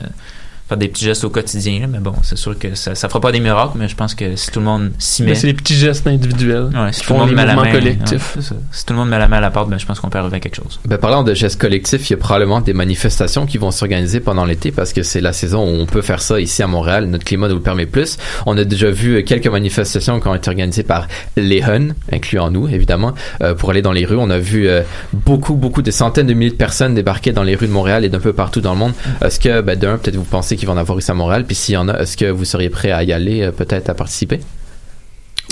faire 0.68 0.78
des 0.78 0.88
petits 0.88 1.06
gestes 1.06 1.24
au 1.24 1.30
quotidien. 1.30 1.80
là. 1.82 1.88
Mais 1.88 2.00
bon, 2.00 2.14
c'est 2.24 2.38
sûr 2.38 2.58
que 2.58 2.76
ça, 2.76 2.96
ça 2.96 3.08
fera 3.10 3.20
pas 3.22 3.32
des 3.32 3.40
miracles, 3.40 3.74
mais 3.76 3.88
je 3.88 3.96
pense 3.96 4.14
que 4.16 4.36
si 4.36 4.52
tout 4.52 4.60
le 4.60 4.66
monde 4.66 4.92
s'y 5.00 5.24
met. 5.24 5.30
Mais 5.30 5.36
c'est 5.36 5.48
des 5.48 5.54
petits 5.54 5.76
gestes 5.76 6.08
individuels 6.08 6.70
Ouais, 6.76 6.92
si 6.94 7.02
qui 7.02 7.08
tout 7.08 7.14
le 7.14 7.20
monde 7.20 7.30
les 7.30 7.36
met 7.36 7.46
la 7.46 7.54
mouvements 7.56 7.72
main, 7.72 7.80
collectifs. 7.80 8.36
ouais. 8.38 8.58
Si 8.72 8.86
tout 8.86 8.94
le 8.94 9.00
monde 9.00 9.10
met 9.10 9.18
la 9.20 9.28
main 9.28 9.38
à 9.38 9.42
la 9.42 9.52
porte, 9.52 9.70
ben, 9.70 9.78
je 9.80 9.86
pense 9.86 10.00
qu'on 10.00 10.10
peut 10.10 10.20
arriver 10.20 10.38
à 10.38 10.40
quelque 10.40 10.56
chose. 10.56 10.80
Ben, 10.86 10.98
parlant 10.98 11.24
de 11.24 11.34
gestes 11.34 11.60
collectifs, 11.60 12.10
il 12.10 12.14
y 12.14 12.16
a 12.16 12.18
probablement 12.18 12.62
des 12.62 12.74
manifestations 12.74 13.46
qui 13.46 13.58
vont 13.58 13.72
s'organiser 13.72 14.20
pendant 14.20 14.46
l'été 14.46 14.72
parce 14.72 14.94
que 14.94 15.04
c'est 15.04 15.22
la 15.22 15.34
saison 15.34 15.64
où 15.64 15.82
on 15.82 15.86
peut 15.86 16.02
faire 16.02 16.22
ça 16.22 16.40
ici 16.40 16.62
à 16.64 16.68
Montréal. 16.68 17.06
Notre 17.06 17.24
climat 17.24 17.48
nous 17.48 17.56
le 17.56 17.62
permet 17.62 17.86
plus. 17.86 18.18
On 18.46 18.58
a 18.58 18.64
déjà 18.64 18.90
vu 18.92 19.24
quelques 19.24 19.48
manifestations 19.48 20.20
qui 20.20 20.28
ont 20.28 20.36
été 20.36 20.50
organisées 20.50 20.84
par 20.84 21.08
les 21.36 21.62
Hun, 21.64 21.90
incluant 22.12 22.52
nous, 22.52 22.68
évidemment, 22.68 23.14
euh, 23.42 23.54
pour 23.56 23.70
aller 23.72 23.82
dans 23.82 23.92
les 23.94 24.06
rues. 24.06 24.18
On 24.20 24.30
a 24.30 24.40
vu 24.40 24.68
euh, 24.68 24.82
beaucoup, 25.14 25.56
beaucoup, 25.56 25.82
des 25.82 25.92
centaines 25.92 26.28
de 26.28 26.34
milliers 26.34 26.52
de 26.52 26.56
personnes 26.56 26.94
débarquer 26.96 27.32
dans 27.32 27.44
les 27.44 27.56
rues 27.56 27.68
de 27.68 27.72
Montréal 27.72 28.04
et 28.06 28.10
d'un 28.10 28.20
peu 28.20 28.34
partout 28.34 28.60
dans 28.62 28.74
le 28.74 28.80
monde. 28.80 28.94
Est-ce 29.24 29.40
que, 29.40 29.62
ben, 29.62 29.78
d'un, 29.78 29.98
peut-être 29.98 30.16
vous 30.18 30.24
pensez 30.24 30.57
qu'il 30.58 30.68
va 30.68 30.74
en 30.74 30.78
avoir 30.78 30.98
ici 31.00 31.12
à 31.12 31.14
Montréal, 31.14 31.46
puis 31.46 31.56
s'il 31.56 31.76
y 31.76 31.78
en 31.78 31.88
a, 31.88 32.00
est-ce 32.00 32.18
que 32.18 32.26
vous 32.26 32.46
seriez 32.46 32.70
prêt 32.70 32.92
à 32.92 33.04
y 33.04 33.14
aller, 33.14 33.44
euh, 33.44 33.52
peut-être 33.52 33.90
à 33.90 33.94
participer? 33.94 34.42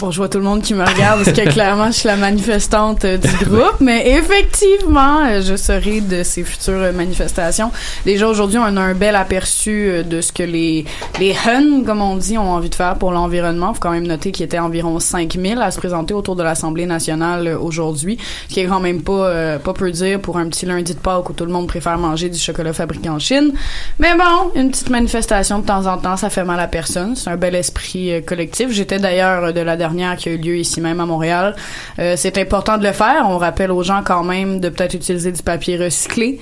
Bon, 0.02 0.12
je 0.12 0.18
vois 0.18 0.28
tout 0.28 0.40
le 0.40 0.44
monde 0.44 0.62
qui 0.62 0.74
me 0.74 0.84
regarde 0.84 1.24
parce 1.24 1.38
que 1.38 1.50
clairement, 1.54 1.86
je 1.86 1.92
suis 1.94 2.08
la 2.08 2.18
manifestante 2.18 3.06
euh, 3.06 3.18
du 3.18 3.46
groupe, 3.46 3.80
mais 3.80 4.10
effectivement, 4.18 5.26
euh, 5.26 5.42
je 5.42 5.56
serai 5.56 6.02
de 6.02 6.22
ces 6.22 6.44
futures 6.44 6.74
euh, 6.74 6.92
manifestations. 6.92 7.72
Déjà 8.04 8.28
aujourd'hui, 8.28 8.60
on 8.60 8.76
a 8.76 8.82
un 8.82 8.94
bel 8.94 9.16
aperçu 9.16 10.04
de 10.04 10.20
ce 10.20 10.34
que 10.34 10.44
les 10.44 10.84
les 11.18 11.34
Hun, 11.48 11.86
comme 11.86 12.02
on 12.02 12.18
dit, 12.18 12.38
ont 12.38 12.52
envie 12.52 12.70
de 12.70 12.76
faire 12.76 12.96
pour 12.96 13.14
l'environnement. 13.14 13.74
Faut 13.74 13.80
quand 13.80 13.92
même 13.92 14.06
noter 14.06 14.34
qu'il 14.34 14.44
y 14.44 14.46
était 14.46 14.60
environ 14.60 15.00
5000 15.00 15.60
à 15.62 15.72
se 15.72 15.78
présenter 15.78 16.14
autour 16.14 16.36
de 16.36 16.44
l'Assemblée 16.44 16.86
nationale 16.86 17.58
aujourd'hui, 17.58 18.18
ce 18.50 18.54
qui 18.54 18.60
est 18.60 18.66
quand 18.66 18.82
même 18.82 19.02
pas 19.02 19.60
pas 19.60 19.72
peu 19.72 19.92
dire 19.92 20.20
pour 20.20 20.38
un 20.38 20.50
petit 20.50 20.66
lundi 20.66 20.94
de 20.94 21.00
Pâques 21.00 21.30
où 21.30 21.34
tout 21.34 21.46
le 21.46 21.52
monde 21.54 21.68
préfère 21.68 21.98
manger 21.98 22.28
du 22.28 22.38
chocolat 22.38 22.74
fabriqué 22.74 23.08
en 23.08 23.20
Chine. 23.20 23.54
Mais 24.00 24.14
bon, 24.18 24.52
une 24.56 24.72
petite 24.72 24.90
manifestation 24.90 25.60
de 25.60 25.66
temps 25.66 25.86
en 25.86 25.98
temps, 25.98 26.18
ça 26.18 26.30
fait 26.30 26.44
mal 26.44 26.60
à 26.60 26.68
personne. 26.68 27.16
C'est 27.16 27.30
un 27.30 27.38
bel 27.38 27.56
esprit 27.56 28.22
collectif. 28.26 28.72
J'étais 28.72 29.00
d'ailleurs 29.00 29.54
de 29.54 29.62
la 29.62 29.78
qui 30.18 30.30
a 30.30 30.32
eu 30.32 30.38
lieu 30.38 30.58
ici 30.58 30.82
même 30.82 31.00
à 31.00 31.06
Montréal. 31.06 31.56
Euh, 32.00 32.16
c'est 32.18 32.38
important 32.38 32.78
de 32.78 32.84
le 32.84 32.94
faire. 32.94 33.26
On 33.28 33.38
rappelle 33.38 33.72
aux 33.72 33.84
gens 33.84 34.02
quand 34.04 34.24
même 34.24 34.60
de 34.60 34.70
peut-être 34.70 34.94
utiliser 34.94 35.32
du 35.32 35.44
papier 35.44 35.78
recyclé. 35.78 36.40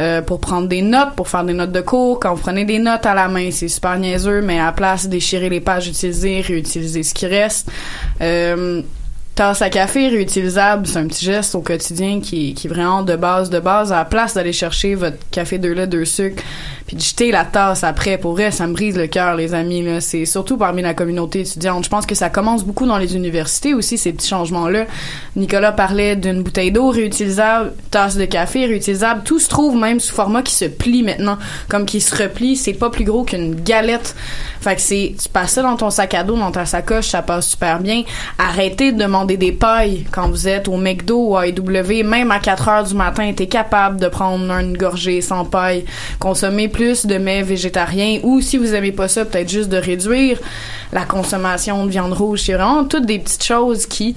euh, 0.00 0.22
pour 0.22 0.40
prendre 0.40 0.68
des 0.68 0.82
notes, 0.82 1.14
pour 1.16 1.28
faire 1.28 1.44
des 1.44 1.54
notes 1.54 1.72
de 1.72 1.80
cours. 1.80 2.20
Quand 2.20 2.34
vous 2.34 2.40
prenez 2.40 2.64
des 2.64 2.78
notes 2.78 3.04
à 3.04 3.14
la 3.14 3.28
main, 3.28 3.50
c'est 3.50 3.68
super 3.68 3.98
niaiseux, 3.98 4.42
mais 4.42 4.60
à 4.60 4.66
la 4.66 4.72
place, 4.72 5.08
déchirer 5.08 5.48
les 5.48 5.60
pages 5.60 5.88
utilisées, 5.88 6.40
réutiliser 6.40 7.02
ce 7.02 7.14
qui 7.14 7.26
reste. 7.26 7.68
Euh, 8.20 8.82
tasse 9.34 9.62
à 9.62 9.70
café 9.70 10.08
réutilisable, 10.08 10.86
c'est 10.86 10.98
un 10.98 11.06
petit 11.06 11.24
geste 11.24 11.54
au 11.54 11.60
quotidien 11.60 12.20
qui, 12.20 12.54
qui 12.54 12.66
est 12.66 12.70
vraiment 12.70 13.02
de 13.02 13.16
base 13.16 13.50
de 13.50 13.60
base. 13.60 13.92
À 13.92 13.96
la 13.96 14.04
place 14.04 14.34
d'aller 14.34 14.52
chercher 14.52 14.94
votre 14.94 15.16
café 15.30 15.58
deux 15.58 15.72
lait, 15.72 15.86
deux 15.86 16.04
sucres, 16.04 16.42
puis 16.88 16.98
jeter 16.98 17.30
la 17.30 17.44
tasse 17.44 17.84
après, 17.84 18.16
pour 18.16 18.32
vrai, 18.32 18.50
ça 18.50 18.66
me 18.66 18.72
brise 18.72 18.96
le 18.96 19.06
cœur, 19.08 19.34
les 19.34 19.52
amis. 19.52 19.82
Là. 19.82 20.00
C'est 20.00 20.24
surtout 20.24 20.56
parmi 20.56 20.80
la 20.80 20.94
communauté 20.94 21.40
étudiante. 21.40 21.84
Je 21.84 21.90
pense 21.90 22.06
que 22.06 22.14
ça 22.14 22.30
commence 22.30 22.64
beaucoup 22.64 22.86
dans 22.86 22.96
les 22.96 23.14
universités 23.14 23.74
aussi, 23.74 23.98
ces 23.98 24.10
petits 24.14 24.28
changements-là. 24.28 24.86
Nicolas 25.36 25.72
parlait 25.72 26.16
d'une 26.16 26.42
bouteille 26.42 26.72
d'eau 26.72 26.88
réutilisable, 26.88 27.74
tasse 27.90 28.16
de 28.16 28.24
café 28.24 28.64
réutilisable. 28.64 29.20
Tout 29.22 29.38
se 29.38 29.50
trouve 29.50 29.76
même 29.76 30.00
sous 30.00 30.14
format 30.14 30.40
qui 30.40 30.54
se 30.54 30.64
plie 30.64 31.02
maintenant, 31.02 31.36
comme 31.68 31.84
qui 31.84 32.00
se 32.00 32.16
replie. 32.16 32.56
C'est 32.56 32.72
pas 32.72 32.88
plus 32.88 33.04
gros 33.04 33.22
qu'une 33.22 33.54
galette. 33.54 34.16
Fait 34.62 34.74
que 34.74 34.80
c'est, 34.80 35.14
tu 35.22 35.28
passes 35.28 35.52
ça 35.52 35.62
dans 35.62 35.76
ton 35.76 35.90
sac 35.90 36.14
à 36.14 36.24
dos, 36.24 36.36
dans 36.36 36.52
ta 36.52 36.64
sacoche, 36.64 37.08
ça 37.08 37.20
passe 37.20 37.48
super 37.48 37.80
bien. 37.80 38.04
Arrêtez 38.38 38.92
de 38.92 38.98
demander 38.98 39.36
des 39.36 39.52
pailles 39.52 40.06
quand 40.10 40.30
vous 40.30 40.48
êtes 40.48 40.68
au 40.68 40.78
McDo 40.78 41.18
ou 41.18 41.36
à 41.36 41.46
AEW. 41.46 42.02
Même 42.02 42.30
à 42.30 42.38
4 42.38 42.68
heures 42.68 42.84
du 42.84 42.94
matin, 42.94 43.30
t'es 43.36 43.46
capable 43.46 44.00
de 44.00 44.08
prendre 44.08 44.50
une 44.54 44.74
gorgée 44.74 45.20
sans 45.20 45.44
paille. 45.44 45.84
Consommer 46.18 46.68
plus 46.78 47.06
de 47.06 47.18
mets 47.18 47.42
végétariens 47.42 48.20
ou 48.22 48.40
si 48.40 48.56
vous 48.56 48.72
aimez 48.72 48.92
pas 48.92 49.08
ça, 49.08 49.24
peut-être 49.24 49.48
juste 49.48 49.68
de 49.68 49.78
réduire 49.78 50.38
la 50.92 51.04
consommation 51.04 51.84
de 51.84 51.90
viande 51.90 52.12
rouge. 52.12 52.42
C'est 52.42 52.52
vraiment 52.52 52.84
toutes 52.84 53.04
des 53.04 53.18
petites 53.18 53.42
choses 53.42 53.84
qui 53.84 54.14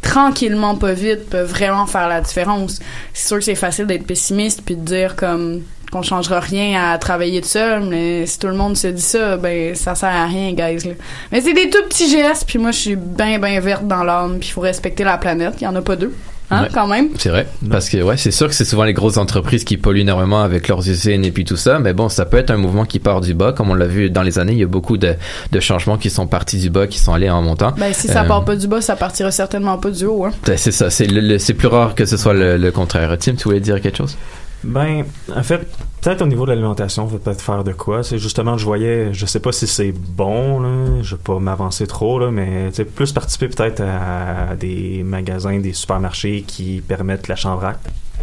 tranquillement 0.00 0.76
pas 0.76 0.92
vite 0.92 1.28
peuvent 1.28 1.50
vraiment 1.50 1.86
faire 1.86 2.08
la 2.08 2.20
différence. 2.20 2.78
C'est 3.12 3.26
sûr 3.26 3.38
que 3.38 3.44
c'est 3.44 3.56
facile 3.56 3.86
d'être 3.86 4.06
pessimiste 4.06 4.62
puis 4.64 4.76
de 4.76 4.82
dire 4.82 5.16
comme 5.16 5.62
qu'on 5.90 6.02
changera 6.02 6.38
rien 6.38 6.92
à 6.92 6.98
travailler 6.98 7.40
de 7.40 7.46
seul, 7.46 7.82
mais 7.82 8.26
si 8.26 8.38
tout 8.38 8.46
le 8.46 8.54
monde 8.54 8.76
se 8.76 8.86
dit 8.86 9.02
ça, 9.02 9.36
ben 9.36 9.74
ça 9.74 9.96
sert 9.96 10.08
à 10.08 10.26
rien, 10.26 10.52
guys. 10.52 10.86
Là. 10.86 10.94
Mais 11.32 11.40
c'est 11.40 11.52
des 11.52 11.68
tout 11.68 11.82
petits 11.88 12.08
gestes, 12.08 12.44
puis 12.46 12.60
moi 12.60 12.70
je 12.70 12.78
suis 12.78 12.96
bien 12.96 13.40
bien 13.40 13.58
verte 13.58 13.88
dans 13.88 14.04
l'âme, 14.04 14.38
puis 14.38 14.50
il 14.50 14.52
faut 14.52 14.60
respecter 14.60 15.02
la 15.02 15.18
planète, 15.18 15.54
il 15.60 15.64
y 15.64 15.66
en 15.66 15.74
a 15.74 15.82
pas 15.82 15.96
deux. 15.96 16.14
Hein, 16.50 16.64
Ouais. 16.64 16.68
quand 16.74 16.86
même. 16.86 17.08
C'est 17.18 17.30
vrai. 17.30 17.46
Parce 17.70 17.88
que, 17.88 18.02
ouais, 18.02 18.16
c'est 18.18 18.30
sûr 18.30 18.48
que 18.48 18.54
c'est 18.54 18.66
souvent 18.66 18.84
les 18.84 18.92
grosses 18.92 19.16
entreprises 19.16 19.64
qui 19.64 19.78
polluent 19.78 20.00
énormément 20.02 20.42
avec 20.42 20.68
leurs 20.68 20.86
usines 20.88 21.24
et 21.24 21.30
puis 21.30 21.44
tout 21.44 21.56
ça. 21.56 21.78
Mais 21.78 21.94
bon, 21.94 22.08
ça 22.10 22.26
peut 22.26 22.36
être 22.36 22.50
un 22.50 22.58
mouvement 22.58 22.84
qui 22.84 22.98
part 22.98 23.22
du 23.22 23.32
bas. 23.32 23.52
Comme 23.52 23.70
on 23.70 23.74
l'a 23.74 23.86
vu 23.86 24.10
dans 24.10 24.22
les 24.22 24.38
années, 24.38 24.52
il 24.52 24.58
y 24.58 24.62
a 24.62 24.66
beaucoup 24.66 24.98
de, 24.98 25.14
de 25.52 25.60
changements 25.60 25.96
qui 25.96 26.10
sont 26.10 26.26
partis 26.26 26.58
du 26.58 26.68
bas, 26.68 26.86
qui 26.86 26.98
sont 26.98 27.14
allés 27.14 27.30
en 27.30 27.40
montant. 27.40 27.72
Ben 27.78 27.94
si 27.94 28.08
ça 28.08 28.22
Euh, 28.22 28.28
part 28.28 28.44
pas 28.44 28.56
du 28.56 28.66
bas, 28.68 28.80
ça 28.82 28.94
partira 28.94 29.30
certainement 29.30 29.78
pas 29.78 29.90
du 29.90 30.04
haut. 30.04 30.26
Hein. 30.26 30.32
ben, 30.46 30.56
C'est 30.58 30.70
ça. 30.72 30.90
C'est 30.90 31.54
plus 31.54 31.68
rare 31.68 31.94
que 31.94 32.04
ce 32.04 32.16
soit 32.18 32.34
le, 32.34 32.58
le 32.58 32.70
contraire. 32.70 33.16
Tim, 33.18 33.34
tu 33.36 33.44
voulais 33.44 33.60
dire 33.60 33.80
quelque 33.80 33.96
chose? 33.98 34.16
Ben, 34.62 35.04
en 35.34 35.42
fait, 35.42 35.66
peut-être 36.04 36.20
au 36.20 36.26
niveau 36.26 36.44
de 36.44 36.50
l'alimentation, 36.50 37.04
on 37.04 37.06
va 37.06 37.18
peut-être 37.18 37.40
faire 37.40 37.64
de 37.64 37.72
quoi. 37.72 38.02
C'est 38.02 38.18
justement, 38.18 38.58
je 38.58 38.64
voyais, 38.64 39.14
je 39.14 39.24
sais 39.24 39.40
pas 39.40 39.52
si 39.52 39.66
c'est 39.66 39.92
bon, 39.92 40.60
là, 40.60 41.02
je 41.02 41.16
vais 41.16 41.22
pas 41.22 41.38
m'avancer 41.38 41.86
trop, 41.86 42.18
là, 42.18 42.30
mais 42.30 42.70
plus 42.94 43.12
participer 43.12 43.48
peut-être 43.48 43.80
à 43.80 44.54
des 44.54 45.02
magasins, 45.02 45.58
des 45.58 45.72
supermarchés 45.72 46.44
qui 46.46 46.82
permettent 46.86 47.28
l'achat 47.28 47.50
en 47.50 47.56
vrac. 47.56 47.78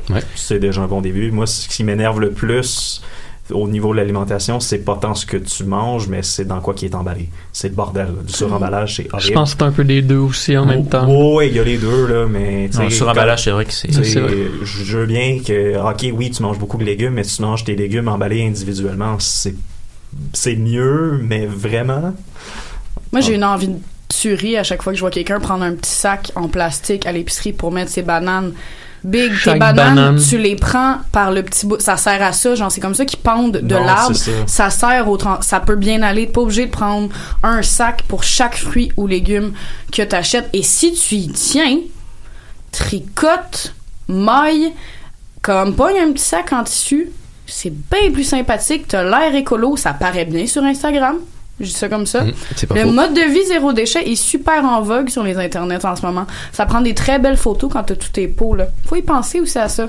Ouais. 0.09 0.21
C'est 0.35 0.59
déjà 0.59 0.81
un 0.81 0.87
bon 0.87 1.01
début. 1.01 1.31
Moi, 1.31 1.47
ce 1.47 1.67
qui 1.67 1.83
m'énerve 1.83 2.19
le 2.19 2.31
plus 2.31 3.01
au 3.51 3.67
niveau 3.67 3.91
de 3.93 3.97
l'alimentation, 3.97 4.59
c'est 4.59 4.79
pas 4.79 4.97
tant 5.01 5.13
ce 5.15 5.25
que 5.25 5.37
tu 5.37 5.63
manges, 5.63 6.07
mais 6.07 6.21
c'est 6.23 6.45
dans 6.45 6.59
quoi 6.61 6.73
qui 6.73 6.85
est 6.85 6.95
emballé. 6.95 7.29
C'est 7.53 7.69
le 7.69 7.75
bordel. 7.75 8.07
là. 8.07 8.23
Du 8.25 8.33
suremballage, 8.33 8.95
c'est 8.97 9.07
horrible. 9.13 9.27
Je 9.27 9.33
pense 9.33 9.53
que 9.53 9.59
c'est 9.59 9.65
un 9.65 9.71
peu 9.71 9.83
des 9.83 10.01
deux 10.01 10.17
aussi 10.17 10.57
en 10.57 10.65
même 10.65 10.87
temps. 10.87 11.05
Oh, 11.09 11.37
ouais, 11.37 11.49
il 11.49 11.55
y 11.55 11.59
a 11.59 11.63
les 11.63 11.77
deux, 11.77 12.07
là, 12.07 12.25
mais... 12.27 12.69
Non, 12.73 12.83
le 12.83 12.89
suremballage, 12.89 13.43
c'est 13.43 13.51
vrai 13.51 13.65
que 13.65 13.73
c'est- 13.73 13.91
je 13.91 14.97
veux 14.97 15.05
bien 15.05 15.39
que, 15.45 15.77
ok, 15.77 16.13
oui, 16.15 16.31
tu 16.31 16.41
manges 16.43 16.59
beaucoup 16.59 16.77
de 16.77 16.83
légumes, 16.83 17.13
mais 17.13 17.23
tu 17.23 17.41
manges 17.41 17.63
tes 17.63 17.75
légumes 17.75 18.07
emballés 18.07 18.45
individuellement, 18.45 19.15
c'est 19.19 19.55
c'est 20.33 20.55
mieux, 20.57 21.19
mais 21.23 21.45
vraiment... 21.45 22.13
Moi, 23.13 23.21
j'ai 23.21 23.35
une 23.35 23.45
envie 23.45 23.69
de 23.69 23.77
tuerie 24.09 24.57
à 24.57 24.63
chaque 24.63 24.81
fois 24.83 24.91
que 24.91 24.97
je 24.97 25.01
vois 25.01 25.09
quelqu'un 25.11 25.39
prendre 25.39 25.63
un 25.63 25.73
petit 25.73 25.89
sac 25.91 26.31
en 26.35 26.47
plastique 26.49 27.05
à 27.05 27.13
l'épicerie 27.13 27.53
pour 27.53 27.71
mettre 27.71 27.91
ses 27.91 28.01
bananes. 28.01 28.51
Big, 29.03 29.31
tes 29.43 29.55
bananes, 29.55 29.95
banane. 29.95 30.19
tu 30.21 30.37
les 30.37 30.55
prends 30.55 30.97
par 31.11 31.31
le 31.31 31.41
petit 31.41 31.65
bout. 31.65 31.79
Ça 31.81 31.97
sert 31.97 32.21
à 32.21 32.33
ça, 32.33 32.53
genre 32.53 32.71
c'est 32.71 32.81
comme 32.81 32.93
ça 32.93 33.03
qu'ils 33.05 33.19
pendent 33.19 33.51
de 33.57 33.73
Non, 33.75 33.83
l'arbre. 33.83 34.15
Ça 34.15 34.31
ça. 34.45 34.69
sert 34.69 35.09
au 35.09 35.17
ça 35.41 35.59
peut 35.59 35.75
bien 35.75 36.01
aller. 36.03 36.27
T'es 36.27 36.31
pas 36.33 36.41
obligé 36.41 36.67
de 36.67 36.71
prendre 36.71 37.09
un 37.41 37.63
sac 37.63 38.03
pour 38.03 38.23
chaque 38.23 38.55
fruit 38.57 38.91
ou 38.97 39.07
légume 39.07 39.53
que 39.91 40.03
t'achètes. 40.03 40.49
Et 40.53 40.61
si 40.61 40.93
tu 40.93 41.15
y 41.15 41.29
tiens, 41.29 41.77
tricote, 42.71 43.73
maille, 44.07 44.73
comme 45.41 45.75
pas 45.75 45.89
un 45.89 46.11
petit 46.11 46.23
sac 46.23 46.53
en 46.53 46.63
tissu, 46.63 47.11
c'est 47.47 47.73
bien 47.73 48.11
plus 48.13 48.23
sympathique. 48.23 48.87
T'as 48.87 49.03
l'air 49.03 49.33
écolo, 49.35 49.75
ça 49.77 49.93
paraît 49.93 50.25
bien 50.25 50.45
sur 50.45 50.63
Instagram. 50.63 51.17
Je 51.61 51.67
dis 51.67 51.73
ça 51.73 51.87
comme 51.89 52.05
ça. 52.05 52.19
Pas 52.67 52.75
le 52.75 52.81
faux. 52.81 52.91
mode 52.91 53.13
de 53.13 53.21
vie 53.21 53.45
zéro 53.45 53.73
déchet 53.73 54.09
est 54.09 54.15
super 54.15 54.65
en 54.65 54.81
vogue 54.81 55.09
sur 55.09 55.23
les 55.23 55.37
internets 55.37 55.85
en 55.85 55.95
ce 55.95 56.05
moment. 56.05 56.25
Ça 56.51 56.65
prend 56.65 56.81
des 56.81 56.93
très 56.93 57.19
belles 57.19 57.37
photos 57.37 57.71
quand 57.71 57.83
t'as 57.83 57.95
tous 57.95 58.11
tes 58.11 58.27
pots, 58.27 58.55
là. 58.55 58.67
Faut 58.85 58.95
y 58.95 59.01
penser 59.01 59.39
aussi 59.39 59.57
à 59.57 59.69
ça. 59.69 59.87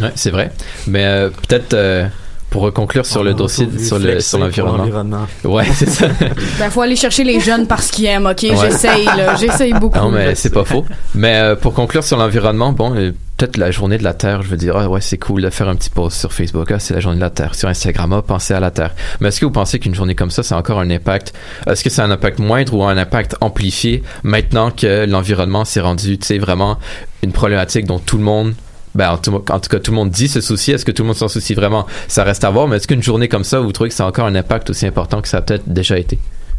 Ouais, 0.00 0.12
c'est 0.14 0.30
vrai. 0.30 0.50
Mais 0.86 1.04
euh, 1.04 1.30
peut-être 1.30 1.74
euh, 1.74 2.06
pour 2.54 2.72
conclure 2.72 3.04
sur 3.04 3.22
On 3.22 3.24
le 3.24 3.34
dossier 3.34 3.68
sur 3.80 3.98
le 3.98 4.20
sur 4.20 4.38
l'environnement. 4.38 5.26
Ouais, 5.42 5.66
c'est 5.74 5.90
ça. 5.90 6.06
Ben, 6.60 6.70
faut 6.70 6.82
aller 6.82 6.94
chercher 6.94 7.24
les 7.24 7.40
jeunes 7.40 7.66
parce 7.66 7.90
qu'ils 7.90 8.04
aiment, 8.04 8.26
ok? 8.26 8.42
Ouais. 8.42 8.56
J'essaye, 8.56 9.04
là. 9.06 9.34
J'essaye 9.34 9.72
beaucoup. 9.72 9.98
Non, 9.98 10.10
mais 10.10 10.36
c'est 10.36 10.52
pas 10.52 10.64
faux. 10.64 10.84
Mais 11.16 11.34
euh, 11.34 11.56
pour 11.56 11.74
conclure 11.74 12.04
sur 12.04 12.16
l'environnement, 12.16 12.70
bon, 12.70 12.94
euh, 12.94 13.10
peut-être 13.36 13.56
la 13.56 13.72
journée 13.72 13.98
de 13.98 14.04
la 14.04 14.14
Terre, 14.14 14.42
je 14.42 14.48
veux 14.48 14.56
dire, 14.56 14.76
ah 14.76 14.88
ouais, 14.88 15.00
c'est 15.00 15.18
cool 15.18 15.42
de 15.42 15.50
faire 15.50 15.68
un 15.68 15.74
petit 15.74 15.90
post 15.90 16.16
sur 16.16 16.32
Facebook, 16.32 16.70
ah, 16.70 16.78
c'est 16.78 16.94
la 16.94 17.00
journée 17.00 17.16
de 17.16 17.22
la 17.22 17.30
Terre. 17.30 17.56
Sur 17.56 17.68
Instagram, 17.68 18.12
ah, 18.12 18.22
pensez 18.22 18.54
à 18.54 18.60
la 18.60 18.70
Terre. 18.70 18.94
Mais 19.18 19.28
est-ce 19.28 19.40
que 19.40 19.46
vous 19.46 19.50
pensez 19.50 19.80
qu'une 19.80 19.94
journée 19.94 20.14
comme 20.14 20.30
ça, 20.30 20.44
c'est 20.44 20.54
encore 20.54 20.78
un 20.78 20.90
impact, 20.90 21.32
est-ce 21.66 21.82
que 21.82 21.90
c'est 21.90 22.02
un 22.02 22.10
impact 22.12 22.38
moindre 22.38 22.74
ou 22.74 22.84
un 22.84 22.96
impact 22.96 23.34
amplifié 23.40 24.04
maintenant 24.22 24.70
que 24.70 25.06
l'environnement 25.06 25.64
s'est 25.64 25.80
rendu, 25.80 26.18
tu 26.18 26.26
sais, 26.26 26.38
vraiment 26.38 26.78
une 27.24 27.32
problématique 27.32 27.86
dont 27.86 27.98
tout 27.98 28.18
le 28.18 28.24
monde 28.24 28.54
ben, 28.94 29.10
en 29.10 29.18
tout, 29.18 29.40
cas, 29.42 29.80
tout 29.80 29.90
le 29.90 29.96
monde 29.96 30.10
dit 30.10 30.28
se 30.28 30.40
soucier. 30.40 30.74
Est-ce 30.74 30.84
que 30.84 30.92
tout 30.92 31.02
le 31.02 31.08
monde 31.08 31.16
s'en 31.16 31.28
soucie 31.28 31.54
vraiment? 31.54 31.86
Ça 32.06 32.22
reste 32.22 32.44
à 32.44 32.50
voir, 32.50 32.68
mais 32.68 32.76
est-ce 32.76 32.86
qu'une 32.86 33.02
journée 33.02 33.28
comme 33.28 33.44
ça, 33.44 33.60
vous 33.60 33.72
trouvez 33.72 33.88
que 33.88 33.94
c'est 33.94 34.02
encore 34.02 34.26
un 34.26 34.34
impact 34.34 34.70
aussi 34.70 34.86
important 34.86 35.20
que 35.20 35.28
ça 35.28 35.38
a 35.38 35.42
peut-être 35.42 35.68
déjà 35.68 35.98
été? 35.98 36.18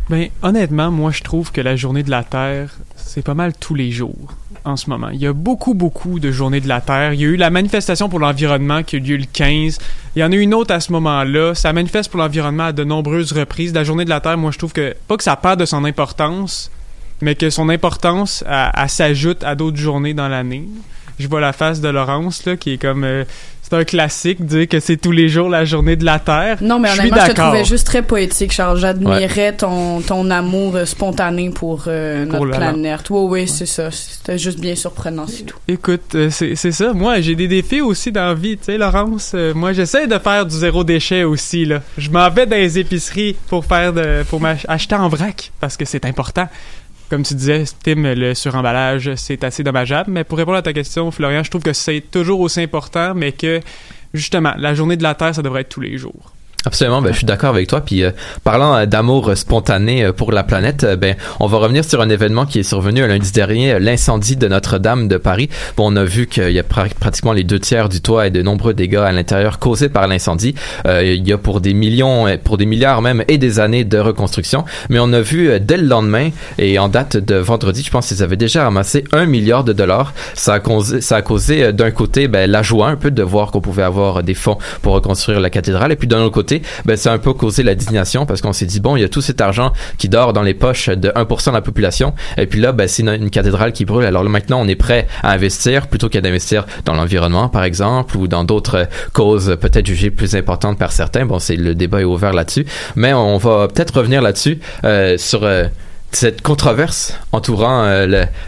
Ben, 0.10 0.30
honnêtement, 0.44 0.92
moi, 0.92 1.12
je 1.12 1.24
trouve 1.24 1.52
que 1.52 1.62
la 1.62 1.76
journée 1.76 2.04
de 2.04 2.12
la 2.12 2.24
Terre, 2.24 2.76
c'est 2.96 3.24
pas 3.24 3.34
mal 3.34 3.54
tous 3.60 3.74
les 3.74 3.92
jours 3.92 4.36
en 4.66 4.76
ce 4.76 4.90
moment. 4.90 5.10
Il 5.10 5.20
y 5.20 5.28
a 5.28 5.34
beaucoup, 5.34 5.74
beaucoup 5.74 6.20
de 6.20 6.32
journées 6.32 6.60
de 6.60 6.68
la 6.68 6.82
Terre. 6.82 7.14
Il 7.14 7.22
y 7.22 7.24
a 7.24 7.28
eu 7.28 7.36
la 7.38 7.50
manifestation 7.50 8.10
pour 8.10 8.20
l'environnement 8.20 8.84
qui 8.84 8.98
a 8.98 9.00
eu 9.00 9.02
lieu 9.02 9.18
le 9.18 9.26
15. 9.32 9.80
Il 10.16 10.20
y 10.20 10.24
en 10.24 10.32
a 10.32 10.36
une 10.36 10.54
autre 10.54 10.74
à 10.74 10.80
ce 10.80 10.92
moment-là. 10.92 11.56
Ça 11.56 11.72
manifeste 11.72 12.12
pour 12.12 12.20
l'environnement 12.20 12.66
à 12.66 12.72
de 12.72 12.84
nombreuses 12.84 13.32
reprises. 13.32 13.74
La 13.74 13.84
journée 13.84 14.06
de 14.06 14.10
la 14.10 14.20
Terre, 14.20 14.38
moi, 14.38 14.52
je 14.52 14.58
trouve 14.58 14.74
que, 14.74 14.96
pas 15.08 15.18
que 15.18 15.24
ça 15.24 15.36
perd 15.36 15.60
de 15.60 15.66
son 15.66 15.86
importance, 15.86 16.72
mais 17.22 17.36
que 17.36 17.50
son 17.50 17.70
importance, 17.70 18.44
s'ajoute 18.88 19.44
à 19.44 19.56
d'autres 19.56 19.78
journées 19.78 20.14
dans 20.14 20.28
l'année. 20.28 20.68
Je 21.20 21.28
vois 21.28 21.42
la 21.42 21.54
face 21.54 21.82
de 21.82 21.88
Laurence, 21.90 22.46
là, 22.46 22.56
qui 22.58 22.74
est 22.74 22.78
comme... 22.78 23.04
euh, 23.04 23.24
c'est 23.68 23.74
un 23.76 23.84
classique, 23.84 24.46
dire 24.46 24.68
que 24.68 24.80
c'est 24.80 24.96
tous 24.98 25.12
les 25.12 25.28
jours 25.28 25.50
la 25.50 25.66
journée 25.66 25.96
de 25.96 26.06
la 26.06 26.20
Terre. 26.20 26.60
Non, 26.62 26.78
mais 26.78 26.90
je 26.90 26.94
suis 26.94 27.00
honnêtement, 27.02 27.18
je 27.22 27.22
te 27.24 27.28
d'accord. 27.30 27.46
trouvais 27.48 27.66
juste 27.66 27.88
très 27.88 28.04
poétique, 28.04 28.52
Charles. 28.52 28.78
J'admirais 28.78 29.54
ton, 29.54 30.02
ton 30.02 30.30
amour 30.30 30.76
euh, 30.76 30.86
spontané 30.86 31.50
pour 31.50 31.86
euh, 31.88 32.26
notre 32.26 32.46
la- 32.46 32.58
planète. 32.58 33.10
Oui, 33.10 33.28
oui, 33.28 33.48
c'est 33.48 33.66
ça. 33.66 33.90
C'était 33.90 34.38
juste 34.38 34.60
bien 34.60 34.76
surprenant, 34.76 35.26
c'est 35.26 35.48
tout. 35.48 35.58
Écoute, 35.68 36.14
euh, 36.14 36.30
c'est 36.30 36.56
c'est 36.56 36.72
ça. 36.72 36.94
Moi, 36.94 37.22
j'ai 37.22 37.34
des 37.34 37.48
défis 37.48 37.82
aussi 37.82 38.12
dans 38.12 38.28
la 38.28 38.34
vie, 38.36 38.56
tu 38.56 38.66
sais, 38.66 38.78
Laurence. 38.78 39.32
Euh, 39.34 39.52
moi, 39.56 39.74
j'essaie 39.74 40.06
de 40.06 40.20
faire 40.20 40.46
du 40.46 40.56
zéro 40.56 40.84
déchet 40.84 41.24
aussi, 41.24 41.66
là. 41.66 41.82
Je 41.98 42.12
m'en 42.12 42.30
vais 42.30 42.46
dans 42.46 42.58
les 42.58 42.78
épiceries 42.78 43.36
pour 43.48 43.66
faire 43.66 43.92
de, 43.94 44.22
pour 44.30 44.40
m'acheter 44.40 44.94
en 44.94 45.10
vrac 45.10 45.52
parce 45.60 45.76
que 45.76 45.86
c'est 45.86 46.06
important. 46.06 46.48
Comme 47.10 47.24
tu 47.24 47.36
disais, 47.36 47.64
Tim, 47.84 48.16
le 48.16 48.34
suremballage, 48.34 49.14
c'est 49.16 49.44
assez 49.44 49.64
dommageable. 49.64 50.12
Mais 50.12 50.24
pour 50.24 50.38
répondre 50.38 50.58
à 50.58 50.62
ta 50.62 50.74
question, 50.74 51.12
Florian, 51.12 51.44
je 51.44 51.50
trouve 51.50 51.62
que 51.62 51.74
c'est 51.74 52.02
toujours 52.02 52.40
aussi 52.40 52.62
important, 52.62 53.14
mais 53.14 53.32
que, 53.32 53.60
justement, 54.14 54.54
la 54.58 54.74
journée 54.74 54.98
de 54.98 55.04
la 55.04 55.14
Terre, 55.14 55.36
ça 55.36 55.42
devrait 55.42 55.62
être 55.62 55.70
tous 55.70 55.82
les 55.82 55.98
jours. 55.98 56.35
Absolument, 56.66 57.02
ben, 57.02 57.12
je 57.12 57.18
suis 57.18 57.26
d'accord 57.26 57.52
avec 57.52 57.68
toi. 57.68 57.82
Puis 57.82 58.04
euh, 58.04 58.12
parlant 58.44 58.76
euh, 58.76 58.86
d'amour 58.86 59.30
euh, 59.30 59.36
spontané 59.36 60.04
euh, 60.04 60.12
pour 60.12 60.32
la 60.32 60.44
planète, 60.44 60.86
ben 61.00 61.16
on 61.40 61.48
va 61.48 61.60
revenir 61.60 61.86
sur 61.86 62.02
un 62.02 62.10
événement 62.10 62.46
qui 62.46 62.60
est 62.60 62.64
survenu 62.64 63.04
un 63.04 63.08
lundi 63.08 63.32
dernier, 63.32 63.80
l'incendie 63.80 64.36
de 64.36 64.48
Notre-Dame 64.48 65.08
de 65.08 65.18
Paris. 65.18 65.50
Bon, 65.78 65.94
on 65.94 65.96
a 65.96 66.04
vu 66.04 66.28
qu'il 66.28 66.52
y 66.52 66.60
a 66.60 66.64
pra- 66.64 66.94
pratiquement 67.00 67.34
les 67.34 67.44
deux 67.44 67.60
tiers 67.60 67.88
du 67.88 68.02
toit 68.02 68.28
et 68.28 68.32
de 68.32 68.42
nombreux 68.42 68.74
dégâts 68.74 68.96
à 68.96 69.12
l'intérieur 69.12 69.60
causés 69.60 69.90
par 69.90 70.08
l'incendie. 70.08 70.56
Euh, 70.88 71.04
il 71.04 71.28
y 71.28 71.34
a 71.34 71.38
pour 71.38 71.62
des 71.62 71.74
millions, 71.74 72.26
pour 72.44 72.58
des 72.58 72.66
milliards 72.66 73.02
même 73.02 73.24
et 73.28 73.38
des 73.38 73.60
années 73.60 73.84
de 73.84 73.98
reconstruction. 74.00 74.66
Mais 74.90 75.00
on 75.00 75.14
a 75.14 75.22
vu 75.22 75.60
dès 75.60 75.78
le 75.78 75.88
lendemain 75.88 76.30
et 76.58 76.80
en 76.80 76.90
date 76.90 77.18
de 77.18 77.36
vendredi, 77.36 77.84
je 77.84 77.92
pense 77.92 78.08
qu'ils 78.08 78.24
avaient 78.24 78.38
déjà 78.38 78.64
ramassé 78.64 79.04
un 79.12 79.26
milliard 79.26 79.64
de 79.64 79.74
dollars. 79.74 80.14
Ça 80.34 80.56
a 80.56 80.60
causé, 80.60 81.02
ça 81.02 81.18
a 81.18 81.22
causé 81.22 81.74
d'un 81.74 81.92
côté 81.92 82.28
ben, 82.28 82.50
la 82.50 82.64
joie 82.64 82.88
un 82.88 82.96
peu 82.96 83.12
de 83.12 83.22
voir 83.24 83.52
qu'on 83.52 83.62
pouvait 83.62 83.84
avoir 83.84 84.24
des 84.24 84.34
fonds 84.34 84.58
pour 84.82 84.94
reconstruire 84.94 85.40
la 85.40 85.50
cathédrale 85.50 85.92
et 85.92 85.96
puis 85.96 86.08
d'un 86.08 86.22
autre 86.22 86.34
côté 86.34 86.55
ben, 86.86 86.98
ça 86.98 87.12
un 87.14 87.18
peu 87.18 87.34
causé 87.34 87.64
la 87.64 87.76
dignation 87.76 88.26
parce 88.26 88.42
qu'on 88.42 88.54
s'est 88.54 88.66
dit, 88.66 88.80
bon, 88.80 88.96
il 88.96 89.02
y 89.02 89.04
a 89.04 89.10
tout 89.10 89.22
cet 89.22 89.42
argent 89.42 89.74
qui 89.98 90.10
dort 90.10 90.34
dans 90.34 90.42
les 90.42 90.54
poches 90.54 90.90
de 90.90 91.10
1% 91.10 91.50
de 91.50 91.54
la 91.54 91.62
population. 91.62 92.14
Et 92.38 92.46
puis 92.46 92.60
là, 92.60 92.72
ben, 92.72 92.88
c'est 92.88 93.04
une, 93.04 93.30
cathédrale 93.30 93.72
qui 93.72 93.86
brûle. 93.86 94.06
Alors 94.06 94.24
là, 94.24 94.30
maintenant, 94.30 94.62
on 94.62 94.68
est 94.68 94.76
prêt 94.76 95.08
à 95.24 95.32
investir 95.32 95.88
plutôt 95.88 96.10
qu'à 96.10 96.22
d'investir 96.22 96.66
dans 96.86 96.94
l'environnement, 96.94 97.50
par 97.50 97.64
exemple, 97.64 98.18
ou 98.18 98.28
dans 98.28 98.44
d'autres 98.44 98.88
causes 99.14 99.58
peut-être 99.60 99.86
jugées 99.86 100.12
plus 100.12 100.36
importantes 100.36 100.78
par 100.78 100.92
certains. 100.92 101.26
Bon, 101.26 101.40
c'est 101.40 101.56
le 101.56 101.76
débat 101.76 102.02
est 102.02 102.06
ouvert 102.06 102.34
là-dessus. 102.34 102.66
Mais 102.96 103.14
on 103.14 103.38
va 103.38 103.68
peut-être 103.68 103.98
revenir 103.98 104.22
là-dessus 104.22 104.60
euh, 104.84 105.18
sur... 105.18 105.44
euh, 105.44 105.66
cette 106.16 106.42
controverse 106.42 107.14
entourant 107.32 107.84
euh, 107.84 108.06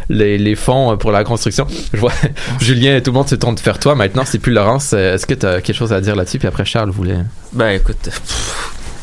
le- 0.10 0.36
les, 0.38 0.56
fonds 0.56 0.98
pour 0.98 1.12
la 1.12 1.24
construction. 1.24 1.68
Je 1.94 2.00
vois 2.00 2.12
Julien, 2.60 3.00
tout 3.02 3.12
le 3.12 3.16
monde 3.18 3.28
se 3.30 3.36
tourne 3.36 3.56
vers 3.64 3.80
toi. 3.80 3.96
Maintenant, 3.96 4.24
c'est 4.26 4.40
plus 4.40 4.54
Laurence. 4.54 4.94
Euh, 4.94 5.16
Est-ce 5.16 5.26
que 5.26 5.34
tu 5.34 5.46
as 5.46 5.62
quelque 5.62 5.76
chose 5.76 5.94
à 5.94 6.02
dire 6.02 6.16
là-dessus? 6.16 6.40
Puis 6.40 6.48
après, 6.48 6.66
Charles 6.66 6.90
voulait... 6.90 7.20
Ben 7.54 7.70
écoute, 7.70 8.10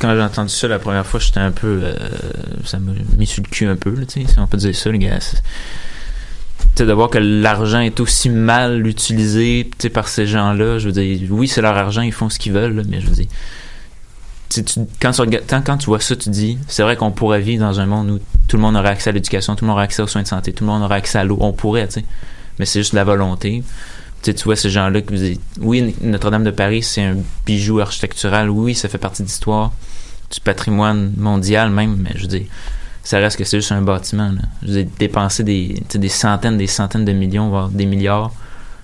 quand 0.01 0.15
j'ai 0.15 0.23
entendu 0.23 0.51
ça 0.53 0.69
la 0.69 0.79
première 0.79 1.07
fois, 1.07 1.21
j'étais 1.21 1.41
un 1.41 1.51
peu. 1.53 1.81
euh, 1.83 1.95
ça 2.65 2.79
m'a 2.79 2.93
mis 3.17 3.27
sur 3.27 3.43
le 3.43 3.49
cul 3.49 3.67
un 3.67 3.77
peu, 3.77 3.91
là, 3.91 4.03
si 4.09 4.27
on 4.39 4.47
peut 4.47 4.57
dire 4.59 4.75
ça, 4.75 4.91
les 4.91 4.99
gars. 4.99 5.21
C'est- 5.21 5.37
Tu 6.77 6.83
sais, 6.83 6.87
de 6.87 6.93
voir 6.93 7.09
que 7.11 7.19
l'argent 7.19 7.81
est 7.81 8.01
aussi 8.01 8.29
mal 8.31 8.87
utilisé 8.87 9.69
tu 9.71 9.83
sais, 9.83 9.91
par 9.91 10.09
ces 10.09 10.27
gens-là, 10.27 10.79
je 10.79 10.87
veux 10.89 10.93
dire, 10.93 11.21
oui, 11.31 11.47
c'est 11.49 11.62
leur 11.62 11.77
argent, 11.77 12.03
ils 12.03 12.12
font 12.12 12.29
ce 12.29 12.39
qu'ils 12.39 12.53
veulent, 12.53 12.83
mais 12.89 13.01
je 13.01 13.07
veux 13.07 13.15
dire. 13.15 13.29
quand, 15.01 15.12
tu 15.12 15.23
quand 15.65 15.77
tu 15.79 15.87
vois 15.87 16.01
ça, 16.01 16.17
tu 16.17 16.29
dis, 16.31 16.59
c'est 16.69 16.83
vrai 16.83 16.97
qu'on 16.97 17.11
pourrait 17.11 17.41
vivre 17.41 17.65
dans 17.65 17.81
un 17.81 17.87
monde 17.87 18.11
où 18.11 18.19
tout 18.55 18.59
le 18.59 18.62
monde 18.62 18.76
aurait 18.76 18.90
accès 18.90 19.11
à 19.11 19.12
l'éducation, 19.12 19.57
tout 19.57 19.64
le 19.64 19.70
monde 19.70 19.78
aurait 19.78 19.86
accès 19.86 20.00
aux 20.00 20.07
soins 20.07 20.22
de 20.22 20.28
santé, 20.28 20.52
tout 20.52 20.62
le 20.62 20.70
monde 20.70 20.84
aurait 20.84 20.94
accès 20.94 21.18
à 21.18 21.24
l'eau. 21.24 21.36
On 21.40 21.52
pourrait, 21.52 21.88
tu 21.88 21.94
sais. 21.94 22.05
Mais 22.61 22.66
c'est 22.66 22.78
juste 22.78 22.92
la 22.92 23.02
volonté. 23.02 23.64
Tu 24.22 24.30
sais, 24.30 24.34
tu 24.34 24.44
vois 24.44 24.55
ces 24.55 24.70
gens-là 24.70 25.00
qui 25.00 25.12
disent, 25.12 25.40
oui, 25.61 25.92
Notre-Dame 26.02 26.44
de 26.44 26.52
Paris, 26.52 26.84
c'est 26.84 27.02
un 27.02 27.16
bijou 27.44 27.80
architectural. 27.80 28.48
Oui, 28.48 28.76
ça 28.76 28.88
fait 28.88 28.98
partie 28.98 29.22
de 29.22 29.26
l'histoire, 29.26 29.72
du 30.32 30.38
patrimoine 30.38 31.12
mondial 31.16 31.70
même, 31.70 31.96
mais 31.96 32.12
je 32.14 32.22
veux 32.22 32.28
dire, 32.28 32.46
ça 33.02 33.18
reste 33.18 33.38
que 33.38 33.42
c'est 33.42 33.59
juste 33.59 33.72
un 33.72 33.82
bâtiment. 33.82 34.30
Je 34.62 34.72
veux 34.72 34.84
dépenser 34.84 35.42
des 35.42 36.09
centaines, 36.09 36.57
des 36.57 36.68
centaines 36.68 37.05
de 37.05 37.12
millions, 37.12 37.48
voire 37.48 37.70
des 37.70 37.86
milliards 37.86 38.30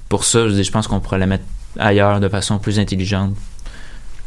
pour 0.08 0.24
ça, 0.24 0.40
je, 0.40 0.48
veux 0.48 0.54
dire, 0.54 0.64
je 0.64 0.72
pense 0.72 0.88
qu'on 0.88 0.98
pourrait 0.98 1.20
la 1.20 1.26
mettre 1.26 1.44
ailleurs 1.78 2.18
de 2.18 2.28
façon 2.28 2.58
plus 2.58 2.80
intelligente. 2.80 3.36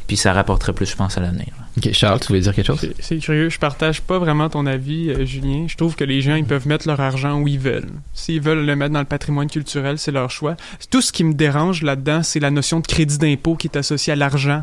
Puis 0.08 0.18
ça 0.18 0.34
rapporterait 0.34 0.74
plus, 0.74 0.86
je 0.90 0.96
pense, 0.96 1.18
à 1.18 1.22
l'avenir. 1.22 1.48
Ok, 1.78 1.92
Charles, 1.94 2.20
tu 2.20 2.28
voulais 2.28 2.42
dire 2.42 2.54
quelque 2.54 2.68
chose? 2.68 2.88
C'est- 3.00 3.18
curieux, 3.18 3.50
je 3.50 3.58
partage 3.58 4.02
pas 4.02 4.20
vraiment 4.20 4.50
ton 4.50 4.66
avis, 4.66 5.10
euh, 5.10 5.26
Julien. 5.26 5.66
Je 5.68 5.76
trouve 5.76 5.96
que 5.96 6.04
les 6.04 6.22
gens, 6.22 6.36
ils 6.36 6.46
peuvent 6.46 6.68
mettre 6.68 6.88
leur 6.88 7.00
argent 7.00 7.40
où 7.40 7.48
ils 7.48 7.58
veulent. 7.60 7.90
S'ils 8.14 8.42
veulent 8.42 8.66
le 8.66 8.76
mettre 8.76 8.94
dans 8.94 9.00
le 9.00 9.06
patrimoine 9.06 9.50
culturel, 9.50 9.98
c'est 9.98 10.12
leur 10.12 10.30
choix. 10.30 10.56
Tout 10.92 11.02
ce 11.02 11.12
qui 11.12 11.24
me 11.24 11.34
dérange 11.34 11.82
là-dedans, 11.82 12.22
c'est 12.22 12.40
la 12.40 12.52
notion 12.52 12.80
de 12.80 12.86
crédit 12.88 13.18
d'impôt 13.18 13.56
qui 13.56 13.68
est 13.68 13.78
associée 13.78 14.14
à 14.14 14.16
l'argent 14.16 14.62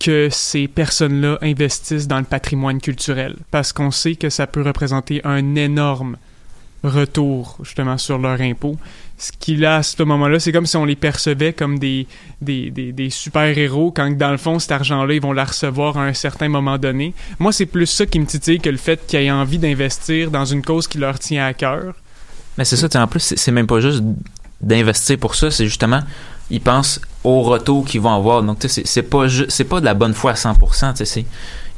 que 0.00 0.28
ces 0.30 0.66
personnes-là 0.66 1.38
investissent 1.42 2.08
dans 2.08 2.18
le 2.18 2.24
patrimoine 2.24 2.80
culturel. 2.80 3.36
Parce 3.50 3.72
qu'on 3.72 3.90
sait 3.90 4.16
que 4.16 4.28
ça 4.28 4.46
peut 4.46 4.62
représenter 4.62 5.20
un 5.24 5.54
énorme 5.54 6.16
retour, 6.82 7.58
justement, 7.62 7.98
sur 7.98 8.18
leur 8.18 8.40
impôt. 8.40 8.76
Ce 9.20 9.32
qu'il 9.38 9.66
a 9.66 9.76
à 9.76 9.82
ce 9.82 10.02
moment-là, 10.02 10.40
c'est 10.40 10.50
comme 10.50 10.64
si 10.64 10.78
on 10.78 10.86
les 10.86 10.96
percevait 10.96 11.52
comme 11.52 11.78
des, 11.78 12.06
super-héros, 13.10 13.92
quand 13.94 14.16
dans 14.16 14.30
le 14.30 14.38
fond, 14.38 14.58
cet 14.58 14.72
argent-là, 14.72 15.12
ils 15.12 15.20
vont 15.20 15.34
la 15.34 15.44
recevoir 15.44 15.98
à 15.98 16.06
un 16.06 16.14
certain 16.14 16.48
moment 16.48 16.78
donné. 16.78 17.12
Moi, 17.38 17.52
c'est 17.52 17.66
plus 17.66 17.84
ça 17.84 18.06
qui 18.06 18.18
me 18.18 18.24
titille 18.24 18.60
que 18.60 18.70
le 18.70 18.78
fait 18.78 19.06
qu'ils 19.06 19.20
aient 19.20 19.30
envie 19.30 19.58
d'investir 19.58 20.30
dans 20.30 20.46
une 20.46 20.62
cause 20.62 20.88
qui 20.88 20.96
leur 20.96 21.18
tient 21.18 21.44
à 21.44 21.52
cœur. 21.52 21.92
Mais 22.56 22.64
c'est 22.64 22.76
ça, 22.76 22.88
en 22.98 23.06
plus, 23.06 23.20
c'est- 23.20 23.52
même 23.52 23.66
pas 23.66 23.80
juste 23.80 24.02
d'investir 24.62 25.18
pour 25.18 25.34
ça, 25.34 25.50
c'est 25.50 25.66
justement, 25.66 26.00
ils 26.50 26.62
pensent 26.62 26.98
au 27.22 27.42
retour 27.42 27.84
qu'ils 27.84 28.00
vont 28.00 28.14
avoir. 28.14 28.42
Donc, 28.42 28.60
tu 28.60 28.70
sais, 28.70 28.84
c'est- 28.86 29.02
pas, 29.02 29.26
c'est 29.50 29.64
pas 29.64 29.80
de 29.80 29.84
la 29.84 29.92
bonne 29.92 30.14
foi 30.14 30.30
à 30.30 30.36
100%, 30.36 30.94
tu 30.94 31.04
sais, 31.04 31.26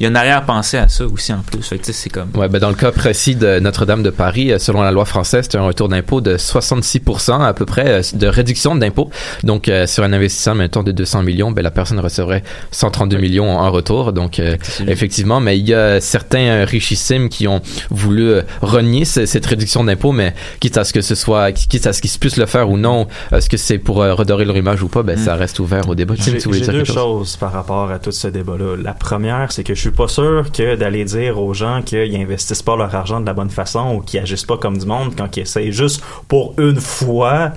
il 0.01 0.05
y 0.05 0.07
a 0.07 0.09
une 0.09 0.16
arrière-pensée 0.16 0.78
à 0.78 0.88
ça 0.88 1.07
aussi 1.07 1.32
en 1.32 1.40
plus. 1.43 1.62
Fait 1.62 1.78
que, 1.78 1.84
tu 1.84 1.93
sais, 1.93 1.99
c'est 2.03 2.11
comme. 2.11 2.28
Ouais, 2.34 2.49
ben 2.49 2.59
dans 2.59 2.68
le 2.68 2.74
cas 2.74 2.90
précis 2.93 3.34
de 3.36 3.59
Notre-Dame 3.61 4.03
de 4.03 4.11
Paris, 4.11 4.53
euh, 4.53 4.59
selon 4.59 4.82
la 4.82 4.90
loi 4.90 5.05
française, 5.05 5.47
c'est 5.51 5.59
un 5.59 5.62
retour 5.62 5.88
d'impôt 5.88 6.20
de 6.20 6.36
66% 6.36 7.43
à 7.45 7.53
peu 7.55 7.66
près 7.66 7.88
euh, 7.88 8.03
de 8.14 8.26
réduction 8.26 8.74
d'impôt. 8.74 9.11
Donc, 9.43 9.68
euh, 9.68 9.86
sur 9.86 10.05
un 10.05 10.12
investissement, 10.12 10.55
mettons, 10.55 10.82
de 10.82 10.93
200 10.93 11.22
millions, 11.22 11.51
ben 11.51 11.62
la 11.62 11.70
personne 11.70 11.99
recevrait 12.01 12.43
132 12.70 13.18
millions 13.18 13.51
en 13.59 13.70
retour. 13.70 14.12
Donc, 14.12 14.38
euh, 14.38 14.57
effectivement, 14.86 15.40
mais 15.40 15.59
il 15.59 15.68
y 15.68 15.74
a 15.74 16.01
certains 16.01 16.47
euh, 16.47 16.64
richissimes 16.64 17.28
qui 17.28 17.47
ont 17.49 17.61
voulu 17.90 18.30
euh, 18.30 18.43
renier 18.61 19.05
ce- 19.05 19.26
cette 19.26 19.47
réduction 19.47 19.84
d'impôt, 19.84 20.12
mais 20.12 20.34
quitte 20.61 20.76
à 20.78 20.84
ce 20.84 20.93
que 20.93 21.01
ce 21.01 21.14
soit, 21.14 21.53
quitte 21.53 21.86
à 21.86 21.93
ce 21.93 22.01
qu'ils 22.03 22.11
puissent 22.18 22.36
le 22.36 22.47
faire 22.47 22.70
ou 22.70 22.76
non, 22.76 23.07
est-ce 23.32 23.49
que 23.49 23.57
c'est 23.57 23.78
pour 23.78 24.03
euh, 24.03 24.14
redorer 24.14 24.45
leur 24.45 24.57
image 24.57 24.82
ou 24.82 24.88
pas, 24.88 25.03
ben 25.03 25.16
ça 25.18 25.34
reste 25.36 25.59
ouvert 25.61 25.88
au 25.88 25.95
débat. 25.95 26.14
J'ai 26.16 26.38
j'ai 26.38 26.61
dire 26.61 26.72
deux 26.72 26.84
choses 26.84 27.36
par 27.36 27.53
rapport 27.53 27.90
à 27.90 27.99
tout 27.99 28.12
ce 28.12 28.28
débat-là. 28.28 28.76
La 28.82 28.93
première, 28.95 29.51
c'est 29.53 29.64
que 29.64 29.74
je 29.74 29.82
suis 29.83 29.91
pas 29.91 30.07
sûr 30.07 30.53
que 30.53 30.76
d'aller 30.76 31.05
dire 31.05 31.41
aux 31.41 31.55
gens 31.55 31.83
qu'ils 31.83 32.14
investissent 32.16 32.62
pas 32.62 32.76
leur 32.76 32.95
argent 32.95 33.20
de 33.20 33.26
la 33.26 33.33
bonne 33.33 33.51
façon 33.51 33.97
ou 33.97 34.01
qu'ils 34.01 34.20
agissent 34.20 34.45
pas 34.45 34.57
comme 34.57 34.78
du 34.78 34.87
monde 34.87 35.14
quand 35.16 35.37
ils 35.37 35.41
essayent 35.41 35.72
juste 35.72 36.03
pour 36.28 36.55
une 36.59 36.80
fois 36.80 37.53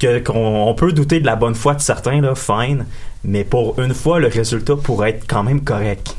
que 0.00 0.18
qu'on 0.18 0.68
on 0.68 0.74
peut 0.74 0.92
douter 0.92 1.20
de 1.20 1.26
la 1.26 1.36
bonne 1.36 1.54
foi 1.54 1.74
de 1.74 1.80
certains 1.80 2.20
fine, 2.34 2.86
mais 3.22 3.44
pour 3.44 3.80
une 3.80 3.94
fois 3.94 4.18
le 4.18 4.26
résultat 4.26 4.74
pourrait 4.76 5.10
être 5.10 5.26
quand 5.28 5.44
même 5.44 5.62
correct. 5.62 6.16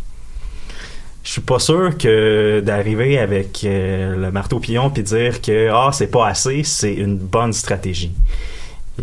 je 1.24 1.32
suis 1.32 1.42
pas 1.42 1.60
sûr 1.60 1.98
que 1.98 2.62
d'arriver 2.66 3.20
avec 3.20 3.66
euh, 3.66 4.16
le 4.16 4.32
marteau 4.32 4.60
pilon 4.60 4.90
puis 4.90 5.04
dire 5.04 5.42
que 5.42 5.70
ah 5.70 5.90
c'est 5.92 6.08
pas 6.08 6.28
assez, 6.28 6.64
c'est 6.64 6.94
une 6.94 7.18
bonne 7.18 7.52
stratégie. 7.52 8.14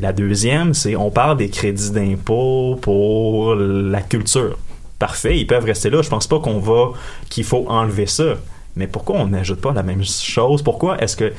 La 0.01 0.13
deuxième, 0.13 0.73
c'est 0.73 0.97
on 0.97 1.11
parle 1.11 1.37
des 1.37 1.51
crédits 1.51 1.93
d'impôt 1.93 2.79
pour 2.81 3.55
la 3.55 4.01
culture. 4.01 4.59
Parfait, 5.05 5.39
ils 5.39 5.47
peuvent 5.47 5.67
rester 5.67 5.91
là. 5.91 6.01
Je 6.01 6.09
pense 6.09 6.27
pas 6.27 6.39
qu'on 6.39 6.59
va 6.61 6.93
qu'il 7.29 7.45
faut 7.45 7.67
enlever 7.69 8.07
ça. 8.07 8.37
Mais 8.75 8.87
pourquoi 8.87 9.17
on 9.17 9.27
n'ajoute 9.27 9.61
pas 9.61 9.75
la 9.75 9.83
même 9.83 10.03
chose? 10.03 10.63
Pourquoi 10.63 10.97
est-ce 10.97 11.15
que 11.15 11.29
tu 11.29 11.35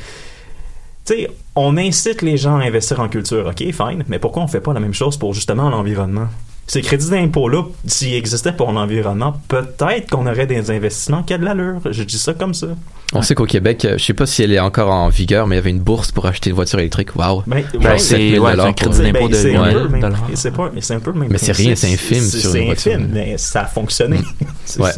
sais, 1.16 1.32
on 1.56 1.76
incite 1.76 2.22
les 2.22 2.38
gens 2.38 2.58
à 2.58 2.64
investir 2.64 3.00
en 3.00 3.10
culture, 3.10 3.48
ok, 3.48 3.58
fine, 3.58 4.04
mais 4.08 4.20
pourquoi 4.20 4.44
on 4.44 4.48
fait 4.48 4.62
pas 4.62 4.72
la 4.72 4.80
même 4.80 4.94
chose 4.94 5.18
pour 5.18 5.34
justement 5.34 5.72
l'environnement? 5.72 6.28
Ces 6.68 6.82
crédits 6.82 7.12
d'impôt-là, 7.12 7.64
s'ils 7.86 8.16
existaient 8.16 8.52
pour 8.52 8.72
l'environnement, 8.72 9.40
peut-être 9.48 10.10
qu'on 10.10 10.26
aurait 10.26 10.48
des 10.48 10.72
investissements 10.72 11.22
qui 11.22 11.34
a 11.36 11.38
de 11.38 11.46
l'allure. 11.46 11.80
Je 11.92 12.02
dis 12.04 12.18
ça 12.18 12.34
comme 12.34 12.56
ça. 12.56 12.68
On 13.14 13.22
sait 13.22 13.36
qu'au 13.36 13.46
Québec, 13.46 13.86
euh, 13.86 14.00
je 14.00 14.04
sais 14.04 14.16
pas 14.16 14.26
si 14.26 14.42
elle 14.42 14.52
est 14.52 14.60
encore 14.60 14.90
en 14.92 15.10
vigueur, 15.10 15.46
mais 15.46 15.56
il 15.56 15.58
y 15.58 15.62
avait 15.62 15.70
une 15.70 15.80
bourse 15.80 16.12
pour 16.12 16.26
acheter 16.26 16.50
une 16.50 16.56
voiture 16.56 16.80
électrique. 16.80 17.16
Waouh! 17.16 17.44
Ben, 17.46 17.64
Genre 17.72 17.92
ouais, 17.94 18.00
7000 18.00 18.40
ouais, 18.40 18.52
dollars 18.52 18.66
c'est 18.66 18.70
un 18.70 18.74
crédit 18.74 19.12
d'impôt 19.12 19.28
de 19.30 19.34
c'est 19.36 19.56
un, 19.56 19.64
peu 19.74 19.88
même- 19.90 20.02
pas- 20.02 20.72
mais 20.74 20.82
c'est 20.82 20.94
un 20.96 21.00
peu 21.00 21.12
le 21.12 21.20
même 21.20 21.30
Mais 21.32 21.38
c'est 21.38 21.52
rien, 21.52 21.76
c'est 21.76 21.94
infime 21.94 22.24
C'est- 22.24 22.40
sur 22.40 22.50
c'est 22.52 22.60
une 22.60 22.66
voiture. 22.66 22.94
infime, 22.94 23.10
mais 23.14 23.38
ça 23.38 23.62
a 23.62 23.66
fonctionné. 23.68 24.20
C'est- 24.66 24.82
Ouais. 24.82 24.92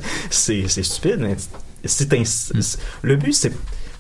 stupide. 0.84 1.18
mais 1.20 1.36
c'est 1.84 2.14
un- 2.14 2.24
c'est- 2.24 2.80
Le 3.02 3.16
but, 3.18 3.34
c'est 3.34 3.52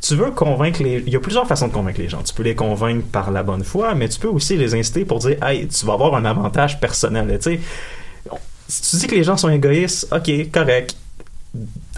tu 0.01 0.15
veux 0.15 0.31
convaincre 0.31 0.81
les. 0.83 1.03
Il 1.05 1.13
y 1.13 1.15
a 1.15 1.19
plusieurs 1.19 1.47
façons 1.47 1.67
de 1.67 1.73
convaincre 1.73 1.99
les 1.99 2.09
gens. 2.09 2.21
Tu 2.23 2.33
peux 2.33 2.43
les 2.43 2.55
convaincre 2.55 3.05
par 3.11 3.31
la 3.31 3.43
bonne 3.43 3.63
foi, 3.63 3.93
mais 3.95 4.07
tu 4.09 4.19
peux 4.19 4.27
aussi 4.27 4.55
les 4.57 4.75
inciter 4.75 5.05
pour 5.05 5.19
dire 5.19 5.41
Hey, 5.43 5.67
tu 5.67 5.85
vas 5.85 5.93
avoir 5.93 6.15
un 6.15 6.25
avantage 6.25 6.79
personnel. 6.79 7.27
Tu 7.41 7.57
sais, 7.57 7.59
si 8.67 8.81
tu 8.91 8.95
dis 8.97 9.07
que 9.07 9.15
les 9.15 9.23
gens 9.23 9.37
sont 9.37 9.49
égoïstes, 9.49 10.07
ok, 10.13 10.51
correct. 10.51 10.95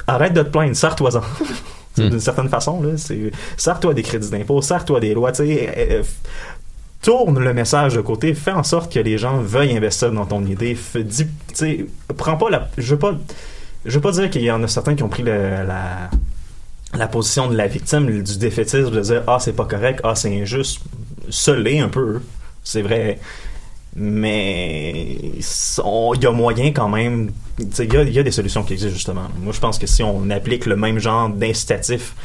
Arrête 0.07 0.33
de 0.33 0.43
te 0.43 0.49
plaindre, 0.49 0.75
sers-toi-en. 0.75 1.21
Hmm. 1.97 2.07
D'une 2.07 2.19
certaine 2.19 2.47
façon, 2.49 2.81
là, 2.83 2.91
c'est 2.97 3.31
sers-toi 3.57 3.95
des 3.95 4.03
crédits 4.03 4.29
d'impôt, 4.29 4.61
sers-toi 4.61 4.99
des 4.99 5.13
lois, 5.15 5.31
tu 5.31 5.43
sais. 5.47 5.73
euh, 5.75 6.03
tourne 7.01 7.39
le 7.39 7.53
message 7.53 7.95
de 7.95 8.01
côté, 8.01 8.35
fais 8.35 8.51
en 8.51 8.61
sorte 8.63 8.93
que 8.93 8.99
les 8.99 9.17
gens 9.17 9.39
veuillent 9.39 9.75
investir 9.75 10.11
dans 10.11 10.25
ton 10.27 10.45
idée. 10.45 10.75
Fais- 10.75 11.03
dis- 11.03 11.25
tu 11.25 11.55
sais, 11.55 11.85
prends 12.15 12.37
pas 12.37 12.51
la. 12.51 12.69
Je 12.77 12.93
veux 12.93 12.99
pas. 12.99 13.15
Je 13.85 13.95
veux 13.95 14.01
pas 14.01 14.11
dire 14.11 14.29
qu'il 14.29 14.43
y 14.43 14.51
en 14.51 14.61
a 14.63 14.67
certains 14.67 14.93
qui 14.95 15.01
ont 15.03 15.09
pris 15.09 15.23
le- 15.23 15.63
la 15.67 16.09
la 16.97 17.07
position 17.07 17.47
de 17.47 17.55
la 17.55 17.67
victime, 17.67 18.23
du 18.23 18.37
défaitisme, 18.37 18.91
de 18.91 19.01
dire 19.01 19.23
ah 19.27 19.37
c'est 19.39 19.53
pas 19.53 19.65
correct, 19.65 20.01
ah 20.03 20.15
c'est 20.15 20.41
injuste, 20.41 20.81
se 21.29 21.51
l'est 21.51 21.79
un 21.79 21.89
peu, 21.89 22.21
c'est 22.63 22.81
vrai, 22.81 23.19
mais 23.95 25.17
il 25.21 26.23
y 26.23 26.25
a 26.25 26.31
moyen 26.31 26.71
quand 26.71 26.89
même, 26.89 27.31
il 27.59 27.65
y 27.83 28.11
y 28.11 28.19
a 28.19 28.23
des 28.23 28.31
solutions 28.31 28.63
qui 28.63 28.73
existent 28.73 28.95
justement. 28.95 29.27
Moi 29.41 29.53
je 29.53 29.59
pense 29.59 29.77
que 29.77 29.87
si 29.87 30.03
on 30.03 30.29
applique 30.29 30.65
le 30.65 30.75
même 30.75 30.99
genre 30.99 31.29
d'incitatif 31.29 32.15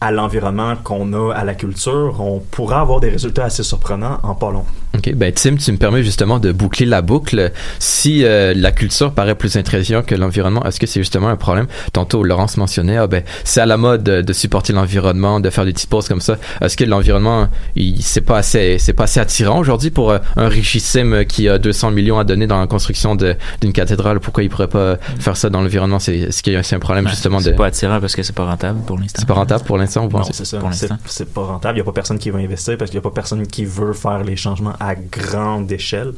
à 0.00 0.12
l'environnement 0.12 0.74
qu'on 0.84 1.12
a 1.12 1.34
à 1.34 1.44
la 1.44 1.54
culture, 1.54 2.16
on 2.20 2.38
pourra 2.38 2.80
avoir 2.80 3.00
des 3.00 3.08
résultats 3.10 3.44
assez 3.44 3.62
surprenants 3.64 4.18
en 4.22 4.34
pas 4.34 4.50
long. 4.52 4.64
Ok, 4.96 5.12
ben 5.14 5.32
Tim, 5.32 5.56
tu 5.56 5.70
me 5.70 5.76
permets 5.76 6.02
justement 6.02 6.38
de 6.38 6.50
boucler 6.50 6.86
la 6.86 7.02
boucle. 7.02 7.52
Si 7.78 8.24
euh, 8.24 8.54
la 8.56 8.72
culture 8.72 9.12
paraît 9.12 9.34
plus 9.34 9.56
intelligente 9.56 10.06
que 10.06 10.14
l'environnement, 10.14 10.64
est-ce 10.64 10.80
que 10.80 10.86
c'est 10.86 11.00
justement 11.00 11.28
un 11.28 11.36
problème? 11.36 11.66
Tantôt, 11.92 12.22
Laurence 12.24 12.56
mentionnait, 12.56 12.96
ah 12.96 13.06
ben 13.06 13.22
c'est 13.44 13.60
à 13.60 13.66
la 13.66 13.76
mode 13.76 14.02
de, 14.02 14.22
de 14.22 14.32
supporter 14.32 14.72
l'environnement, 14.72 15.40
de 15.40 15.50
faire 15.50 15.64
des 15.66 15.72
petites 15.72 15.90
pauses 15.90 16.08
comme 16.08 16.20
ça. 16.22 16.36
Est-ce 16.62 16.76
que 16.76 16.84
l'environnement, 16.84 17.48
il 17.76 18.02
c'est 18.02 18.22
pas 18.22 18.38
assez, 18.38 18.78
c'est 18.78 18.92
pas 18.94 19.04
assez 19.04 19.20
attirant 19.20 19.58
aujourd'hui 19.58 19.90
pour 19.90 20.10
euh, 20.12 20.18
un 20.36 20.48
richissime 20.48 21.24
qui 21.26 21.48
a 21.48 21.58
200 21.58 21.90
millions 21.90 22.18
à 22.18 22.24
donner 22.24 22.46
dans 22.46 22.58
la 22.60 22.66
construction 22.66 23.14
de- 23.14 23.36
d'une 23.60 23.72
cathédrale? 23.72 24.20
Pourquoi 24.20 24.42
il 24.44 24.48
pourrait 24.48 24.68
pas 24.68 24.96
faire 25.20 25.36
ça 25.36 25.50
dans 25.50 25.60
l'environnement? 25.60 25.98
C'est 25.98 26.16
est-ce 26.16 26.42
qu'il 26.42 26.54
y 26.54 26.56
a 26.56 26.62
c'est 26.62 26.76
un 26.76 26.80
problème 26.80 27.04
Ouais, 27.04 27.10
justement 27.10 27.38
de 27.38 27.44
C'est 27.44 27.52
pas 27.56 27.66
attirant 27.66 28.00
parce 28.00 28.16
que 28.16 28.22
c'est 28.22 28.34
pas 28.34 28.46
rentable 28.46 28.80
pour 28.86 28.96
l'instant. 28.98 29.18
c'est 29.20 29.28
pas 29.28 29.34
rentable 29.34 29.64
pour 29.64 29.76
l'instant 29.76 29.87
vous 29.96 30.00
Non, 30.02 30.08
pensez 30.08 30.32
c'est 30.32 30.44
ça. 30.44 30.58
C'est 31.06 31.32
pas 31.32 31.44
rentable. 31.44 31.78
Il 31.78 31.80
n'y 31.80 31.82
a 31.82 31.84
pas 31.84 31.92
personne 31.92 32.18
qui 32.18 32.30
va 32.30 32.38
investir 32.38 32.76
parce 32.76 32.90
qu'il 32.90 32.98
n'y 32.98 33.06
a 33.06 33.08
pas 33.08 33.14
personne 33.14 33.46
qui 33.46 33.64
veut 33.64 33.92
faire 33.92 34.22
les 34.24 34.36
changements 34.36 34.74
à 34.80 34.94
grande 34.94 35.70
échelle. 35.72 36.14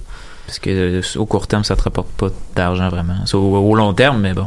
Parce 0.47 0.59
que 0.59 0.71
euh, 0.71 1.03
au 1.17 1.27
court 1.27 1.47
terme, 1.47 1.65
ça 1.65 1.77
te 1.77 1.83
rapporte 1.83 2.09
pas 2.09 2.29
d'argent 2.57 2.89
vraiment. 2.89 3.25
Au 3.33 3.75
long 3.75 3.95
terme, 3.95 4.21
mais 4.21 4.35
bon. 4.35 4.47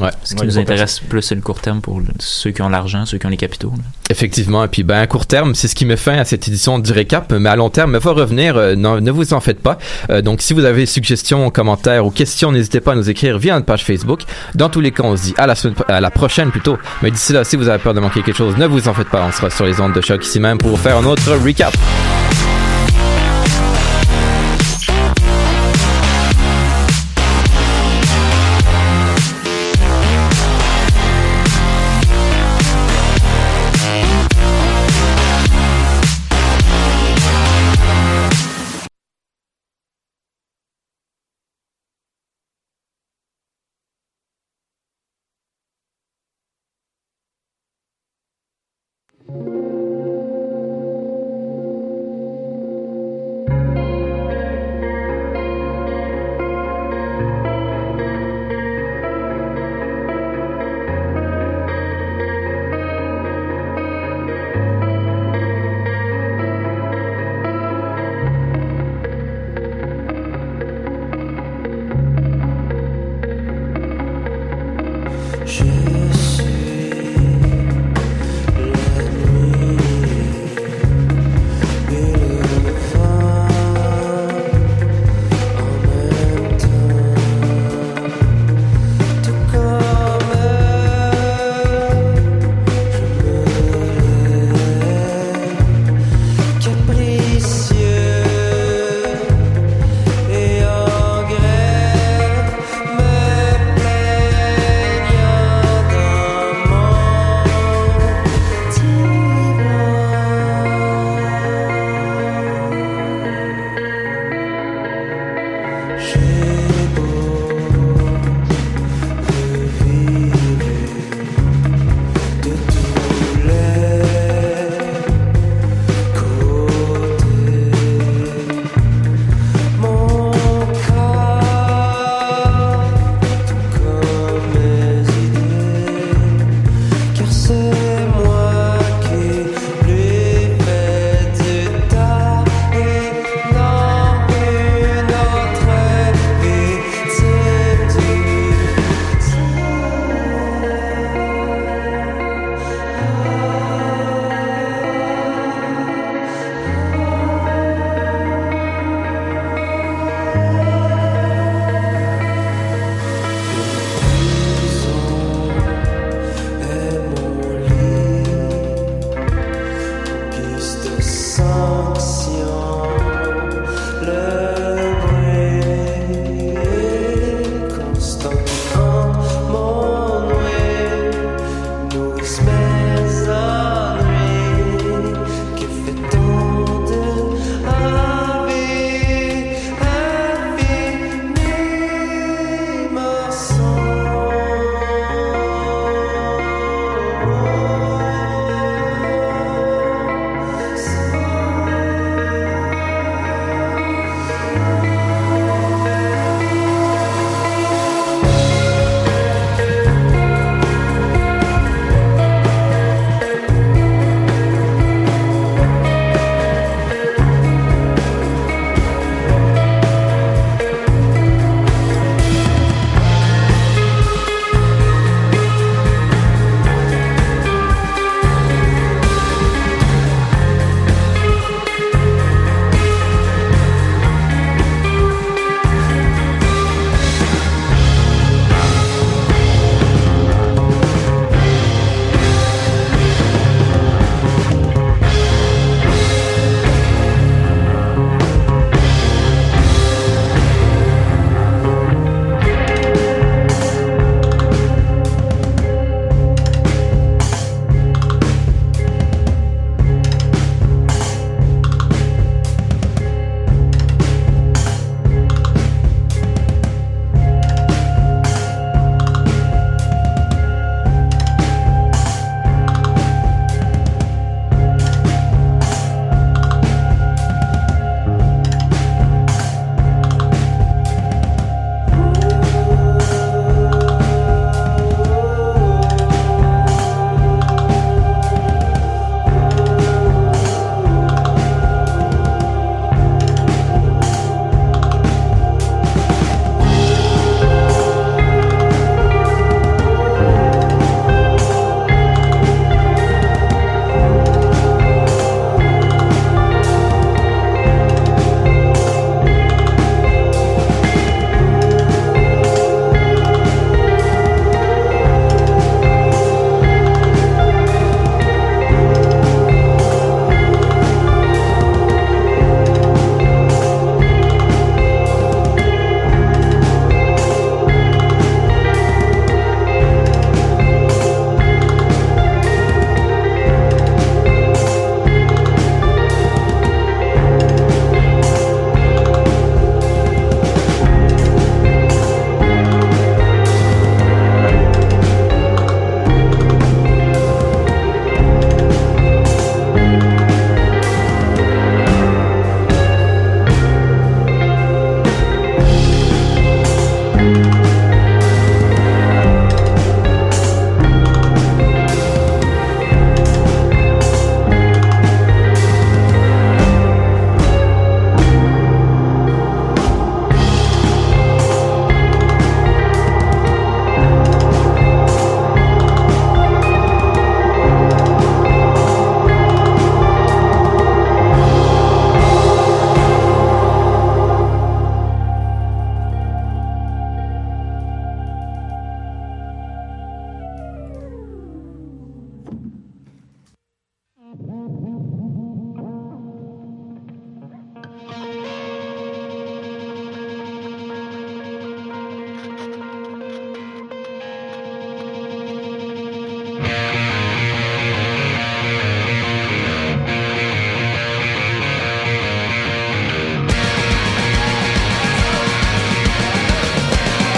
Ouais. 0.00 0.10
Ce 0.24 0.34
qui 0.34 0.40
Ouais, 0.40 0.46
nous 0.46 0.58
intéresse 0.58 1.00
plus, 1.00 1.22
c'est 1.22 1.34
le 1.34 1.40
court 1.40 1.60
terme 1.60 1.80
pour 1.80 2.00
le- 2.00 2.06
ceux 2.18 2.50
qui 2.50 2.62
ont 2.62 2.68
l'argent, 2.68 3.04
ceux 3.06 3.18
qui 3.18 3.26
ont 3.26 3.30
les 3.30 3.36
capitaux. 3.36 3.70
là. 3.76 3.82
Effectivement, 4.10 4.64
et 4.64 4.68
puis 4.68 4.82
ben 4.84 4.98
à 5.00 5.06
court 5.06 5.26
terme, 5.26 5.54
c'est 5.54 5.68
ce 5.68 5.74
qui 5.74 5.84
met 5.84 5.96
fin 5.96 6.18
à 6.18 6.24
cette 6.24 6.46
édition 6.48 6.78
du 6.78 6.92
récap, 6.92 7.32
mais 7.32 7.48
à 7.48 7.56
long 7.56 7.68
terme, 7.70 7.92
il 7.94 8.00
va 8.00 8.12
revenir, 8.12 8.56
euh, 8.56 8.74
non, 8.74 9.00
ne 9.00 9.10
vous 9.10 9.32
en 9.34 9.40
faites 9.40 9.60
pas. 9.60 9.78
Euh, 10.10 10.22
donc 10.22 10.40
si 10.40 10.54
vous 10.54 10.64
avez 10.64 10.82
des 10.82 10.86
suggestions, 10.86 11.50
commentaires 11.50 12.06
ou 12.06 12.10
questions, 12.10 12.52
n'hésitez 12.52 12.80
pas 12.80 12.92
à 12.92 12.94
nous 12.94 13.10
écrire 13.10 13.38
via 13.38 13.54
notre 13.54 13.66
page 13.66 13.84
Facebook. 13.84 14.22
Dans 14.54 14.68
tous 14.68 14.80
les 14.80 14.92
cas, 14.92 15.02
on 15.04 15.16
se 15.16 15.22
dit 15.22 15.34
à 15.38 15.46
la, 15.46 15.54
semaine, 15.54 15.76
à 15.88 16.00
la 16.00 16.10
prochaine 16.10 16.50
plutôt. 16.50 16.78
Mais 17.02 17.10
d'ici 17.10 17.32
là, 17.32 17.44
si 17.44 17.56
vous 17.56 17.68
avez 17.68 17.78
peur 17.82 17.94
de 17.94 18.00
manquer 18.00 18.22
quelque 18.22 18.36
chose, 18.36 18.56
ne 18.56 18.66
vous 18.66 18.88
en 18.88 18.94
faites 18.94 19.08
pas, 19.08 19.24
on 19.26 19.32
sera 19.32 19.50
sur 19.50 19.66
les 19.66 19.80
ondes 19.80 19.92
de 19.92 20.00
choc 20.00 20.24
ici 20.24 20.40
même 20.40 20.58
pour 20.58 20.70
vous 20.70 20.76
faire 20.76 20.96
un 20.96 21.04
autre 21.04 21.32
recap. 21.44 21.74